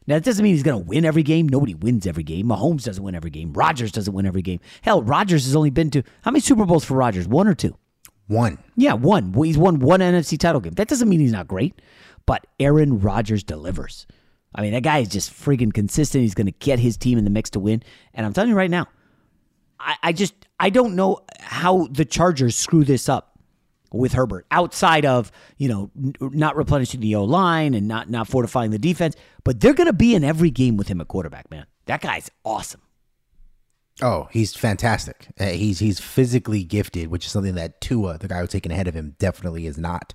Now, 0.07 0.15
that 0.15 0.23
doesn't 0.23 0.41
mean 0.43 0.53
he's 0.53 0.63
going 0.63 0.81
to 0.81 0.88
win 0.88 1.03
every 1.03 1.23
game. 1.23 1.49
Nobody 1.49 1.73
wins 1.73 2.07
every 2.07 2.23
game. 2.23 2.47
Mahomes 2.47 2.83
doesn't 2.83 3.03
win 3.03 3.15
every 3.15 3.31
game. 3.31 3.53
Rodgers 3.53 3.91
doesn't 3.91 4.13
win 4.13 4.25
every 4.25 4.41
game. 4.41 4.59
Hell, 4.81 5.03
Rodgers 5.03 5.45
has 5.45 5.55
only 5.55 5.71
been 5.71 5.89
to 5.91 6.03
how 6.21 6.31
many 6.31 6.39
Super 6.39 6.65
Bowls 6.65 6.86
for 6.86 6.95
Rodgers? 6.95 7.27
One 7.27 7.47
or 7.47 7.55
two? 7.55 7.75
One. 8.27 8.57
Yeah, 8.75 8.93
one. 8.93 9.33
He's 9.33 9.57
won 9.57 9.79
one 9.79 9.99
NFC 9.99 10.39
title 10.39 10.61
game. 10.61 10.73
That 10.73 10.88
doesn't 10.88 11.09
mean 11.09 11.19
he's 11.19 11.31
not 11.31 11.47
great, 11.47 11.81
but 12.25 12.47
Aaron 12.59 12.99
Rodgers 12.99 13.43
delivers. 13.43 14.07
I 14.53 14.61
mean, 14.61 14.71
that 14.73 14.83
guy 14.83 14.99
is 14.99 15.09
just 15.09 15.33
freaking 15.33 15.73
consistent. 15.73 16.21
He's 16.21 16.36
going 16.36 16.47
to 16.47 16.53
get 16.53 16.79
his 16.79 16.97
team 16.97 17.17
in 17.17 17.23
the 17.23 17.29
mix 17.29 17.49
to 17.51 17.59
win. 17.59 17.83
And 18.13 18.25
I'm 18.25 18.33
telling 18.33 18.49
you 18.49 18.55
right 18.55 18.71
now, 18.71 18.88
I, 19.79 19.95
I 20.01 20.13
just 20.13 20.33
I 20.59 20.69
don't 20.69 20.95
know 20.95 21.19
how 21.39 21.88
the 21.91 22.05
Chargers 22.05 22.55
screw 22.55 22.86
this 22.86 23.09
up 23.09 23.34
with 23.97 24.13
Herbert 24.13 24.45
outside 24.51 25.05
of 25.05 25.31
you 25.57 25.67
know 25.67 25.91
not 26.19 26.55
replenishing 26.55 27.01
the 27.01 27.15
O 27.15 27.23
line 27.23 27.73
and 27.73 27.87
not 27.87 28.09
not 28.09 28.27
fortifying 28.27 28.71
the 28.71 28.79
defense. 28.79 29.15
But 29.43 29.61
they're 29.61 29.73
going 29.73 29.87
to 29.87 29.93
be 29.93 30.15
in 30.15 30.23
every 30.23 30.51
game 30.51 30.77
with 30.77 30.87
him 30.87 31.01
at 31.01 31.07
quarterback. 31.07 31.49
Man, 31.51 31.65
that 31.85 32.01
guy's 32.01 32.29
awesome. 32.43 32.81
Oh, 34.01 34.27
he's 34.31 34.53
fantastic. 34.53 35.27
Uh, 35.39 35.45
he's 35.47 35.79
he's 35.79 35.99
physically 35.99 36.63
gifted, 36.63 37.07
which 37.07 37.25
is 37.25 37.31
something 37.31 37.55
that 37.55 37.79
Tua, 37.79 38.17
the 38.17 38.27
guy 38.27 38.41
who's 38.41 38.49
taken 38.49 38.71
ahead 38.71 38.87
of 38.87 38.93
him, 38.93 39.15
definitely 39.19 39.67
is 39.67 39.77
not. 39.77 40.13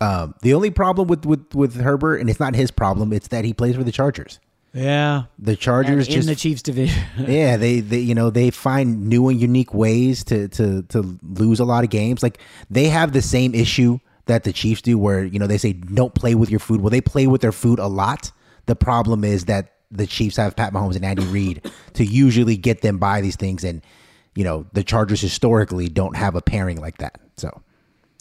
Um, 0.00 0.34
the 0.42 0.54
only 0.54 0.70
problem 0.70 1.06
with, 1.06 1.24
with 1.24 1.54
with 1.54 1.76
Herbert, 1.76 2.16
and 2.16 2.28
it's 2.28 2.40
not 2.40 2.54
his 2.56 2.70
problem, 2.70 3.12
it's 3.12 3.28
that 3.28 3.44
he 3.44 3.54
plays 3.54 3.76
for 3.76 3.84
the 3.84 3.92
Chargers. 3.92 4.40
Yeah, 4.74 5.24
The 5.38 5.54
Chargers 5.54 6.06
And 6.06 6.16
just 6.16 6.28
in 6.28 6.34
the 6.34 6.34
Chiefs 6.34 6.60
division. 6.60 7.00
yeah, 7.18 7.56
they, 7.56 7.78
they 7.78 8.00
you 8.00 8.14
know 8.14 8.30
they 8.30 8.50
find 8.50 9.06
new 9.06 9.28
and 9.28 9.40
unique 9.40 9.72
ways 9.72 10.24
to 10.24 10.48
to 10.48 10.82
to 10.82 11.18
lose 11.22 11.60
a 11.60 11.64
lot 11.64 11.84
of 11.84 11.90
games. 11.90 12.22
Like 12.22 12.38
they 12.68 12.88
have 12.88 13.12
the 13.12 13.22
same 13.22 13.54
issue 13.54 14.00
that 14.26 14.42
the 14.42 14.52
Chiefs 14.52 14.82
do, 14.82 14.98
where 14.98 15.24
you 15.24 15.38
know 15.38 15.46
they 15.46 15.58
say 15.58 15.72
don't 15.72 16.12
play 16.12 16.34
with 16.34 16.50
your 16.50 16.58
food. 16.58 16.80
Well, 16.80 16.90
they 16.90 17.00
play 17.00 17.28
with 17.28 17.40
their 17.40 17.52
food 17.52 17.78
a 17.78 17.86
lot. 17.86 18.32
The 18.66 18.74
problem 18.74 19.22
is 19.22 19.44
that 19.44 19.74
the 19.92 20.08
Chiefs 20.08 20.36
have 20.38 20.56
Pat 20.56 20.72
Mahomes 20.72 20.96
and 20.96 21.04
Andy 21.04 21.24
Reid 21.24 21.70
to 21.92 22.04
usually 22.04 22.56
get 22.56 22.80
them 22.80 22.98
by 22.98 23.20
these 23.20 23.36
things, 23.36 23.62
and 23.62 23.80
you 24.34 24.42
know 24.42 24.66
the 24.72 24.82
Chargers 24.82 25.20
historically 25.20 25.88
don't 25.88 26.16
have 26.16 26.34
a 26.34 26.42
pairing 26.42 26.80
like 26.80 26.98
that. 26.98 27.20
So 27.36 27.62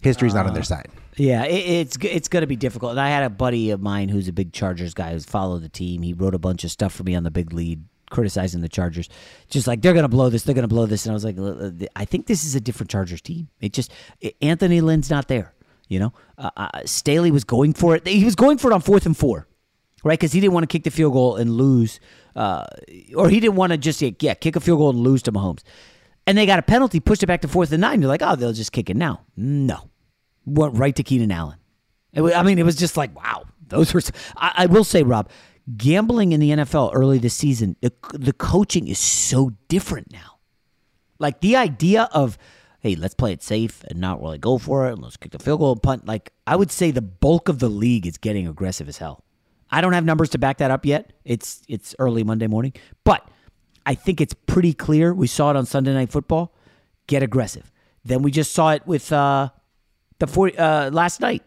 history's 0.03 0.33
not 0.33 0.47
on 0.47 0.53
their 0.53 0.63
side. 0.63 0.89
Yeah, 1.15 1.45
it, 1.45 1.55
it's 1.55 1.97
it's 2.01 2.27
going 2.27 2.41
to 2.41 2.47
be 2.47 2.55
difficult. 2.55 2.91
And 2.91 2.99
I 2.99 3.09
had 3.09 3.23
a 3.23 3.29
buddy 3.29 3.71
of 3.71 3.81
mine 3.81 4.09
who's 4.09 4.27
a 4.27 4.33
big 4.33 4.53
Chargers 4.53 4.93
guy 4.93 5.11
who's 5.11 5.25
followed 5.25 5.63
the 5.63 5.69
team. 5.69 6.01
He 6.01 6.13
wrote 6.13 6.35
a 6.35 6.39
bunch 6.39 6.63
of 6.63 6.71
stuff 6.71 6.93
for 6.93 7.03
me 7.03 7.15
on 7.15 7.23
the 7.23 7.31
big 7.31 7.53
lead 7.53 7.83
criticizing 8.13 8.61
the 8.61 8.69
Chargers. 8.69 9.09
Just 9.49 9.67
like 9.67 9.81
they're 9.81 9.93
going 9.93 10.03
to 10.03 10.09
blow 10.09 10.29
this, 10.29 10.43
they're 10.43 10.55
going 10.55 10.63
to 10.63 10.73
blow 10.73 10.85
this, 10.85 11.05
and 11.05 11.11
I 11.11 11.13
was 11.13 11.25
like, 11.25 11.37
"Uh, 11.37 11.43
uh, 11.43 11.71
I 11.95 12.05
think 12.05 12.27
this 12.27 12.45
is 12.45 12.55
a 12.55 12.61
different 12.61 12.89
Chargers 12.89 13.21
team. 13.21 13.49
It 13.59 13.73
just 13.73 13.91
Anthony 14.41 14.79
Lynn's 14.79 15.09
not 15.09 15.27
there. 15.27 15.53
You 15.89 15.99
know, 15.99 16.13
uh, 16.37 16.49
uh, 16.55 16.69
Staley 16.85 17.29
was 17.29 17.43
going 17.43 17.73
for 17.73 17.95
it. 17.95 18.07
He 18.07 18.23
was 18.23 18.35
going 18.35 18.57
for 18.57 18.71
it 18.71 18.73
on 18.73 18.81
fourth 18.81 19.05
and 19.05 19.17
four, 19.17 19.47
right? 20.03 20.17
Because 20.17 20.31
he 20.31 20.39
didn't 20.39 20.53
want 20.53 20.63
to 20.63 20.67
kick 20.67 20.85
the 20.85 20.91
field 20.91 21.13
goal 21.13 21.35
and 21.35 21.51
lose, 21.51 21.99
uh, 22.35 22.65
or 23.15 23.29
he 23.29 23.39
didn't 23.39 23.57
want 23.57 23.73
to 23.73 23.77
just 23.77 24.01
yeah 24.01 24.33
kick 24.33 24.55
a 24.55 24.59
field 24.61 24.79
goal 24.79 24.91
and 24.91 24.99
lose 24.99 25.21
to 25.23 25.31
Mahomes. 25.31 25.61
And 26.25 26.37
they 26.37 26.45
got 26.45 26.57
a 26.57 26.63
penalty, 26.63 27.01
pushed 27.01 27.21
it 27.21 27.27
back 27.27 27.41
to 27.41 27.49
fourth 27.49 27.73
and 27.73 27.81
nine. 27.81 28.01
You're 28.01 28.07
like, 28.07 28.21
oh, 28.21 28.37
they'll 28.37 28.53
just 28.53 28.71
kick 28.71 28.89
it 28.89 28.95
now. 28.95 29.21
No, 29.35 29.89
went 30.45 30.77
right 30.77 30.95
to 30.95 31.03
Keenan 31.03 31.31
Allen. 31.31 31.57
It 32.13 32.21
wa- 32.21 32.31
I 32.33 32.43
mean, 32.43 32.59
it 32.59 32.63
was 32.65 32.75
just 32.75 32.97
like, 32.97 33.15
wow, 33.15 33.45
those 33.67 33.93
were. 33.93 34.01
I 34.35 34.65
will 34.67 34.83
say, 34.83 35.03
Rob, 35.03 35.29
gambling 35.77 36.31
in 36.31 36.39
the 36.39 36.49
NFL 36.51 36.91
early 36.93 37.17
this 37.17 37.33
season, 37.33 37.75
the, 37.81 37.91
the 38.13 38.33
coaching 38.33 38.87
is 38.87 38.99
so 38.99 39.51
different 39.67 40.11
now. 40.11 40.37
Like 41.19 41.41
the 41.41 41.55
idea 41.55 42.09
of, 42.11 42.37
hey, 42.79 42.95
let's 42.95 43.13
play 43.13 43.31
it 43.31 43.41
safe 43.41 43.83
and 43.85 43.99
not 43.99 44.21
really 44.21 44.37
go 44.37 44.57
for 44.57 44.87
it, 44.87 44.93
and 44.93 45.01
let's 45.01 45.17
kick 45.17 45.31
the 45.31 45.39
field 45.39 45.59
goal 45.59 45.75
punt. 45.75 46.05
Like 46.05 46.33
I 46.45 46.55
would 46.55 46.71
say, 46.71 46.91
the 46.91 47.01
bulk 47.01 47.49
of 47.49 47.59
the 47.59 47.69
league 47.69 48.05
is 48.05 48.17
getting 48.17 48.47
aggressive 48.47 48.87
as 48.89 48.97
hell. 48.97 49.23
I 49.71 49.81
don't 49.81 49.93
have 49.93 50.05
numbers 50.05 50.29
to 50.31 50.37
back 50.37 50.57
that 50.57 50.69
up 50.69 50.85
yet. 50.85 51.13
It's 51.25 51.63
it's 51.67 51.95
early 51.97 52.23
Monday 52.23 52.47
morning, 52.47 52.73
but 53.03 53.27
I 53.85 53.95
think 53.95 54.21
it's 54.21 54.33
pretty 54.33 54.73
clear. 54.73 55.13
We 55.13 55.27
saw 55.27 55.49
it 55.49 55.55
on 55.55 55.65
Sunday 55.65 55.93
Night 55.93 56.11
Football. 56.11 56.53
Get 57.07 57.23
aggressive. 57.23 57.71
Then 58.05 58.21
we 58.21 58.31
just 58.31 58.51
saw 58.51 58.71
it 58.71 58.85
with 58.85 59.11
uh, 59.11 59.49
the 60.19 60.27
40, 60.27 60.57
uh, 60.57 60.91
last 60.91 61.21
night 61.21 61.43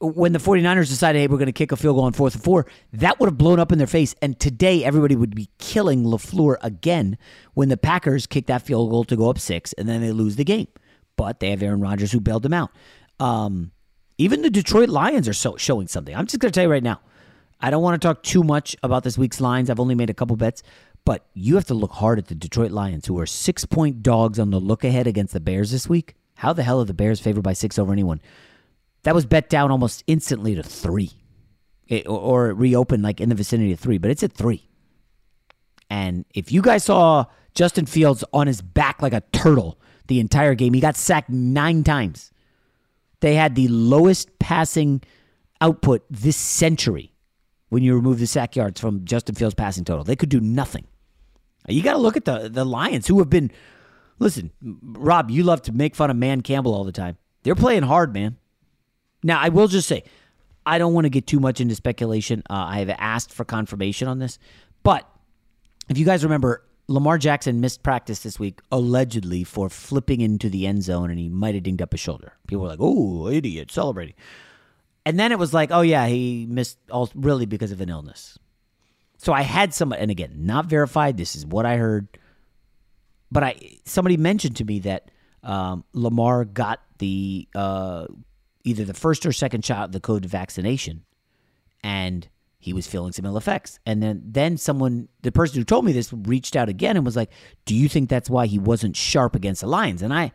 when 0.00 0.32
the 0.32 0.38
49ers 0.38 0.88
decided, 0.88 1.18
hey, 1.18 1.26
we're 1.26 1.38
going 1.38 1.46
to 1.46 1.52
kick 1.52 1.72
a 1.72 1.76
field 1.76 1.96
goal 1.96 2.04
on 2.04 2.12
fourth 2.12 2.34
and 2.34 2.44
four, 2.44 2.66
that 2.92 3.18
would 3.18 3.26
have 3.26 3.38
blown 3.38 3.58
up 3.58 3.72
in 3.72 3.78
their 3.78 3.86
face. 3.86 4.14
And 4.22 4.38
today, 4.38 4.84
everybody 4.84 5.16
would 5.16 5.34
be 5.34 5.48
killing 5.58 6.04
LaFleur 6.04 6.56
again 6.62 7.18
when 7.54 7.68
the 7.68 7.76
Packers 7.76 8.26
kick 8.26 8.46
that 8.46 8.62
field 8.62 8.90
goal 8.90 9.04
to 9.04 9.16
go 9.16 9.28
up 9.28 9.38
six 9.38 9.72
and 9.72 9.88
then 9.88 10.00
they 10.00 10.12
lose 10.12 10.36
the 10.36 10.44
game. 10.44 10.68
But 11.16 11.40
they 11.40 11.50
have 11.50 11.62
Aaron 11.62 11.80
Rodgers 11.80 12.12
who 12.12 12.20
bailed 12.20 12.44
them 12.44 12.54
out. 12.54 12.70
Um, 13.18 13.72
even 14.18 14.42
the 14.42 14.50
Detroit 14.50 14.88
Lions 14.88 15.28
are 15.28 15.32
so, 15.32 15.56
showing 15.56 15.88
something. 15.88 16.14
I'm 16.14 16.26
just 16.26 16.38
going 16.38 16.52
to 16.52 16.54
tell 16.54 16.64
you 16.64 16.70
right 16.70 16.82
now. 16.82 17.00
I 17.60 17.70
don't 17.70 17.82
want 17.82 18.00
to 18.00 18.06
talk 18.06 18.22
too 18.22 18.44
much 18.44 18.76
about 18.84 19.02
this 19.02 19.18
week's 19.18 19.40
lines. 19.40 19.68
I've 19.68 19.80
only 19.80 19.96
made 19.96 20.10
a 20.10 20.14
couple 20.14 20.36
bets, 20.36 20.62
but 21.04 21.26
you 21.34 21.56
have 21.56 21.64
to 21.66 21.74
look 21.74 21.90
hard 21.90 22.20
at 22.20 22.26
the 22.26 22.36
Detroit 22.36 22.70
Lions, 22.70 23.06
who 23.06 23.18
are 23.18 23.26
six 23.26 23.64
point 23.64 24.00
dogs 24.00 24.38
on 24.38 24.50
the 24.50 24.60
look 24.60 24.84
ahead 24.84 25.08
against 25.08 25.32
the 25.32 25.40
Bears 25.40 25.72
this 25.72 25.88
week. 25.88 26.14
How 26.38 26.52
the 26.52 26.62
hell 26.62 26.80
are 26.80 26.84
the 26.84 26.94
Bears 26.94 27.18
favored 27.18 27.42
by 27.42 27.52
six 27.52 27.80
over 27.80 27.92
anyone? 27.92 28.20
That 29.02 29.12
was 29.12 29.26
bet 29.26 29.48
down 29.48 29.72
almost 29.72 30.04
instantly 30.06 30.54
to 30.54 30.62
three, 30.62 31.10
it, 31.88 32.06
or, 32.06 32.50
it 32.50 32.52
reopened 32.52 33.02
like 33.02 33.20
in 33.20 33.28
the 33.28 33.34
vicinity 33.34 33.72
of 33.72 33.80
three, 33.80 33.98
but 33.98 34.12
it's 34.12 34.22
at 34.22 34.32
three. 34.32 34.68
And 35.90 36.24
if 36.34 36.52
you 36.52 36.62
guys 36.62 36.84
saw 36.84 37.24
Justin 37.56 37.86
Fields 37.86 38.22
on 38.32 38.46
his 38.46 38.62
back 38.62 39.02
like 39.02 39.12
a 39.12 39.22
turtle 39.32 39.80
the 40.06 40.20
entire 40.20 40.54
game, 40.54 40.74
he 40.74 40.80
got 40.80 40.96
sacked 40.96 41.28
nine 41.28 41.82
times. 41.82 42.30
They 43.18 43.34
had 43.34 43.56
the 43.56 43.66
lowest 43.66 44.38
passing 44.38 45.02
output 45.60 46.04
this 46.08 46.36
century 46.36 47.14
when 47.68 47.82
you 47.82 47.96
remove 47.96 48.20
the 48.20 48.28
sack 48.28 48.54
yards 48.54 48.80
from 48.80 49.04
Justin 49.04 49.34
Fields' 49.34 49.56
passing 49.56 49.84
total. 49.84 50.04
They 50.04 50.14
could 50.14 50.28
do 50.28 50.40
nothing. 50.40 50.86
You 51.66 51.82
got 51.82 51.94
to 51.94 51.98
look 51.98 52.16
at 52.16 52.26
the 52.26 52.48
the 52.48 52.64
Lions, 52.64 53.08
who 53.08 53.18
have 53.18 53.28
been. 53.28 53.50
Listen, 54.18 54.50
Rob, 54.60 55.30
you 55.30 55.42
love 55.42 55.62
to 55.62 55.72
make 55.72 55.94
fun 55.94 56.10
of 56.10 56.18
Dan 56.18 56.40
Campbell 56.40 56.74
all 56.74 56.84
the 56.84 56.92
time. 56.92 57.16
They're 57.42 57.54
playing 57.54 57.84
hard, 57.84 58.12
man. 58.12 58.36
Now, 59.22 59.40
I 59.40 59.48
will 59.48 59.68
just 59.68 59.88
say, 59.88 60.04
I 60.66 60.78
don't 60.78 60.92
want 60.92 61.04
to 61.04 61.10
get 61.10 61.26
too 61.26 61.40
much 61.40 61.60
into 61.60 61.74
speculation. 61.74 62.42
Uh, 62.50 62.54
I 62.54 62.78
have 62.80 62.90
asked 62.90 63.32
for 63.32 63.44
confirmation 63.44 64.08
on 64.08 64.18
this, 64.18 64.38
but 64.82 65.08
if 65.88 65.98
you 65.98 66.04
guys 66.04 66.24
remember, 66.24 66.64
Lamar 66.88 67.18
Jackson 67.18 67.60
missed 67.60 67.82
practice 67.82 68.20
this 68.20 68.38
week 68.38 68.60
allegedly 68.72 69.44
for 69.44 69.68
flipping 69.68 70.20
into 70.20 70.48
the 70.48 70.66
end 70.66 70.82
zone, 70.82 71.10
and 71.10 71.18
he 71.18 71.28
might 71.28 71.54
have 71.54 71.64
dinged 71.64 71.82
up 71.82 71.92
his 71.92 72.00
shoulder. 72.00 72.32
People 72.46 72.62
were 72.62 72.68
like, 72.68 72.80
"Oh, 72.80 73.28
idiot!" 73.28 73.70
celebrating. 73.70 74.14
And 75.08 75.18
then 75.18 75.32
it 75.32 75.38
was 75.38 75.54
like, 75.54 75.70
oh 75.72 75.80
yeah, 75.80 76.06
he 76.06 76.44
missed 76.50 76.76
all 76.90 77.10
really 77.14 77.46
because 77.46 77.72
of 77.72 77.80
an 77.80 77.88
illness. 77.88 78.38
So 79.16 79.32
I 79.32 79.40
had 79.40 79.72
some, 79.72 79.90
and 79.94 80.10
again, 80.10 80.34
not 80.36 80.66
verified. 80.66 81.16
This 81.16 81.34
is 81.34 81.46
what 81.46 81.64
I 81.64 81.78
heard, 81.78 82.17
but 83.30 83.42
I 83.42 83.78
somebody 83.84 84.16
mentioned 84.16 84.56
to 84.56 84.64
me 84.64 84.80
that 84.80 85.10
um, 85.42 85.84
Lamar 85.92 86.44
got 86.44 86.80
the 86.98 87.48
uh, 87.54 88.06
either 88.64 88.84
the 88.84 88.94
first 88.94 89.26
or 89.26 89.32
second 89.32 89.64
shot 89.64 89.86
of 89.86 89.92
the 89.92 90.00
COVID 90.00 90.24
vaccination, 90.24 91.04
and 91.82 92.28
he 92.58 92.72
was 92.72 92.86
feeling 92.86 93.12
some 93.12 93.24
ill 93.24 93.36
effects. 93.36 93.78
And 93.86 94.02
then 94.02 94.22
then 94.24 94.56
someone, 94.56 95.08
the 95.22 95.32
person 95.32 95.58
who 95.58 95.64
told 95.64 95.84
me 95.84 95.92
this, 95.92 96.12
reached 96.12 96.56
out 96.56 96.68
again 96.68 96.96
and 96.96 97.04
was 97.04 97.16
like, 97.16 97.30
"Do 97.64 97.74
you 97.74 97.88
think 97.88 98.08
that's 98.08 98.30
why 98.30 98.46
he 98.46 98.58
wasn't 98.58 98.96
sharp 98.96 99.34
against 99.34 99.60
the 99.60 99.68
Lions?" 99.68 100.02
And 100.02 100.12
I, 100.12 100.32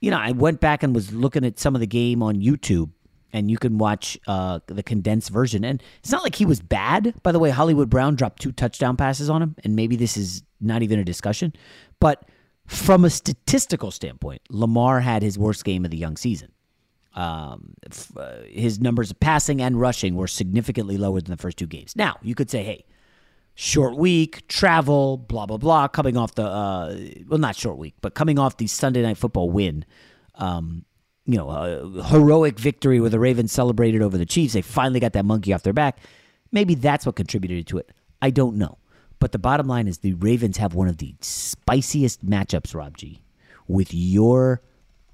you 0.00 0.10
know, 0.10 0.18
I 0.18 0.32
went 0.32 0.60
back 0.60 0.82
and 0.82 0.94
was 0.94 1.12
looking 1.12 1.44
at 1.44 1.58
some 1.58 1.74
of 1.74 1.80
the 1.80 1.86
game 1.86 2.22
on 2.22 2.36
YouTube 2.36 2.90
and 3.32 3.50
you 3.50 3.58
can 3.58 3.78
watch 3.78 4.18
uh, 4.26 4.60
the 4.66 4.82
condensed 4.82 5.30
version. 5.30 5.64
And 5.64 5.82
it's 6.00 6.12
not 6.12 6.22
like 6.22 6.34
he 6.34 6.44
was 6.44 6.60
bad. 6.60 7.14
By 7.22 7.32
the 7.32 7.38
way, 7.38 7.50
Hollywood 7.50 7.88
Brown 7.88 8.14
dropped 8.14 8.42
two 8.42 8.52
touchdown 8.52 8.96
passes 8.96 9.30
on 9.30 9.42
him, 9.42 9.56
and 9.64 9.74
maybe 9.74 9.96
this 9.96 10.16
is 10.16 10.42
not 10.60 10.82
even 10.82 10.98
a 10.98 11.04
discussion. 11.04 11.52
But 11.98 12.24
from 12.66 13.04
a 13.04 13.10
statistical 13.10 13.90
standpoint, 13.90 14.42
Lamar 14.50 15.00
had 15.00 15.22
his 15.22 15.38
worst 15.38 15.64
game 15.64 15.84
of 15.84 15.90
the 15.90 15.96
young 15.96 16.16
season. 16.16 16.52
Um, 17.14 17.74
f- 17.90 18.16
uh, 18.16 18.42
his 18.48 18.80
numbers 18.80 19.10
of 19.10 19.20
passing 19.20 19.60
and 19.60 19.80
rushing 19.80 20.14
were 20.14 20.26
significantly 20.26 20.96
lower 20.96 21.20
than 21.20 21.30
the 21.30 21.40
first 21.40 21.58
two 21.58 21.66
games. 21.66 21.94
Now, 21.94 22.16
you 22.22 22.34
could 22.34 22.50
say, 22.50 22.64
hey, 22.64 22.84
short 23.54 23.96
week, 23.96 24.48
travel, 24.48 25.18
blah, 25.18 25.44
blah, 25.44 25.58
blah, 25.58 25.88
coming 25.88 26.16
off 26.16 26.34
the, 26.34 26.44
uh, 26.44 26.96
well, 27.28 27.38
not 27.38 27.56
short 27.56 27.76
week, 27.76 27.94
but 28.00 28.14
coming 28.14 28.38
off 28.38 28.56
the 28.56 28.66
Sunday 28.66 29.02
night 29.02 29.18
football 29.18 29.50
win. 29.50 29.84
Um, 30.36 30.84
you 31.26 31.36
know, 31.36 31.50
a 31.50 32.02
heroic 32.04 32.58
victory 32.58 33.00
where 33.00 33.10
the 33.10 33.20
Ravens 33.20 33.52
celebrated 33.52 34.02
over 34.02 34.18
the 34.18 34.26
Chiefs. 34.26 34.54
They 34.54 34.62
finally 34.62 35.00
got 35.00 35.12
that 35.12 35.24
monkey 35.24 35.52
off 35.52 35.62
their 35.62 35.72
back. 35.72 35.98
Maybe 36.50 36.74
that's 36.74 37.06
what 37.06 37.16
contributed 37.16 37.66
to 37.68 37.78
it. 37.78 37.90
I 38.20 38.30
don't 38.30 38.56
know. 38.56 38.78
But 39.18 39.32
the 39.32 39.38
bottom 39.38 39.68
line 39.68 39.86
is 39.86 39.98
the 39.98 40.14
Ravens 40.14 40.56
have 40.56 40.74
one 40.74 40.88
of 40.88 40.98
the 40.98 41.14
spiciest 41.20 42.26
matchups, 42.26 42.74
Rob 42.74 42.96
G, 42.96 43.22
with 43.68 43.94
your 43.94 44.62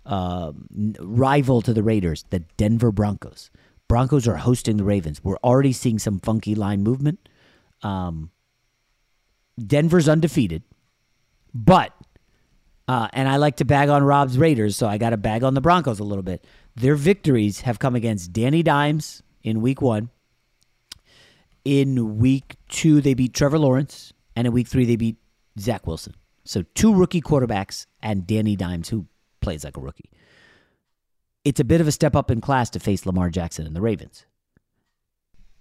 um, 0.06 0.94
rival 0.98 1.60
to 1.60 1.74
the 1.74 1.82
Raiders, 1.82 2.24
the 2.30 2.40
Denver 2.56 2.90
Broncos. 2.90 3.50
Broncos 3.86 4.26
are 4.26 4.36
hosting 4.36 4.78
the 4.78 4.84
Ravens. 4.84 5.22
We're 5.22 5.36
already 5.44 5.72
seeing 5.72 5.98
some 5.98 6.20
funky 6.20 6.54
line 6.54 6.82
movement. 6.82 7.28
Um, 7.82 8.30
Denver's 9.58 10.08
undefeated, 10.08 10.62
but 11.52 11.92
uh, 12.88 13.06
and 13.12 13.28
I 13.28 13.36
like 13.36 13.56
to 13.56 13.66
bag 13.66 13.90
on 13.90 14.02
Rob's 14.02 14.38
Raiders, 14.38 14.74
so 14.74 14.88
I 14.88 14.96
got 14.96 15.10
to 15.10 15.18
bag 15.18 15.44
on 15.44 15.52
the 15.52 15.60
Broncos 15.60 16.00
a 16.00 16.04
little 16.04 16.22
bit. 16.22 16.44
Their 16.74 16.94
victories 16.94 17.60
have 17.60 17.78
come 17.78 17.94
against 17.94 18.32
Danny 18.32 18.62
Dimes 18.62 19.22
in 19.42 19.60
week 19.60 19.82
one. 19.82 20.08
In 21.66 22.18
week 22.18 22.56
two, 22.70 23.02
they 23.02 23.12
beat 23.12 23.34
Trevor 23.34 23.58
Lawrence. 23.58 24.14
And 24.34 24.46
in 24.46 24.54
week 24.54 24.68
three, 24.68 24.86
they 24.86 24.96
beat 24.96 25.16
Zach 25.60 25.86
Wilson. 25.86 26.14
So 26.44 26.62
two 26.74 26.94
rookie 26.94 27.20
quarterbacks 27.20 27.84
and 28.02 28.26
Danny 28.26 28.56
Dimes, 28.56 28.88
who 28.88 29.06
plays 29.42 29.64
like 29.64 29.76
a 29.76 29.80
rookie. 29.80 30.10
It's 31.44 31.60
a 31.60 31.64
bit 31.64 31.82
of 31.82 31.88
a 31.88 31.92
step 31.92 32.16
up 32.16 32.30
in 32.30 32.40
class 32.40 32.70
to 32.70 32.80
face 32.80 33.04
Lamar 33.04 33.28
Jackson 33.28 33.66
and 33.66 33.76
the 33.76 33.82
Ravens. 33.82 34.24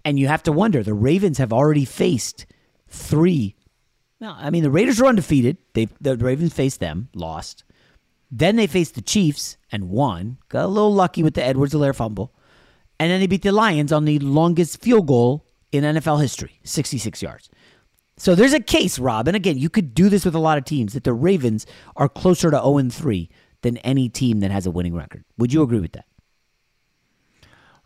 And 0.06 0.18
you 0.18 0.28
have 0.28 0.44
to 0.44 0.54
wonder 0.54 0.82
the 0.82 0.94
Ravens 0.94 1.40
have 1.40 1.52
already 1.52 1.84
faced 1.84 2.46
three 2.88 3.57
no, 4.20 4.36
I 4.38 4.50
mean 4.50 4.64
the 4.64 4.72
Raiders 4.72 5.00
are 5.02 5.06
undefeated. 5.08 5.58
They 5.74 5.88
the 6.02 6.18
Ravens 6.18 6.54
faced 6.54 6.80
them, 6.80 7.10
lost. 7.14 7.64
Then 8.30 8.56
they 8.56 8.68
faced 8.68 8.96
the 8.96 9.02
Chiefs 9.02 9.58
and 9.72 9.90
won. 9.90 10.38
Got 10.50 10.66
a 10.66 10.68
little 10.68 10.94
lucky 10.94 11.24
with 11.24 11.34
the 11.34 11.44
Edwards-Helaire 11.44 11.96
fumble, 11.96 12.34
and 13.00 13.10
then 13.10 13.20
they 13.20 13.28
beat 13.28 13.44
the 13.44 13.52
Lions 13.52 13.92
on 13.92 14.06
the 14.06 14.20
longest 14.20 14.82
field 14.82 15.08
goal 15.08 15.46
in 15.72 15.84
NFL 15.84 16.22
history, 16.22 16.60
66 16.64 17.22
yards. 17.22 17.50
So 18.18 18.34
there's 18.34 18.54
a 18.54 18.60
case, 18.60 18.98
Rob, 18.98 19.28
and 19.28 19.36
again, 19.36 19.58
you 19.58 19.70
could 19.70 19.94
do 19.94 20.10
this 20.10 20.26
with 20.26 20.34
a 20.34 20.40
lot 20.40 20.58
of 20.58 20.66
teams 20.66 20.94
that 20.94 21.04
the 21.04 21.14
Ravens 21.14 21.66
are 21.96 22.10
closer 22.10 22.50
to 22.50 22.58
0 22.58 22.90
3 22.90 23.30
than 23.62 23.78
any 23.78 24.10
team 24.10 24.40
that 24.40 24.52
has 24.52 24.66
a 24.66 24.72
winning 24.72 24.96
record. 24.96 25.24
Would 25.38 25.54
you 25.54 25.62
agree 25.62 25.80
with 25.80 25.94
that? 25.94 26.06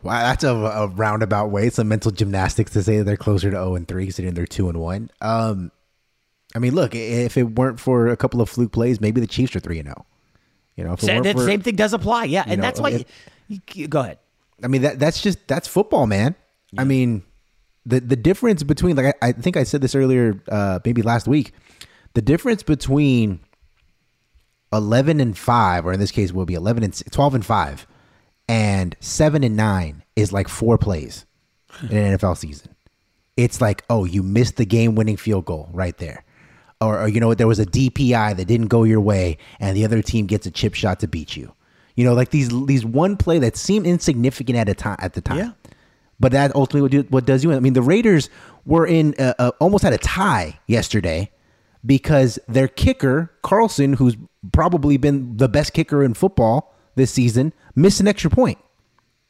Wow, 0.02 0.20
that's 0.22 0.42
a, 0.42 0.54
a 0.54 0.88
roundabout 0.88 1.50
way. 1.50 1.66
It's 1.66 1.78
a 1.78 1.84
mental 1.84 2.10
gymnastics 2.10 2.72
to 2.72 2.82
say 2.82 3.02
they're 3.02 3.16
closer 3.16 3.50
to 3.50 3.56
0 3.56 3.76
and 3.76 3.86
3, 3.86 4.04
considering 4.06 4.34
they're 4.34 4.46
2 4.46 4.70
and 4.70 4.80
1. 4.80 5.10
Um, 5.20 5.70
I 6.54 6.58
mean, 6.58 6.74
look, 6.74 6.94
if 6.94 7.36
it 7.36 7.44
weren't 7.44 7.80
for 7.80 8.08
a 8.08 8.16
couple 8.16 8.40
of 8.40 8.48
fluke 8.48 8.72
plays, 8.72 9.00
maybe 9.00 9.20
the 9.20 9.26
Chiefs 9.26 9.56
are 9.56 9.60
3 9.60 9.78
and 9.78 9.88
0. 9.88 10.06
You 10.76 10.84
know, 10.84 10.92
if 10.94 11.02
it 11.02 11.06
Sa- 11.06 11.20
that 11.20 11.36
for- 11.36 11.44
same 11.46 11.60
thing 11.62 11.76
does 11.76 11.92
apply. 11.92 12.24
Yeah, 12.24 12.44
and 12.46 12.60
know, 12.60 12.66
that's 12.66 12.80
why. 12.80 13.04
you, 13.48 13.58
you- 13.74 13.88
go 13.88 14.00
ahead. 14.00 14.18
I 14.62 14.68
mean 14.68 14.82
that 14.82 14.98
that's 15.00 15.20
just 15.22 15.46
that's 15.48 15.66
football, 15.66 16.06
man. 16.06 16.34
I 16.78 16.84
mean, 16.84 17.24
the 17.84 18.00
the 18.00 18.16
difference 18.16 18.62
between 18.62 18.94
like 18.96 19.16
I, 19.20 19.28
I 19.28 19.32
think 19.32 19.56
I 19.56 19.64
said 19.64 19.80
this 19.80 19.94
earlier, 19.94 20.40
uh, 20.48 20.78
maybe 20.84 21.02
last 21.02 21.26
week. 21.26 21.52
The 22.14 22.22
difference 22.22 22.62
between 22.62 23.40
eleven 24.72 25.20
and 25.20 25.36
five, 25.36 25.84
or 25.86 25.92
in 25.92 26.00
this 26.00 26.10
case, 26.10 26.30
it 26.30 26.34
will 26.36 26.46
be 26.46 26.54
eleven 26.54 26.82
and 26.82 26.92
s- 26.92 27.02
twelve 27.10 27.34
and 27.34 27.44
five, 27.44 27.86
and 28.48 28.96
seven 29.00 29.42
and 29.44 29.56
nine 29.56 30.02
is 30.16 30.32
like 30.32 30.48
four 30.48 30.78
plays 30.78 31.26
in 31.90 31.96
an 31.96 32.18
NFL 32.18 32.36
season. 32.36 32.74
It's 33.36 33.60
like, 33.60 33.82
oh, 33.88 34.04
you 34.04 34.22
missed 34.22 34.56
the 34.56 34.66
game-winning 34.66 35.16
field 35.16 35.46
goal 35.46 35.70
right 35.72 35.96
there, 35.96 36.22
or, 36.82 37.00
or 37.00 37.08
you 37.08 37.20
know 37.20 37.28
what? 37.28 37.38
There 37.38 37.46
was 37.46 37.58
a 37.58 37.66
DPI 37.66 38.36
that 38.36 38.44
didn't 38.44 38.68
go 38.68 38.84
your 38.84 39.00
way, 39.00 39.38
and 39.60 39.76
the 39.76 39.84
other 39.84 40.02
team 40.02 40.26
gets 40.26 40.46
a 40.46 40.50
chip 40.50 40.74
shot 40.74 41.00
to 41.00 41.08
beat 41.08 41.36
you. 41.36 41.52
You 41.94 42.04
know, 42.04 42.14
like 42.14 42.30
these 42.30 42.48
these 42.66 42.84
one 42.84 43.16
play 43.16 43.38
that 43.38 43.56
seemed 43.56 43.86
insignificant 43.86 44.56
at 44.56 44.68
a 44.68 44.74
time 44.74 44.96
at 45.00 45.14
the 45.14 45.20
time. 45.20 45.38
Yeah. 45.38 45.52
But 46.20 46.32
that 46.32 46.54
ultimately 46.54 46.82
what, 46.82 46.90
do, 46.90 47.02
what 47.10 47.24
does 47.26 47.42
you. 47.42 47.50
in. 47.50 47.56
I 47.56 47.60
mean, 47.60 47.72
the 47.72 47.82
Raiders 47.82 48.30
were 48.64 48.86
in 48.86 49.14
uh, 49.18 49.34
uh, 49.38 49.50
almost 49.60 49.82
had 49.82 49.92
a 49.92 49.98
tie 49.98 50.58
yesterday 50.66 51.30
because 51.84 52.38
their 52.46 52.68
kicker 52.68 53.32
Carlson, 53.42 53.94
who's 53.94 54.16
probably 54.52 54.96
been 54.96 55.36
the 55.36 55.48
best 55.48 55.72
kicker 55.72 56.02
in 56.02 56.14
football 56.14 56.74
this 56.94 57.10
season, 57.10 57.52
missed 57.74 58.00
an 58.00 58.08
extra 58.08 58.30
point. 58.30 58.58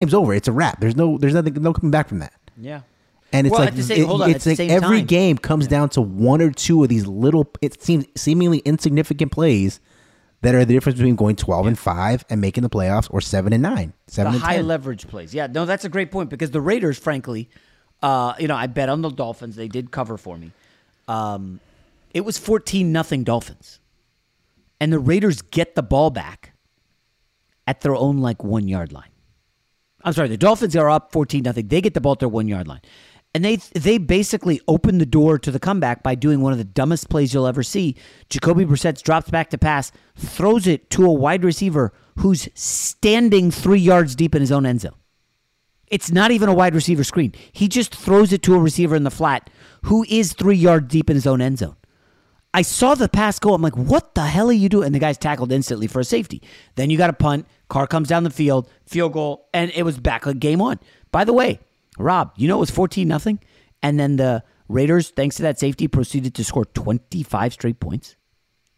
Game's 0.00 0.14
over. 0.14 0.32
It's 0.34 0.48
a 0.48 0.52
wrap. 0.52 0.80
There's 0.80 0.96
no 0.96 1.18
there's 1.18 1.34
nothing 1.34 1.54
no 1.54 1.72
coming 1.72 1.90
back 1.90 2.08
from 2.08 2.20
that. 2.20 2.32
Yeah. 2.56 2.82
And 3.32 3.46
it's 3.46 3.52
Well, 3.52 3.64
like 3.66 3.74
same- 3.76 4.02
it- 4.02 4.08
on, 4.08 4.30
it's 4.30 4.46
like 4.46 4.60
every 4.60 4.98
time- 4.98 5.06
game 5.06 5.38
comes 5.38 5.66
down 5.66 5.90
to 5.90 6.00
one 6.00 6.40
or 6.40 6.50
two 6.50 6.82
of 6.82 6.88
these 6.88 7.06
little 7.06 7.50
it 7.60 7.82
seems 7.82 8.06
seemingly 8.16 8.58
insignificant 8.60 9.32
plays 9.32 9.80
that 10.40 10.54
are 10.54 10.64
the 10.64 10.72
difference 10.72 10.96
between 10.98 11.16
going 11.16 11.34
12 11.34 11.66
and 11.66 11.76
5 11.78 12.24
and 12.30 12.40
making 12.40 12.62
the 12.62 12.70
playoffs 12.70 13.08
or 13.10 13.20
7 13.20 13.52
and 13.52 13.60
9. 13.62 13.92
7 14.06 14.32
the 14.32 14.36
and 14.36 14.44
high 14.44 14.56
10. 14.56 14.68
leverage 14.68 15.08
plays. 15.08 15.34
Yeah, 15.34 15.48
no, 15.48 15.64
that's 15.66 15.84
a 15.84 15.88
great 15.88 16.12
point 16.12 16.30
because 16.30 16.52
the 16.52 16.60
Raiders, 16.60 16.96
frankly, 16.96 17.48
uh, 18.02 18.34
you 18.38 18.46
know, 18.46 18.54
I 18.54 18.68
bet 18.68 18.88
on 18.88 19.02
the 19.02 19.10
Dolphins. 19.10 19.56
They 19.56 19.66
did 19.66 19.90
cover 19.90 20.16
for 20.16 20.38
me. 20.38 20.52
Um, 21.08 21.58
it 22.14 22.24
was 22.24 22.38
fourteen 22.38 22.92
nothing 22.92 23.24
Dolphins, 23.24 23.80
and 24.80 24.92
the 24.92 24.98
Raiders 25.00 25.42
get 25.42 25.74
the 25.74 25.82
ball 25.82 26.10
back 26.10 26.52
at 27.66 27.80
their 27.80 27.96
own 27.96 28.18
like 28.18 28.44
one 28.44 28.68
yard 28.68 28.92
line. 28.92 29.08
I'm 30.04 30.12
sorry, 30.12 30.28
the 30.28 30.36
Dolphins 30.36 30.76
are 30.76 30.88
up 30.88 31.12
fourteen 31.12 31.42
nothing. 31.42 31.68
They 31.68 31.80
get 31.80 31.94
the 31.94 32.00
ball 32.00 32.12
at 32.12 32.20
their 32.20 32.28
one 32.28 32.46
yard 32.48 32.68
line, 32.68 32.82
and 33.34 33.44
they 33.44 33.56
they 33.56 33.98
basically 33.98 34.60
open 34.68 34.98
the 34.98 35.06
door 35.06 35.38
to 35.38 35.50
the 35.50 35.58
comeback 35.58 36.02
by 36.02 36.14
doing 36.14 36.40
one 36.40 36.52
of 36.52 36.58
the 36.58 36.64
dumbest 36.64 37.08
plays 37.08 37.34
you'll 37.34 37.46
ever 37.46 37.62
see. 37.62 37.96
Jacoby 38.30 38.64
Brissett 38.64 39.02
drops 39.02 39.30
back 39.30 39.50
to 39.50 39.58
pass, 39.58 39.90
throws 40.14 40.66
it 40.66 40.90
to 40.90 41.04
a 41.04 41.12
wide 41.12 41.44
receiver 41.44 41.92
who's 42.18 42.48
standing 42.54 43.50
three 43.50 43.80
yards 43.80 44.14
deep 44.14 44.34
in 44.34 44.40
his 44.40 44.52
own 44.52 44.66
end 44.66 44.80
zone. 44.82 44.94
It's 45.88 46.10
not 46.10 46.30
even 46.30 46.48
a 46.48 46.54
wide 46.54 46.74
receiver 46.74 47.02
screen. 47.02 47.32
He 47.52 47.66
just 47.66 47.94
throws 47.94 48.32
it 48.32 48.42
to 48.42 48.54
a 48.54 48.58
receiver 48.58 48.94
in 48.94 49.04
the 49.04 49.10
flat 49.10 49.50
who 49.84 50.04
is 50.08 50.32
three 50.32 50.56
yards 50.56 50.88
deep 50.88 51.08
in 51.08 51.16
his 51.16 51.26
own 51.26 51.40
end 51.40 51.58
zone. 51.58 51.76
I 52.52 52.62
saw 52.62 52.94
the 52.94 53.08
pass 53.08 53.38
go. 53.38 53.54
I'm 53.54 53.62
like, 53.62 53.76
what 53.76 54.14
the 54.14 54.26
hell 54.26 54.48
are 54.48 54.52
you 54.52 54.68
doing? 54.68 54.86
And 54.86 54.94
the 54.94 54.98
guy's 54.98 55.18
tackled 55.18 55.52
instantly 55.52 55.86
for 55.86 56.00
a 56.00 56.04
safety. 56.04 56.42
Then 56.74 56.90
you 56.90 56.98
got 56.98 57.10
a 57.10 57.14
punt. 57.14 57.46
Car 57.68 57.86
comes 57.86 58.08
down 58.08 58.24
the 58.24 58.30
field, 58.30 58.70
field 58.86 59.12
goal, 59.12 59.48
and 59.52 59.70
it 59.74 59.82
was 59.82 59.98
back 59.98 60.26
like 60.26 60.38
game 60.38 60.60
on. 60.60 60.78
By 61.12 61.24
the 61.24 61.32
way, 61.32 61.60
Rob, 61.98 62.32
you 62.36 62.48
know 62.48 62.56
it 62.56 62.60
was 62.60 62.70
14 62.70 63.06
nothing, 63.06 63.40
and 63.82 63.98
then 63.98 64.16
the 64.16 64.42
Raiders, 64.68 65.10
thanks 65.10 65.36
to 65.36 65.42
that 65.42 65.58
safety, 65.58 65.88
proceeded 65.88 66.34
to 66.34 66.44
score 66.44 66.64
25 66.66 67.52
straight 67.52 67.80
points. 67.80 68.16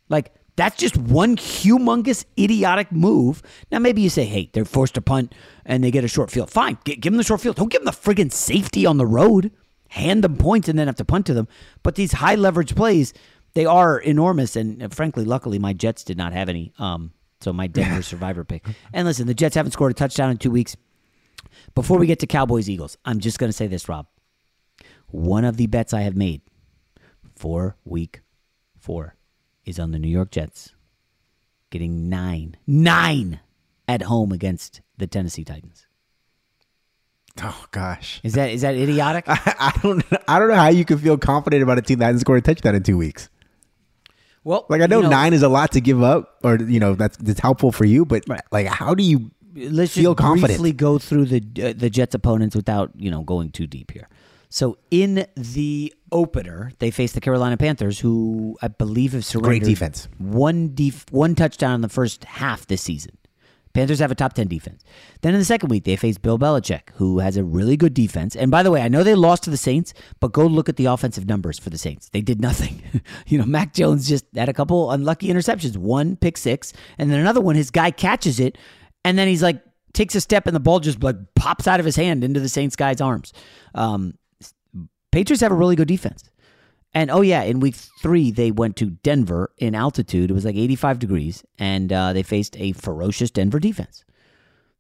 Like 0.09 0.33
that's 0.57 0.77
just 0.77 0.97
one 0.97 1.37
humongous 1.37 2.25
idiotic 2.39 2.93
move. 2.93 3.43
Now 3.73 3.79
maybe 3.79 4.03
you 4.03 4.11
say, 4.11 4.25
hey, 4.25 4.51
they're 4.53 4.65
forced 4.65 4.95
to 4.95 5.03
punt 5.03 5.35
and 5.65 5.83
they 5.83 5.91
get 5.91 6.05
a 6.05 6.09
short 6.09 6.31
field. 6.31 6.51
Fine, 6.51 6.79
give 6.85 7.01
them 7.03 7.17
the 7.17 7.25
short 7.25 7.41
field. 7.41 7.57
Don't 7.57 7.71
give 7.71 7.85
them 7.85 7.93
the 7.93 7.93
friggin' 7.93 8.33
safety 8.33 8.87
on 8.87 8.99
the 8.99 9.07
road. 9.07 9.51
hand 9.89 10.23
them 10.23 10.37
points 10.37 10.69
and 10.69 10.79
then 10.79 10.87
have 10.87 10.97
to 10.97 11.05
punt 11.05 11.27
to 11.27 11.35
them. 11.35 11.49
But 11.83 11.97
these 11.97 12.13
high 12.13 12.37
leverage 12.37 12.77
plays, 12.77 13.13
they 13.55 13.67
are 13.67 13.99
enormous. 13.99 14.55
And 14.55 14.83
uh, 14.83 14.89
frankly, 14.89 15.25
luckily, 15.25 15.59
my 15.59 15.73
Jets 15.73 16.05
did 16.05 16.17
not 16.17 16.33
have 16.33 16.49
any. 16.49 16.73
Um, 16.79 17.13
so 17.41 17.53
my 17.53 17.67
Denver 17.69 18.03
survivor 18.03 18.45
pick. 18.45 18.67
And 18.93 19.07
listen, 19.07 19.27
the 19.27 19.35
Jets 19.35 19.55
haven't 19.55 19.73
scored 19.73 19.93
a 19.93 19.95
touchdown 19.95 20.31
in 20.31 20.37
two 20.37 20.51
weeks. 20.51 20.77
Before 21.75 21.99
we 21.99 22.07
get 22.07 22.19
to 22.21 22.27
Cowboys 22.27 22.69
Eagles, 22.69 22.97
I'm 23.05 23.21
just 23.21 23.39
going 23.39 23.49
to 23.49 23.57
say 23.57 23.67
this, 23.67 23.89
Rob. 23.89 24.07
One 25.09 25.45
of 25.45 25.57
the 25.57 25.67
bets 25.67 25.93
I 25.93 26.03
have 26.03 26.17
made 26.17 26.43
for 27.35 27.77
week 27.85 28.23
four 28.79 29.17
is 29.65 29.79
on 29.79 29.91
the 29.91 29.99
New 29.99 30.09
York 30.09 30.31
Jets 30.31 30.75
getting 31.71 32.09
nine, 32.09 32.57
nine 32.67 33.41
at 33.89 34.03
home 34.03 34.33
against 34.33 34.81
the 34.99 35.07
Tennessee 35.07 35.45
Titans. 35.45 35.87
Oh 37.43 37.65
gosh, 37.71 38.21
is 38.23 38.35
that 38.35 38.51
is 38.51 38.63
that 38.63 38.75
idiotic? 38.75 39.25
I, 39.29 39.39
I 39.59 39.81
don't 39.83 40.05
I 40.29 40.39
don't 40.39 40.49
know 40.49 40.55
how 40.57 40.69
you 40.69 40.85
can 40.85 40.99
feel 40.99 41.17
confident 41.17 41.63
about 41.63 41.79
a 41.79 41.83
team 41.83 41.99
that 42.01 42.07
hasn't 42.07 42.21
scored 42.21 42.41
a 42.41 42.43
touchdown 42.43 42.75
in 42.75 42.83
two 42.83 42.99
weeks. 42.99 43.29
Well, 44.45 44.67
like 44.69 44.81
I 44.81 44.87
know, 44.87 44.99
you 44.99 45.03
know 45.05 45.11
nine 45.11 45.33
is 45.35 45.43
a 45.43 45.49
lot 45.49 45.73
to 45.73 45.81
give 45.81 46.03
up, 46.03 46.39
or 46.43 46.57
you 46.57 46.81
know 46.81 46.95
that's 46.95 47.17
that's 47.19 47.41
helpful 47.41 47.73
for 47.73 47.85
you, 47.85 48.05
but 48.05 48.25
like 48.51 48.67
how 48.67 48.95
do 48.95 49.03
you 49.03 49.31
Let's 49.55 49.93
feel 49.93 50.15
just 50.15 50.19
confident? 50.23 50.59
briefly 50.59 50.73
go 50.73 50.99
through 50.99 51.27
the 51.27 51.43
uh, 51.63 51.73
the 51.77 51.91
Jets 51.91 52.15
opponents 52.15 52.55
without 52.57 52.91
you 52.97 53.11
know 53.11 53.23
going 53.23 53.51
too 53.51 53.67
deep 53.67 53.91
here. 53.91 54.09
So 54.49 54.79
in 54.91 55.27
the 55.37 55.93
opener, 56.11 56.73
they 56.81 56.91
faced 56.91 57.15
the 57.15 57.21
Carolina 57.21 57.57
Panthers, 57.57 58.01
who 58.01 58.57
I 58.63 58.69
believe 58.69 59.13
have 59.13 59.25
surrendered 59.25 59.63
defense. 59.69 60.09
one 60.19 60.75
def- 60.75 61.07
one 61.13 61.35
touchdown 61.35 61.75
in 61.77 61.81
the 61.83 61.89
first 61.89 62.25
half 62.25 62.67
this 62.67 62.83
season. 62.83 63.13
Panthers 63.73 64.01
have 64.01 64.11
a 64.11 64.17
top 64.17 64.33
10 64.33 64.49
defense. 64.49 64.83
Then 65.21 65.35
in 65.35 65.39
the 65.39 65.45
second 65.45 65.69
week, 65.69 65.85
they 65.85 65.95
faced 65.95 66.23
Bill 66.23 66.39
Belichick, 66.39 66.91
who 66.95 67.21
has 67.21 67.37
a 67.37 67.45
really 67.45 67.77
good 67.77 67.95
defense. 67.95 68.35
And 68.35 68.51
by 68.51 68.63
the 68.63 68.71
way, 68.71 68.83
I 68.83 68.89
know 68.89 69.05
they 69.05 69.15
lost 69.15 69.45
to 69.45 69.51
the 69.51 69.57
Saints, 69.57 69.95
but 70.19 70.33
go 70.33 70.45
look 70.45 70.69
at 70.69 70.77
the 70.77 70.87
offensive 70.87 71.27
numbers 71.27 71.59
for 71.59 71.71
the 71.71 71.79
Saints. 71.79 72.09
They 72.09 72.21
did 72.21 72.41
nothing. 72.41 72.83
you 73.27 73.39
know, 73.39 73.45
Mac 73.45 73.73
Jones 73.73 74.09
just 74.09 74.25
had 74.35 74.49
a 74.49 74.53
couple 74.53 74.91
unlucky 74.91 75.29
interceptions, 75.29 75.77
one 75.77 76.17
pick 76.17 76.37
six, 76.37 76.73
and 76.99 77.11
then 77.11 77.21
another 77.21 77.41
one, 77.41 77.55
his 77.55 77.71
guy 77.71 77.93
catches 77.93 78.41
it, 78.41 78.59
and 79.05 79.17
then 79.17 79.29
he's 79.29 79.43
like, 79.43 79.63
takes 79.93 80.15
a 80.15 80.21
step, 80.21 80.47
and 80.47 80.55
the 80.55 80.61
ball 80.61 80.81
just 80.81 81.03
like 81.03 81.17
pops 81.35 81.67
out 81.67 81.81
of 81.81 81.87
his 81.87 81.97
hand 81.97 82.25
into 82.25 82.41
the 82.41 82.49
Saints 82.49 82.77
guy's 82.77 83.01
arms. 83.01 83.33
Um, 83.75 84.15
Patriots 85.13 85.43
have 85.43 85.53
a 85.53 85.57
really 85.57 85.77
good 85.77 85.89
defense. 85.89 86.31
And 86.93 87.11
oh 87.11 87.21
yeah, 87.21 87.43
in 87.43 87.61
week 87.61 87.77
three 87.77 88.31
they 88.31 88.51
went 88.51 88.77
to 88.77 88.91
Denver 88.91 89.53
in 89.59 89.75
altitude. 89.75 90.31
It 90.31 90.35
was 90.35 90.45
like 90.45 90.57
85 90.57 90.99
degrees, 90.99 91.45
and 91.59 91.93
uh, 91.93 92.13
they 92.13 92.23
faced 92.23 92.57
a 92.59 92.73
ferocious 92.73 93.31
Denver 93.31 93.61
defense. 93.61 94.05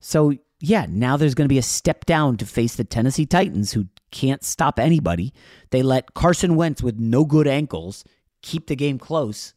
So 0.00 0.34
yeah, 0.60 0.86
now 0.88 1.16
there's 1.16 1.34
going 1.34 1.46
to 1.46 1.52
be 1.52 1.58
a 1.58 1.62
step 1.62 2.04
down 2.04 2.36
to 2.38 2.46
face 2.46 2.76
the 2.76 2.84
Tennessee 2.84 3.26
Titans, 3.26 3.72
who 3.72 3.86
can't 4.10 4.44
stop 4.44 4.78
anybody. 4.78 5.32
They 5.70 5.82
let 5.82 6.14
Carson 6.14 6.56
Wentz 6.56 6.82
with 6.82 6.98
no 6.98 7.24
good 7.24 7.46
ankles 7.46 8.04
keep 8.42 8.66
the 8.66 8.76
game 8.76 8.98
close 8.98 9.54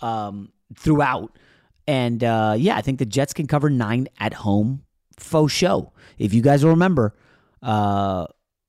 um, 0.00 0.52
throughout. 0.74 1.36
And 1.86 2.22
uh, 2.22 2.54
yeah, 2.56 2.76
I 2.76 2.82
think 2.82 2.98
the 2.98 3.06
Jets 3.06 3.34
can 3.34 3.46
cover 3.46 3.70
nine 3.70 4.08
at 4.18 4.34
home. 4.34 4.84
Faux 5.18 5.52
show. 5.52 5.92
If 6.16 6.32
you 6.32 6.42
guys 6.42 6.62
will 6.62 6.70
remember, 6.70 7.14
uh, 7.62 8.26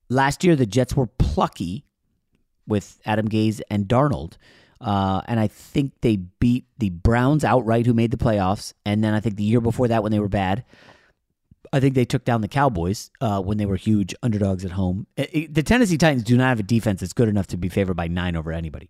last 0.10 0.44
year 0.44 0.56
the 0.56 0.66
Jets 0.66 0.96
were 0.96 1.08
plucky 1.08 1.86
with 2.70 3.00
Adam 3.06 3.28
Gase 3.28 3.60
and 3.70 3.88
Darnold. 3.88 4.38
Uh, 4.80 5.22
and 5.28 5.40
I 5.42 5.48
think 5.48 5.92
they 6.02 6.16
beat 6.16 6.66
the 6.78 6.90
Browns 6.90 7.44
outright, 7.44 7.86
who 7.86 7.94
made 7.94 8.12
the 8.12 8.18
playoffs. 8.18 8.74
And 8.86 9.04
then 9.04 9.14
I 9.14 9.20
think 9.20 9.36
the 9.36 9.44
year 9.44 9.60
before 9.60 9.90
that, 9.90 10.04
when 10.04 10.12
they 10.14 10.20
were 10.20 10.30
bad, 10.30 10.64
I 11.74 11.80
think 11.82 11.96
they 11.96 12.06
took 12.06 12.24
down 12.24 12.40
the 12.42 12.48
Cowboys 12.48 13.12
uh, 13.20 13.42
when 13.42 13.58
they 13.58 13.66
were 13.66 13.76
huge 13.76 14.16
underdogs 14.24 14.64
at 14.64 14.72
home. 14.72 15.06
It- 15.18 15.30
it- 15.36 15.54
the 15.54 15.64
Tennessee 15.64 15.98
Titans 15.98 16.24
do 16.24 16.38
not 16.38 16.48
have 16.48 16.60
a 16.62 16.64
defense 16.64 17.02
that's 17.02 17.14
good 17.14 17.28
enough 17.28 17.48
to 17.48 17.58
be 17.58 17.68
favored 17.70 17.96
by 17.96 18.08
nine 18.08 18.36
over 18.38 18.54
anybody. 18.54 18.90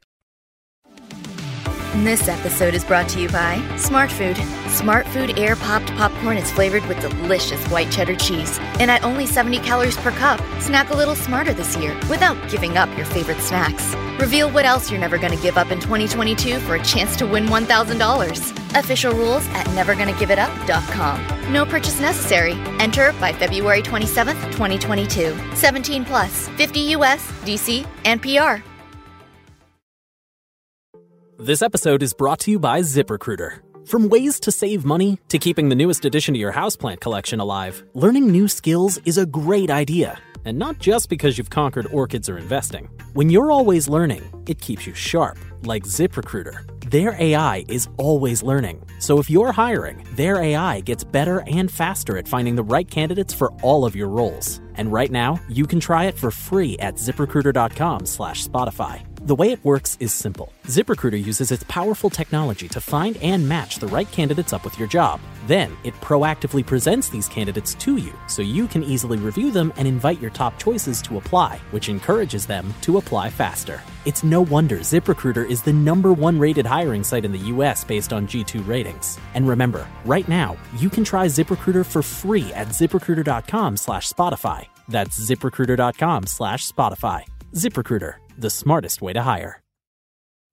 This 1.96 2.28
episode 2.28 2.76
is 2.76 2.86
brought 2.86 3.10
to 3.10 3.20
you 3.20 3.28
by 3.30 3.60
Smart 3.76 4.12
Food. 4.12 4.38
Smart 4.68 5.08
Food 5.08 5.40
air 5.40 5.56
popped 5.56 5.88
popcorn 5.96 6.38
is 6.38 6.52
flavored 6.52 6.86
with 6.86 7.02
delicious 7.02 7.66
white 7.70 7.92
cheddar 7.92 8.16
cheese 8.16 8.60
and 8.80 8.92
at 8.92 9.04
only 9.04 9.26
70 9.26 9.58
calories 9.62 9.98
per 9.98 10.12
cup. 10.12 10.40
Snack 10.62 10.92
a 10.92 10.96
little 10.96 11.16
smarter 11.16 11.52
this 11.52 11.76
year 11.78 11.96
without 12.08 12.38
giving 12.48 12.78
up 12.78 12.96
your 12.96 13.08
favorite 13.08 13.40
snacks. 13.40 13.96
Reveal 14.22 14.52
what 14.52 14.66
else 14.66 14.92
you're 14.92 15.00
never 15.00 15.18
going 15.18 15.36
to 15.36 15.42
give 15.42 15.58
up 15.58 15.72
in 15.72 15.80
2022 15.80 16.60
for 16.60 16.76
a 16.76 16.84
chance 16.84 17.16
to 17.18 17.26
win 17.26 17.48
$1,000. 17.48 18.78
Official 18.80 19.14
rules 19.14 19.48
at 19.50 19.66
nevergonnagiveit.up.com. 19.70 21.52
No 21.52 21.66
purchase 21.66 22.00
necessary. 22.00 22.54
Enter 22.80 23.14
by 23.14 23.34
February 23.34 23.82
27th, 23.82 24.40
2022. 24.52 25.36
17 25.56 26.06
plus, 26.06 26.50
50 26.50 26.80
US, 26.96 27.32
DC, 27.42 27.88
and 28.06 28.22
PR. 28.22 28.64
This 31.42 31.62
episode 31.62 32.04
is 32.04 32.14
brought 32.14 32.40
to 32.40 32.52
you 32.52 32.60
by 32.60 32.82
ZipRecruiter. 32.82 33.62
From 33.88 34.10
ways 34.10 34.42
to 34.42 34.52
save 34.52 34.84
money 34.84 35.18
to 35.30 35.40
keeping 35.40 35.70
the 35.70 35.76
newest 35.76 36.04
addition 36.04 36.34
to 36.34 36.40
your 36.40 36.52
houseplant 36.52 37.00
collection 37.00 37.40
alive, 37.40 37.82
learning 37.94 38.30
new 38.30 38.50
skills 38.50 38.98
is 39.06 39.18
a 39.18 39.26
great 39.26 39.72
idea. 39.72 40.18
And 40.44 40.60
not 40.60 40.80
just 40.80 41.08
because 41.08 41.38
you've 41.38 41.50
conquered 41.50 41.88
orchids 41.94 42.28
or 42.28 42.38
investing. 42.38 42.90
When 43.14 43.30
you're 43.30 43.52
always 43.52 43.88
learning, 43.88 44.22
it 44.50 44.60
keeps 44.60 44.86
you 44.86 44.94
sharp, 44.94 45.38
like 45.64 45.84
ZipRecruiter. 45.84 46.90
Their 46.90 47.16
AI 47.18 47.64
is 47.70 47.88
always 47.96 48.44
learning. 48.44 48.84
So 49.00 49.18
if 49.18 49.30
you're 49.30 49.54
hiring, 49.54 50.06
their 50.18 50.44
AI 50.44 50.82
gets 50.82 51.06
better 51.06 51.46
and 51.48 51.72
faster 51.72 52.18
at 52.18 52.28
finding 52.28 52.56
the 52.56 52.64
right 52.64 52.90
candidates 52.90 53.34
for 53.34 53.54
all 53.62 53.86
of 53.86 53.96
your 53.96 54.10
roles. 54.10 54.60
And 54.76 54.92
right 54.92 55.12
now, 55.12 55.40
you 55.48 55.66
can 55.66 55.80
try 55.80 56.06
it 56.06 56.18
for 56.18 56.32
free 56.32 56.78
at 56.80 56.96
ziprecruiter.com 56.96 58.06
slash 58.08 58.46
Spotify. 58.46 59.06
The 59.22 59.36
way 59.36 59.51
it 59.51 59.65
works 59.65 59.97
is 59.99 60.13
simple. 60.13 60.53
ZipRecruiter 60.67 61.22
uses 61.22 61.51
its 61.51 61.65
powerful 61.67 62.09
technology 62.09 62.70
to 62.70 62.80
find 62.80 63.17
and 63.17 63.49
match 63.49 63.78
the 63.78 63.88
right 63.88 64.09
candidates 64.09 64.53
up 64.53 64.63
with 64.63 64.80
your 64.80 64.88
job. 64.88 65.20
Then, 65.45 65.76
it 65.84 65.93
proactively 65.95 66.65
presents 66.65 67.09
these 67.09 67.28
candidates 67.28 67.76
to 67.76 67.97
you 67.97 68.13
so 68.28 68.41
you 68.41 68.65
can 68.65 68.82
easily 68.82 69.17
review 69.17 69.51
them 69.51 69.74
and 69.76 69.89
invite 69.89 70.22
your 70.22 70.30
top 70.30 70.57
choices 70.57 71.01
to 71.01 71.17
apply, 71.17 71.59
which 71.72 71.89
encourages 71.89 72.45
them 72.45 72.74
to 72.80 72.95
apply 72.95 73.30
faster. 73.30 73.82
It's 74.05 74.24
no 74.24 74.39
wonder 74.39 74.78
ZipRecruiter 74.78 75.49
is 75.49 75.63
the 75.63 75.74
number 75.74 76.13
one 76.13 76.39
rated 76.39 76.65
hiring 76.65 77.03
site 77.03 77.26
in 77.26 77.34
the 77.34 77.49
US 77.53 77.84
based 77.84 78.13
on 78.13 78.26
G2 78.26 78.65
ratings. 78.65 79.20
And 79.34 79.45
remember, 79.49 79.86
right 80.05 80.30
now, 80.30 80.55
you 80.78 80.89
can 80.89 81.03
try 81.03 81.26
ZipRecruiter 81.26 81.86
for 81.86 82.01
free 82.01 82.53
at 82.53 82.67
ziprecruiter.com 82.67 83.76
slash 83.76 84.09
Spotify. 84.13 84.67
That's 84.88 85.20
ziprecruiter.com 85.20 86.28
slash 86.28 86.72
Spotify. 86.72 87.24
ZipRecruiter, 87.53 88.15
the 88.42 88.50
smartest 88.50 89.02
way 89.02 89.14
to 89.14 89.22
hire. 89.22 89.62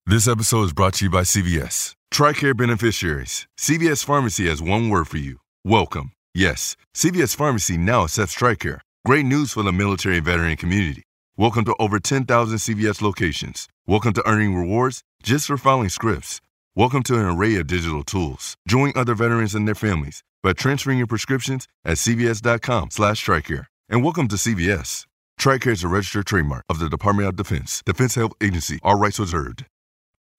This 0.09 0.29
episode 0.29 0.63
is 0.63 0.73
brought 0.73 0.95
to 0.95 1.07
you 1.07 1.11
by 1.11 1.23
CVS. 1.23 1.95
TRICARE 2.13 2.57
beneficiaries. 2.57 3.49
CVS 3.59 4.05
Pharmacy 4.05 4.47
has 4.49 4.63
one 4.63 4.89
word 4.89 5.09
for 5.09 5.19
you. 5.19 5.41
Welcome. 5.65 6.13
Yes, 6.33 6.77
CVS 6.95 7.35
Pharmacy 7.35 7.77
now 7.77 8.05
accepts 8.05 8.37
TRICARE. 8.37 8.79
Great 9.05 9.27
news 9.27 9.53
for 9.53 9.65
the 9.65 9.73
military 9.73 10.19
and 10.19 10.25
veteran 10.25 10.57
community. 10.57 11.03
Welcome 11.37 11.65
to 11.65 11.75
over 11.81 11.99
10,000 11.99 12.59
CVS 12.59 13.03
locations. 13.03 13.67
Welcome 13.85 14.13
to 14.13 14.29
earning 14.29 14.55
rewards 14.55 15.03
just 15.25 15.49
for 15.49 15.59
filing 15.59 15.89
scripts. 15.89 16.41
Welcome 16.77 17.03
to 17.03 17.15
an 17.15 17.27
array 17.27 17.57
of 17.57 17.67
digital 17.67 18.05
tools. 18.05 18.57
Join 18.69 18.93
other 18.95 19.17
veterans 19.17 19.57
and 19.57 19.67
their 19.67 19.75
families 19.75 20.23
by 20.41 20.53
transferring 20.53 20.99
your 20.99 21.09
prescriptions 21.09 21.67
at 21.85 21.97
cvs.com 21.97 22.91
slash 22.93 23.25
TRICARE. 23.27 23.67
And 23.89 24.05
welcome 24.05 24.29
to 24.29 24.37
CVS. 24.37 25.05
TRICARE 25.39 25.73
is 25.73 25.85
a 25.85 25.89
registered 25.89 26.27
trademark 26.27 26.65
of 26.69 26.79
the 26.79 26.89
Department 26.89 27.29
of 27.29 27.37
Defense, 27.37 27.83
Defense 27.85 28.15
Health 28.15 28.33
Agency, 28.43 28.79
all 28.83 28.97
rights 28.97 29.19
reserved. 29.19 29.67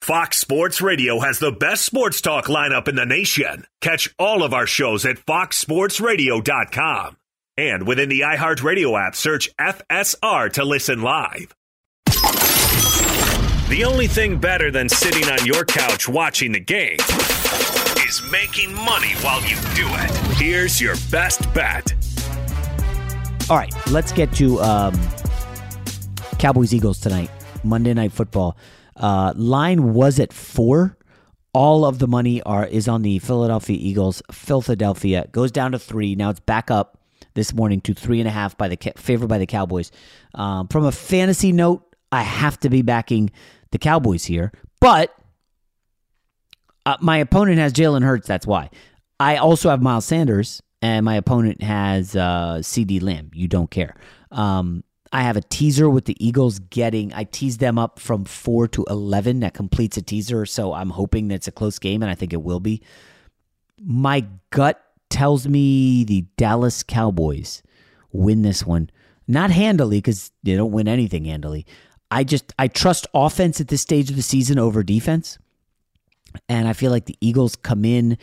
Fox 0.01 0.37
Sports 0.37 0.81
Radio 0.81 1.19
has 1.19 1.39
the 1.39 1.51
best 1.51 1.85
sports 1.85 2.21
talk 2.21 2.45
lineup 2.45 2.87
in 2.87 2.95
the 2.95 3.05
nation. 3.05 3.65
Catch 3.81 4.13
all 4.19 4.43
of 4.43 4.53
our 4.53 4.67
shows 4.67 5.05
at 5.05 5.17
foxsportsradio.com. 5.17 7.17
And 7.57 7.87
within 7.87 8.09
the 8.09 8.21
iHeartRadio 8.21 9.07
app, 9.07 9.15
search 9.15 9.49
FSR 9.59 10.51
to 10.53 10.63
listen 10.63 11.01
live. 11.01 11.55
The 13.69 13.83
only 13.85 14.07
thing 14.07 14.39
better 14.39 14.71
than 14.71 14.87
sitting 14.89 15.27
on 15.29 15.45
your 15.45 15.65
couch 15.65 16.07
watching 16.07 16.51
the 16.51 16.59
game 16.59 16.97
is 18.07 18.21
making 18.31 18.73
money 18.73 19.13
while 19.21 19.41
you 19.41 19.55
do 19.75 19.87
it. 19.89 20.11
Here's 20.37 20.79
your 20.79 20.95
best 21.11 21.51
bet. 21.53 21.93
All 23.49 23.55
right, 23.55 23.73
let's 23.91 24.11
get 24.11 24.33
to 24.33 24.59
um, 24.59 24.93
Cowboys 26.37 26.73
Eagles 26.73 26.99
tonight, 26.99 27.31
Monday 27.63 27.93
Night 27.93 28.11
Football. 28.11 28.57
Uh, 28.97 29.31
line 29.37 29.93
was 29.93 30.19
at 30.19 30.33
four. 30.33 30.97
All 31.53 31.85
of 31.85 31.99
the 31.99 32.07
money 32.07 32.41
are 32.41 32.65
is 32.65 32.89
on 32.89 33.03
the 33.03 33.19
Philadelphia 33.19 33.77
Eagles. 33.79 34.21
Philadelphia 34.33 35.29
goes 35.31 35.49
down 35.49 35.71
to 35.71 35.79
three. 35.79 36.13
Now 36.13 36.29
it's 36.29 36.41
back 36.41 36.69
up 36.69 36.99
this 37.35 37.53
morning 37.53 37.79
to 37.81 37.93
three 37.93 38.19
and 38.19 38.27
a 38.27 38.31
half 38.31 38.57
by 38.57 38.67
the 38.67 38.77
favored 38.97 39.29
by 39.29 39.37
the 39.37 39.45
Cowboys. 39.45 39.91
Um, 40.35 40.67
from 40.67 40.83
a 40.83 40.91
fantasy 40.91 41.53
note, 41.53 41.95
I 42.11 42.23
have 42.23 42.59
to 42.59 42.69
be 42.69 42.81
backing 42.81 43.31
the 43.71 43.77
Cowboys 43.77 44.25
here, 44.25 44.51
but 44.81 45.15
uh, 46.85 46.97
my 46.99 47.15
opponent 47.19 47.59
has 47.59 47.71
Jalen 47.71 48.03
Hurts. 48.03 48.27
That's 48.27 48.45
why. 48.45 48.71
I 49.21 49.37
also 49.37 49.69
have 49.69 49.81
Miles 49.81 50.03
Sanders, 50.03 50.61
and 50.81 51.05
my 51.05 51.15
opponent 51.15 51.61
has 51.63 52.15
uh, 52.15 52.57
CeeDee 52.61 53.01
Lamb. 53.01 53.31
You 53.33 53.47
don't 53.47 53.71
care. 53.71 53.95
Um, 54.31 54.83
I 55.11 55.21
have 55.21 55.37
a 55.37 55.41
teaser 55.41 55.89
with 55.89 56.05
the 56.05 56.17
Eagles 56.25 56.59
getting. 56.59 57.13
I 57.13 57.23
teased 57.23 57.59
them 57.59 57.79
up 57.79 57.99
from 57.99 58.25
four 58.25 58.67
to 58.69 58.83
eleven. 58.89 59.39
That 59.39 59.53
completes 59.53 59.97
a 59.97 60.01
teaser, 60.01 60.45
so 60.45 60.73
I'm 60.73 60.89
hoping 60.89 61.29
that 61.29 61.35
it's 61.35 61.47
a 61.47 61.51
close 61.51 61.79
game, 61.79 62.01
and 62.01 62.11
I 62.11 62.15
think 62.15 62.33
it 62.33 62.41
will 62.41 62.59
be. 62.59 62.81
My 63.81 64.25
gut 64.49 64.83
tells 65.09 65.47
me 65.47 66.03
the 66.03 66.25
Dallas 66.35 66.83
Cowboys 66.83 67.63
win 68.11 68.41
this 68.41 68.65
one, 68.65 68.89
not 69.27 69.49
handily 69.49 69.99
because 69.99 70.31
they 70.43 70.55
don't 70.55 70.71
win 70.71 70.87
anything 70.87 71.25
handily. 71.25 71.65
I 72.11 72.23
just 72.23 72.53
I 72.59 72.67
trust 72.67 73.07
offense 73.13 73.61
at 73.61 73.69
this 73.69 73.81
stage 73.81 74.09
of 74.09 74.17
the 74.17 74.21
season 74.21 74.59
over 74.59 74.83
defense, 74.83 75.37
and 76.49 76.67
I 76.67 76.73
feel 76.73 76.91
like 76.91 77.05
the 77.05 77.17
Eagles 77.21 77.55
come 77.55 77.85
in 77.85 78.17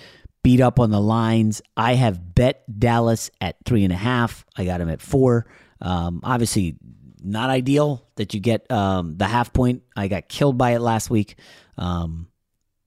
beat 0.45 0.61
up 0.61 0.78
on 0.78 0.90
the 0.90 1.01
lines. 1.01 1.61
I 1.76 1.95
have 1.95 2.34
bet 2.34 2.62
Dallas 2.78 3.32
at 3.40 3.57
three 3.64 3.82
and 3.82 3.92
a 3.92 3.97
half. 3.97 4.45
I 4.57 4.64
got 4.64 4.78
them 4.78 4.90
at 4.90 5.01
four. 5.01 5.47
Um, 5.80 6.20
obviously, 6.22 6.76
not 7.20 7.51
ideal 7.51 8.07
that 8.16 8.34
you 8.34 8.40
get 8.40 8.70
um, 8.70 9.16
the 9.16 9.24
half 9.24 9.53
point. 9.53 9.82
I 9.97 10.07
got 10.07 10.28
killed 10.28 10.57
by 10.57 10.74
it 10.74 10.80
last 10.80 11.11
week. 11.11 11.36
Um, 11.78 12.28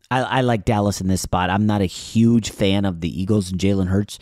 I, 0.09 0.21
I, 0.21 0.41
like 0.41 0.63
Dallas 0.63 1.01
in 1.01 1.07
this 1.07 1.21
spot. 1.21 1.49
I'm 1.49 1.65
not 1.65 1.81
a 1.81 1.85
huge 1.85 2.51
fan 2.51 2.85
of 2.85 3.01
the 3.01 3.21
Eagles 3.21 3.51
and 3.51 3.59
Jalen 3.59 3.87
Hurts. 3.87 4.19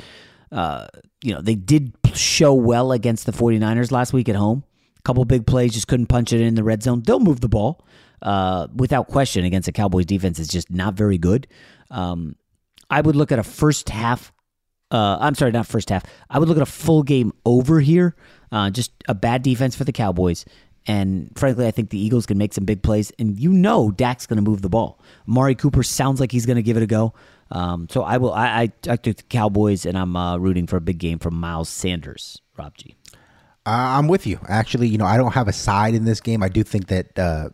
Uh, 0.51 0.87
you 1.21 1.33
know, 1.33 1.41
they 1.41 1.55
did 1.55 1.93
show 2.13 2.53
well 2.53 2.91
against 2.91 3.25
the 3.25 3.31
49ers 3.33 3.91
last 3.91 4.13
week 4.13 4.29
at 4.29 4.35
home. 4.35 4.63
A 4.97 5.01
couple 5.01 5.23
big 5.25 5.45
plays, 5.45 5.73
just 5.73 5.87
couldn't 5.87 6.07
punch 6.07 6.33
it 6.33 6.41
in 6.41 6.55
the 6.55 6.63
red 6.63 6.81
zone. 6.81 7.03
They'll 7.05 7.19
move 7.19 7.41
the 7.41 7.49
ball 7.49 7.85
uh, 8.21 8.67
without 8.73 9.07
question 9.09 9.45
against 9.45 9.67
the 9.67 9.71
Cowboys 9.71 10.05
defense. 10.05 10.39
It's 10.39 10.49
just 10.49 10.71
not 10.71 10.95
very 10.95 11.17
good. 11.17 11.47
Um, 11.91 12.35
I 12.89 13.01
would 13.01 13.15
look 13.15 13.31
at 13.31 13.39
a 13.39 13.43
first 13.43 13.89
half. 13.89 14.31
Uh, 14.91 15.17
I'm 15.19 15.35
sorry, 15.35 15.51
not 15.51 15.67
first 15.67 15.89
half. 15.89 16.03
I 16.29 16.39
would 16.39 16.47
look 16.47 16.57
at 16.57 16.63
a 16.63 16.67
full 16.67 17.03
game 17.03 17.33
over 17.45 17.79
here. 17.79 18.15
Uh, 18.51 18.69
just 18.69 18.91
a 19.07 19.15
bad 19.15 19.41
defense 19.41 19.75
for 19.75 19.83
the 19.83 19.91
Cowboys. 19.91 20.45
And 20.87 21.31
frankly, 21.35 21.65
I 21.65 21.71
think 21.71 21.89
the 21.89 21.99
Eagles 21.99 22.25
can 22.25 22.37
make 22.37 22.53
some 22.53 22.65
big 22.65 22.83
plays. 22.83 23.11
And 23.17 23.39
you 23.39 23.51
know 23.51 23.91
Dak's 23.91 24.27
going 24.27 24.37
to 24.37 24.43
move 24.43 24.61
the 24.61 24.69
ball. 24.69 24.99
Amari 25.27 25.55
Cooper 25.55 25.83
sounds 25.83 26.19
like 26.19 26.31
he's 26.31 26.45
going 26.45 26.57
to 26.57 26.63
give 26.63 26.77
it 26.77 26.83
a 26.83 26.87
go. 26.87 27.13
Um, 27.51 27.87
so 27.89 28.03
I 28.03 28.17
will. 28.17 28.33
I, 28.33 28.47
I, 28.47 28.61
I 28.89 28.95
took 28.95 29.17
the 29.17 29.23
Cowboys, 29.29 29.85
and 29.85 29.97
I'm 29.97 30.15
uh, 30.15 30.37
rooting 30.37 30.67
for 30.67 30.77
a 30.77 30.81
big 30.81 30.97
game 30.97 31.19
from 31.19 31.35
Miles 31.35 31.69
Sanders. 31.69 32.41
Rob 32.57 32.75
G. 32.77 32.95
I'm 33.65 34.07
with 34.07 34.27
you. 34.27 34.39
Actually, 34.47 34.87
you 34.87 34.97
know, 34.97 35.05
I 35.05 35.17
don't 35.17 35.33
have 35.33 35.47
a 35.47 35.53
side 35.53 35.95
in 35.95 36.05
this 36.05 36.21
game. 36.21 36.43
I 36.43 36.49
do 36.49 36.63
think 36.63 36.87
that 36.87 37.17
uh, 37.17 37.49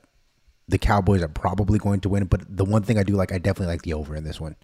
the 0.68 0.78
Cowboys 0.78 1.22
are 1.22 1.30
probably 1.30 1.80
going 1.80 2.02
to 2.02 2.10
win. 2.10 2.26
But 2.26 2.42
the 2.50 2.66
one 2.66 2.84
thing 2.84 2.98
I 2.98 3.04
do 3.04 3.14
like, 3.14 3.32
I 3.32 3.38
definitely 3.38 3.74
like 3.74 3.84
the 3.84 3.94
over 3.94 4.16
in 4.16 4.24
this 4.24 4.40
one. 4.40 4.56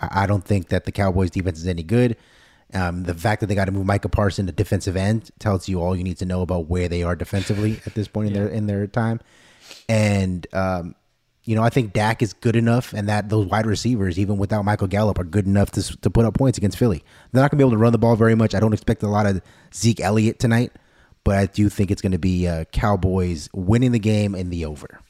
I, 0.00 0.22
I 0.22 0.26
don't 0.26 0.44
think 0.44 0.68
that 0.68 0.84
the 0.84 0.92
Cowboys 0.92 1.30
defense 1.30 1.58
is 1.58 1.66
any 1.66 1.82
good. 1.82 2.16
Um, 2.74 3.02
the 3.02 3.14
fact 3.14 3.40
that 3.40 3.48
they 3.48 3.54
got 3.54 3.66
to 3.66 3.72
move 3.72 3.84
Micah 3.84 4.08
Parson 4.08 4.46
to 4.46 4.52
defensive 4.52 4.96
end 4.96 5.30
tells 5.38 5.68
you 5.68 5.80
all 5.80 5.94
you 5.94 6.04
need 6.04 6.18
to 6.18 6.24
know 6.24 6.40
about 6.40 6.68
where 6.68 6.88
they 6.88 7.02
are 7.02 7.14
defensively 7.14 7.80
at 7.84 7.94
this 7.94 8.08
point 8.08 8.28
in 8.28 8.34
their 8.34 8.48
in 8.48 8.66
their 8.66 8.86
time. 8.86 9.20
And 9.88 10.46
um, 10.54 10.94
you 11.44 11.56
know, 11.56 11.62
I 11.62 11.70
think 11.70 11.92
Dak 11.92 12.22
is 12.22 12.32
good 12.32 12.56
enough, 12.56 12.92
and 12.92 13.08
that 13.08 13.28
those 13.28 13.46
wide 13.46 13.66
receivers, 13.66 14.18
even 14.18 14.38
without 14.38 14.64
Michael 14.64 14.86
Gallup, 14.86 15.18
are 15.18 15.24
good 15.24 15.46
enough 15.46 15.72
to 15.72 15.96
to 15.98 16.10
put 16.10 16.24
up 16.24 16.34
points 16.34 16.56
against 16.56 16.78
Philly. 16.78 17.04
They're 17.32 17.42
not 17.42 17.50
going 17.50 17.58
to 17.58 17.64
be 17.64 17.68
able 17.68 17.72
to 17.72 17.82
run 17.82 17.92
the 17.92 17.98
ball 17.98 18.16
very 18.16 18.34
much. 18.34 18.54
I 18.54 18.60
don't 18.60 18.72
expect 18.72 19.02
a 19.02 19.08
lot 19.08 19.26
of 19.26 19.42
Zeke 19.74 20.00
Elliott 20.00 20.38
tonight, 20.38 20.72
but 21.24 21.36
I 21.36 21.46
do 21.46 21.68
think 21.68 21.90
it's 21.90 22.02
going 22.02 22.12
to 22.12 22.18
be 22.18 22.48
uh, 22.48 22.64
Cowboys 22.72 23.48
winning 23.52 23.92
the 23.92 23.98
game 23.98 24.34
in 24.34 24.50
the 24.50 24.64
over. 24.64 25.00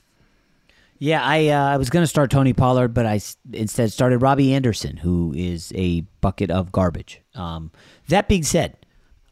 Yeah, 1.02 1.20
I 1.20 1.48
uh, 1.48 1.64
I 1.64 1.78
was 1.78 1.90
going 1.90 2.04
to 2.04 2.06
start 2.06 2.30
Tony 2.30 2.52
Pollard, 2.52 2.94
but 2.94 3.06
I 3.06 3.20
instead 3.52 3.90
started 3.90 4.18
Robbie 4.18 4.54
Anderson, 4.54 4.96
who 4.96 5.34
is 5.36 5.72
a 5.74 6.02
bucket 6.20 6.48
of 6.48 6.70
garbage. 6.70 7.20
Um, 7.34 7.72
that 8.06 8.28
being 8.28 8.44
said, 8.44 8.76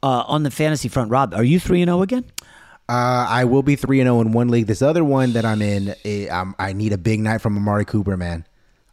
uh, 0.03 0.25
on 0.27 0.43
the 0.43 0.51
fantasy 0.51 0.89
front, 0.89 1.13
Rob, 1.13 1.33
are 1.33 1.45
you 1.45 1.61
three 1.61 1.81
and 1.81 1.89
zero 1.89 2.03
again? 2.03 2.25
Uh, 2.89 3.25
I 3.29 3.45
will 3.45 3.63
be 3.63 3.77
three 3.77 4.01
and 4.01 4.09
zero 4.09 4.21
in 4.21 4.33
one 4.33 4.49
league. 4.49 4.67
This 4.67 4.83
other 4.83 5.05
one 5.05 5.33
that 5.35 5.45
I'm 5.45 5.63
in, 5.63 5.95
eh, 6.05 6.27
I'm- 6.27 6.57
I 6.59 6.73
need 6.73 6.93
a 6.93 6.99
big 6.99 7.21
night 7.21 7.41
from 7.41 7.57
Amari 7.57 7.85
Cooper, 7.85 8.17
man. 8.17 8.47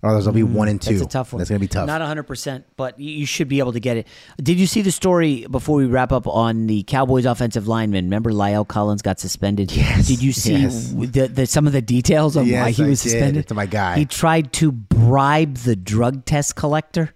Or 0.03 0.11
else 0.11 0.27
I'll 0.27 0.33
be 0.33 0.43
one 0.43 0.67
and 0.67 0.79
two. 0.79 0.91
Mm, 0.91 0.99
That's 0.99 1.05
a 1.07 1.09
tough 1.09 1.33
one. 1.33 1.39
That's 1.39 1.49
gonna 1.49 1.59
be 1.59 1.67
tough. 1.67 1.87
Not 1.87 2.01
100%, 2.01 2.63
but 2.75 2.99
you- 2.99 3.25
should 3.25 3.47
be 3.47 3.57
able 3.59 3.73
to 3.73 3.79
get 3.79 3.97
it. 3.97 4.07
Did 4.41 4.59
you 4.59 4.67
see 4.67 4.83
the 4.83 4.91
story 4.91 5.47
before 5.49 5.75
we 5.75 5.85
wrap 5.85 6.11
up 6.11 6.27
on 6.27 6.67
the 6.67 6.83
Cowboys 6.83 7.25
offensive 7.25 7.67
lineman? 7.67 8.05
Remember 8.05 8.31
La'el 8.31 8.67
Collins 8.67 9.01
got 9.01 9.19
suspended? 9.19 9.71
Yes. 9.71 10.07
Did 10.07 10.21
you 10.21 10.31
see 10.33 10.55
yes. 10.55 10.91
the, 10.91 11.27
the, 11.27 11.45
some 11.47 11.65
of 11.65 11.73
the 11.73 11.81
details 11.81 12.37
on 12.37 12.43
why 12.45 12.67
Yes, 12.67 12.77
he 12.77 12.83
I 12.83 12.87
was 12.89 13.01
suspended? 13.01 13.51
My 13.53 13.65
guy. 13.65 13.97
He 13.97 14.05
tried 14.05 14.53
to 14.53 14.71
bribe 14.71 15.55
the 15.57 15.75
drug 15.75 16.25
test 16.25 16.55
collector. 16.55 17.11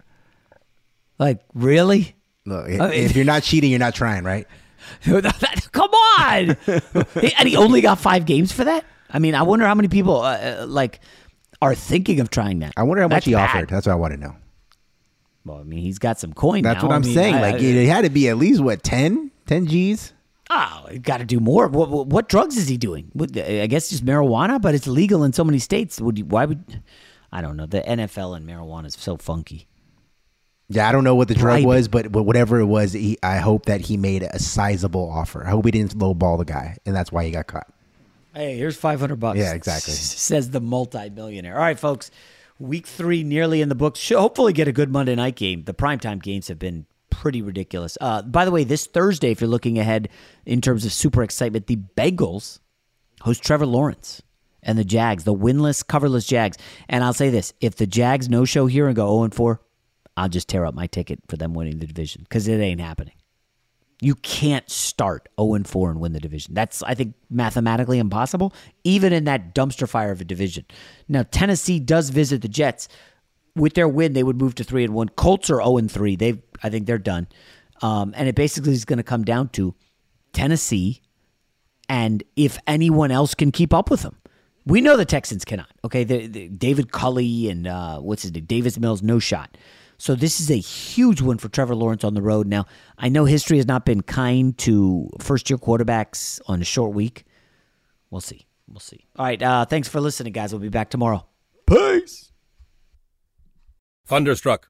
Like, 1.19 1.39
really? 1.53 2.15
Look, 2.45 2.65
I 2.65 2.69
mean- 2.69 2.91
if 2.93 3.15
you're 3.15 3.25
not 3.25 3.43
cheating, 3.43 3.69
you're 3.69 3.79
not 3.79 3.93
trying, 3.93 4.23
right? 4.23 4.47
Come 5.03 5.91
on! 6.19 6.57
He- 7.21 7.33
and 7.37 7.47
he 7.47 7.55
only 7.55 7.81
got 7.81 7.99
five 7.99 8.25
games 8.25 8.51
for 8.51 8.63
that? 8.63 8.85
I 9.13 9.19
mean, 9.19 9.35
I 9.35 9.43
wonder 9.43 9.65
how 9.65 9.75
many 9.75 9.87
people, 9.89 10.21
uh, 10.21 10.37
uh, 10.61 10.65
like, 10.67 10.99
are 11.61 11.75
thinking 11.75 12.19
of 12.19 12.29
trying 12.29 12.59
that. 12.59 12.73
I 12.77 12.83
wonder 12.83 13.01
how 13.01 13.07
much 13.07 13.17
That's 13.17 13.25
he 13.25 13.33
bad. 13.33 13.49
offered. 13.49 13.69
That's 13.69 13.85
what 13.87 13.93
I 13.93 13.95
want 13.95 14.13
to 14.13 14.19
know. 14.19 14.35
Well, 15.45 15.57
I 15.59 15.63
mean, 15.63 15.79
he's 15.79 15.99
got 15.99 16.19
some 16.19 16.33
coin 16.33 16.63
That's 16.63 16.81
now. 16.81 16.89
what 16.89 16.93
I 16.93 16.95
I'm 16.97 17.01
mean, 17.01 17.13
saying. 17.13 17.35
I- 17.35 17.41
like 17.51 17.61
it 17.61 17.87
had 17.87 18.03
to 18.03 18.09
be 18.09 18.29
at 18.29 18.37
least 18.37 18.61
what 18.61 18.83
10, 18.83 19.31
10 19.47 19.67
G's. 19.67 20.13
Oh, 20.49 20.85
got 21.01 21.17
to 21.19 21.25
do 21.25 21.39
more. 21.39 21.67
What, 21.67 21.89
what, 21.89 22.07
what 22.07 22.27
drugs 22.29 22.57
is 22.57 22.67
he 22.67 22.75
doing? 22.77 23.09
What, 23.13 23.37
I 23.37 23.67
guess 23.67 23.89
just 23.89 24.05
marijuana, 24.05 24.61
but 24.61 24.75
it's 24.75 24.85
legal 24.85 25.23
in 25.23 25.31
so 25.33 25.43
many 25.45 25.59
states. 25.59 26.01
Would 26.01 26.17
you, 26.19 26.25
why 26.25 26.45
would 26.45 26.83
I 27.31 27.41
don't 27.41 27.55
know. 27.55 27.65
The 27.65 27.81
NFL 27.81 28.35
and 28.35 28.45
marijuana 28.47 28.87
is 28.87 28.95
so 28.95 29.15
funky. 29.15 29.67
Yeah, 30.67 30.87
I 30.89 30.91
don't 30.91 31.03
know 31.05 31.15
what 31.15 31.27
the 31.29 31.33
drug 31.35 31.45
Bribing. 31.63 31.67
was, 31.67 31.87
but 31.87 32.11
but 32.11 32.23
whatever 32.23 32.59
it 32.59 32.65
was, 32.65 32.91
he, 32.93 33.17
I 33.23 33.37
hope 33.37 33.65
that 33.65 33.81
he 33.81 33.95
made 33.97 34.23
a 34.23 34.39
sizable 34.39 35.09
offer. 35.09 35.45
I 35.45 35.49
hope 35.49 35.65
he 35.65 35.71
didn't 35.71 35.97
lowball 35.97 36.37
the 36.37 36.45
guy, 36.45 36.77
and 36.85 36.93
that's 36.95 37.11
why 37.11 37.23
he 37.25 37.31
got 37.31 37.47
caught. 37.47 37.67
Hey, 38.33 38.57
here's 38.57 38.77
500 38.77 39.19
bucks. 39.19 39.39
Yeah, 39.39 39.53
exactly. 39.53 39.93
Says 39.93 40.51
the 40.51 40.61
multi-millionaire. 40.61 41.55
All 41.55 41.61
right, 41.61 41.79
folks. 41.79 42.11
Week 42.59 42.85
three 42.85 43.23
nearly 43.23 43.61
in 43.61 43.69
the 43.69 43.75
books. 43.75 43.99
Should 43.99 44.19
hopefully 44.19 44.53
get 44.53 44.67
a 44.67 44.71
good 44.71 44.91
Monday 44.91 45.15
night 45.15 45.35
game. 45.35 45.63
The 45.63 45.73
primetime 45.73 46.21
games 46.21 46.47
have 46.47 46.59
been 46.59 46.85
pretty 47.09 47.41
ridiculous. 47.41 47.97
Uh, 47.99 48.21
by 48.21 48.45
the 48.45 48.51
way, 48.51 48.63
this 48.63 48.85
Thursday, 48.85 49.31
if 49.31 49.41
you're 49.41 49.49
looking 49.49 49.79
ahead 49.79 50.09
in 50.45 50.61
terms 50.61 50.85
of 50.85 50.93
super 50.93 51.23
excitement, 51.23 51.67
the 51.67 51.77
Bengals 51.97 52.59
host 53.21 53.43
Trevor 53.43 53.65
Lawrence 53.65 54.21
and 54.63 54.77
the 54.77 54.83
Jags, 54.83 55.23
the 55.23 55.33
winless, 55.33 55.83
coverless 55.83 56.27
Jags. 56.27 56.57
And 56.87 57.03
I'll 57.03 57.13
say 57.13 57.29
this: 57.29 57.53
if 57.61 57.75
the 57.75 57.87
Jags 57.87 58.29
no 58.29 58.45
show 58.45 58.67
here 58.67 58.87
and 58.87 58.95
go 58.95 59.07
0 59.07 59.23
and 59.23 59.35
4, 59.35 59.59
I'll 60.17 60.29
just 60.29 60.47
tear 60.47 60.65
up 60.65 60.75
my 60.75 60.87
ticket 60.87 61.19
for 61.27 61.37
them 61.37 61.53
winning 61.53 61.79
the 61.79 61.87
division 61.87 62.23
because 62.23 62.47
it 62.47 62.59
ain't 62.59 62.81
happening. 62.81 63.15
You 64.01 64.15
can't 64.15 64.69
start 64.69 65.29
0 65.39 65.53
and 65.53 65.67
4 65.67 65.91
and 65.91 65.99
win 65.99 66.13
the 66.13 66.19
division. 66.19 66.53
That's, 66.53 66.81
I 66.83 66.95
think, 66.95 67.13
mathematically 67.29 67.99
impossible, 67.99 68.53
even 68.83 69.13
in 69.13 69.25
that 69.25 69.55
dumpster 69.55 69.87
fire 69.87 70.11
of 70.11 70.19
a 70.19 70.25
division. 70.25 70.65
Now, 71.07 71.23
Tennessee 71.23 71.79
does 71.79 72.09
visit 72.09 72.41
the 72.41 72.49
Jets. 72.49 72.87
With 73.55 73.75
their 73.75 73.87
win, 73.87 74.13
they 74.13 74.23
would 74.23 74.41
move 74.41 74.55
to 74.55 74.63
3 74.63 74.85
and 74.85 74.93
1. 74.93 75.09
Colts 75.09 75.49
are 75.49 75.61
0 75.61 75.77
and 75.77 75.91
3. 75.91 76.15
They 76.15 76.41
I 76.63 76.69
think 76.69 76.87
they're 76.87 76.97
done. 76.97 77.27
Um, 77.81 78.13
and 78.17 78.27
it 78.27 78.35
basically 78.35 78.73
is 78.73 78.85
going 78.85 78.97
to 78.97 79.03
come 79.03 79.23
down 79.23 79.49
to 79.49 79.75
Tennessee 80.33 81.01
and 81.89 82.23
if 82.35 82.57
anyone 82.67 83.11
else 83.11 83.35
can 83.35 83.51
keep 83.51 83.73
up 83.73 83.89
with 83.91 84.01
them. 84.01 84.15
We 84.65 84.79
know 84.81 84.95
the 84.95 85.05
Texans 85.05 85.43
cannot. 85.43 85.71
Okay, 85.83 86.03
the, 86.03 86.27
the 86.27 86.47
David 86.47 86.91
Culley 86.91 87.49
and 87.49 87.67
uh, 87.67 87.99
what's 87.99 88.21
his 88.21 88.31
name, 88.33 88.45
Davis 88.45 88.79
Mills, 88.79 89.01
no 89.01 89.19
shot. 89.19 89.57
So 90.01 90.15
this 90.15 90.39
is 90.39 90.49
a 90.49 90.57
huge 90.57 91.21
one 91.21 91.37
for 91.37 91.47
Trevor 91.47 91.75
Lawrence 91.75 92.03
on 92.03 92.15
the 92.15 92.23
road. 92.23 92.47
Now 92.47 92.65
I 92.97 93.07
know 93.07 93.25
history 93.25 93.57
has 93.57 93.67
not 93.67 93.85
been 93.85 94.01
kind 94.01 94.57
to 94.57 95.07
first-year 95.19 95.59
quarterbacks 95.59 96.41
on 96.47 96.59
a 96.59 96.65
short 96.65 96.95
week. 96.95 97.23
We'll 98.09 98.19
see. 98.19 98.47
We'll 98.67 98.79
see. 98.79 99.05
All 99.15 99.25
right. 99.25 99.39
Uh, 99.39 99.65
thanks 99.65 99.87
for 99.87 100.01
listening, 100.01 100.33
guys. 100.33 100.53
We'll 100.53 100.59
be 100.59 100.69
back 100.69 100.89
tomorrow. 100.89 101.27
Peace. 101.67 102.31
Thunderstruck. 104.07 104.69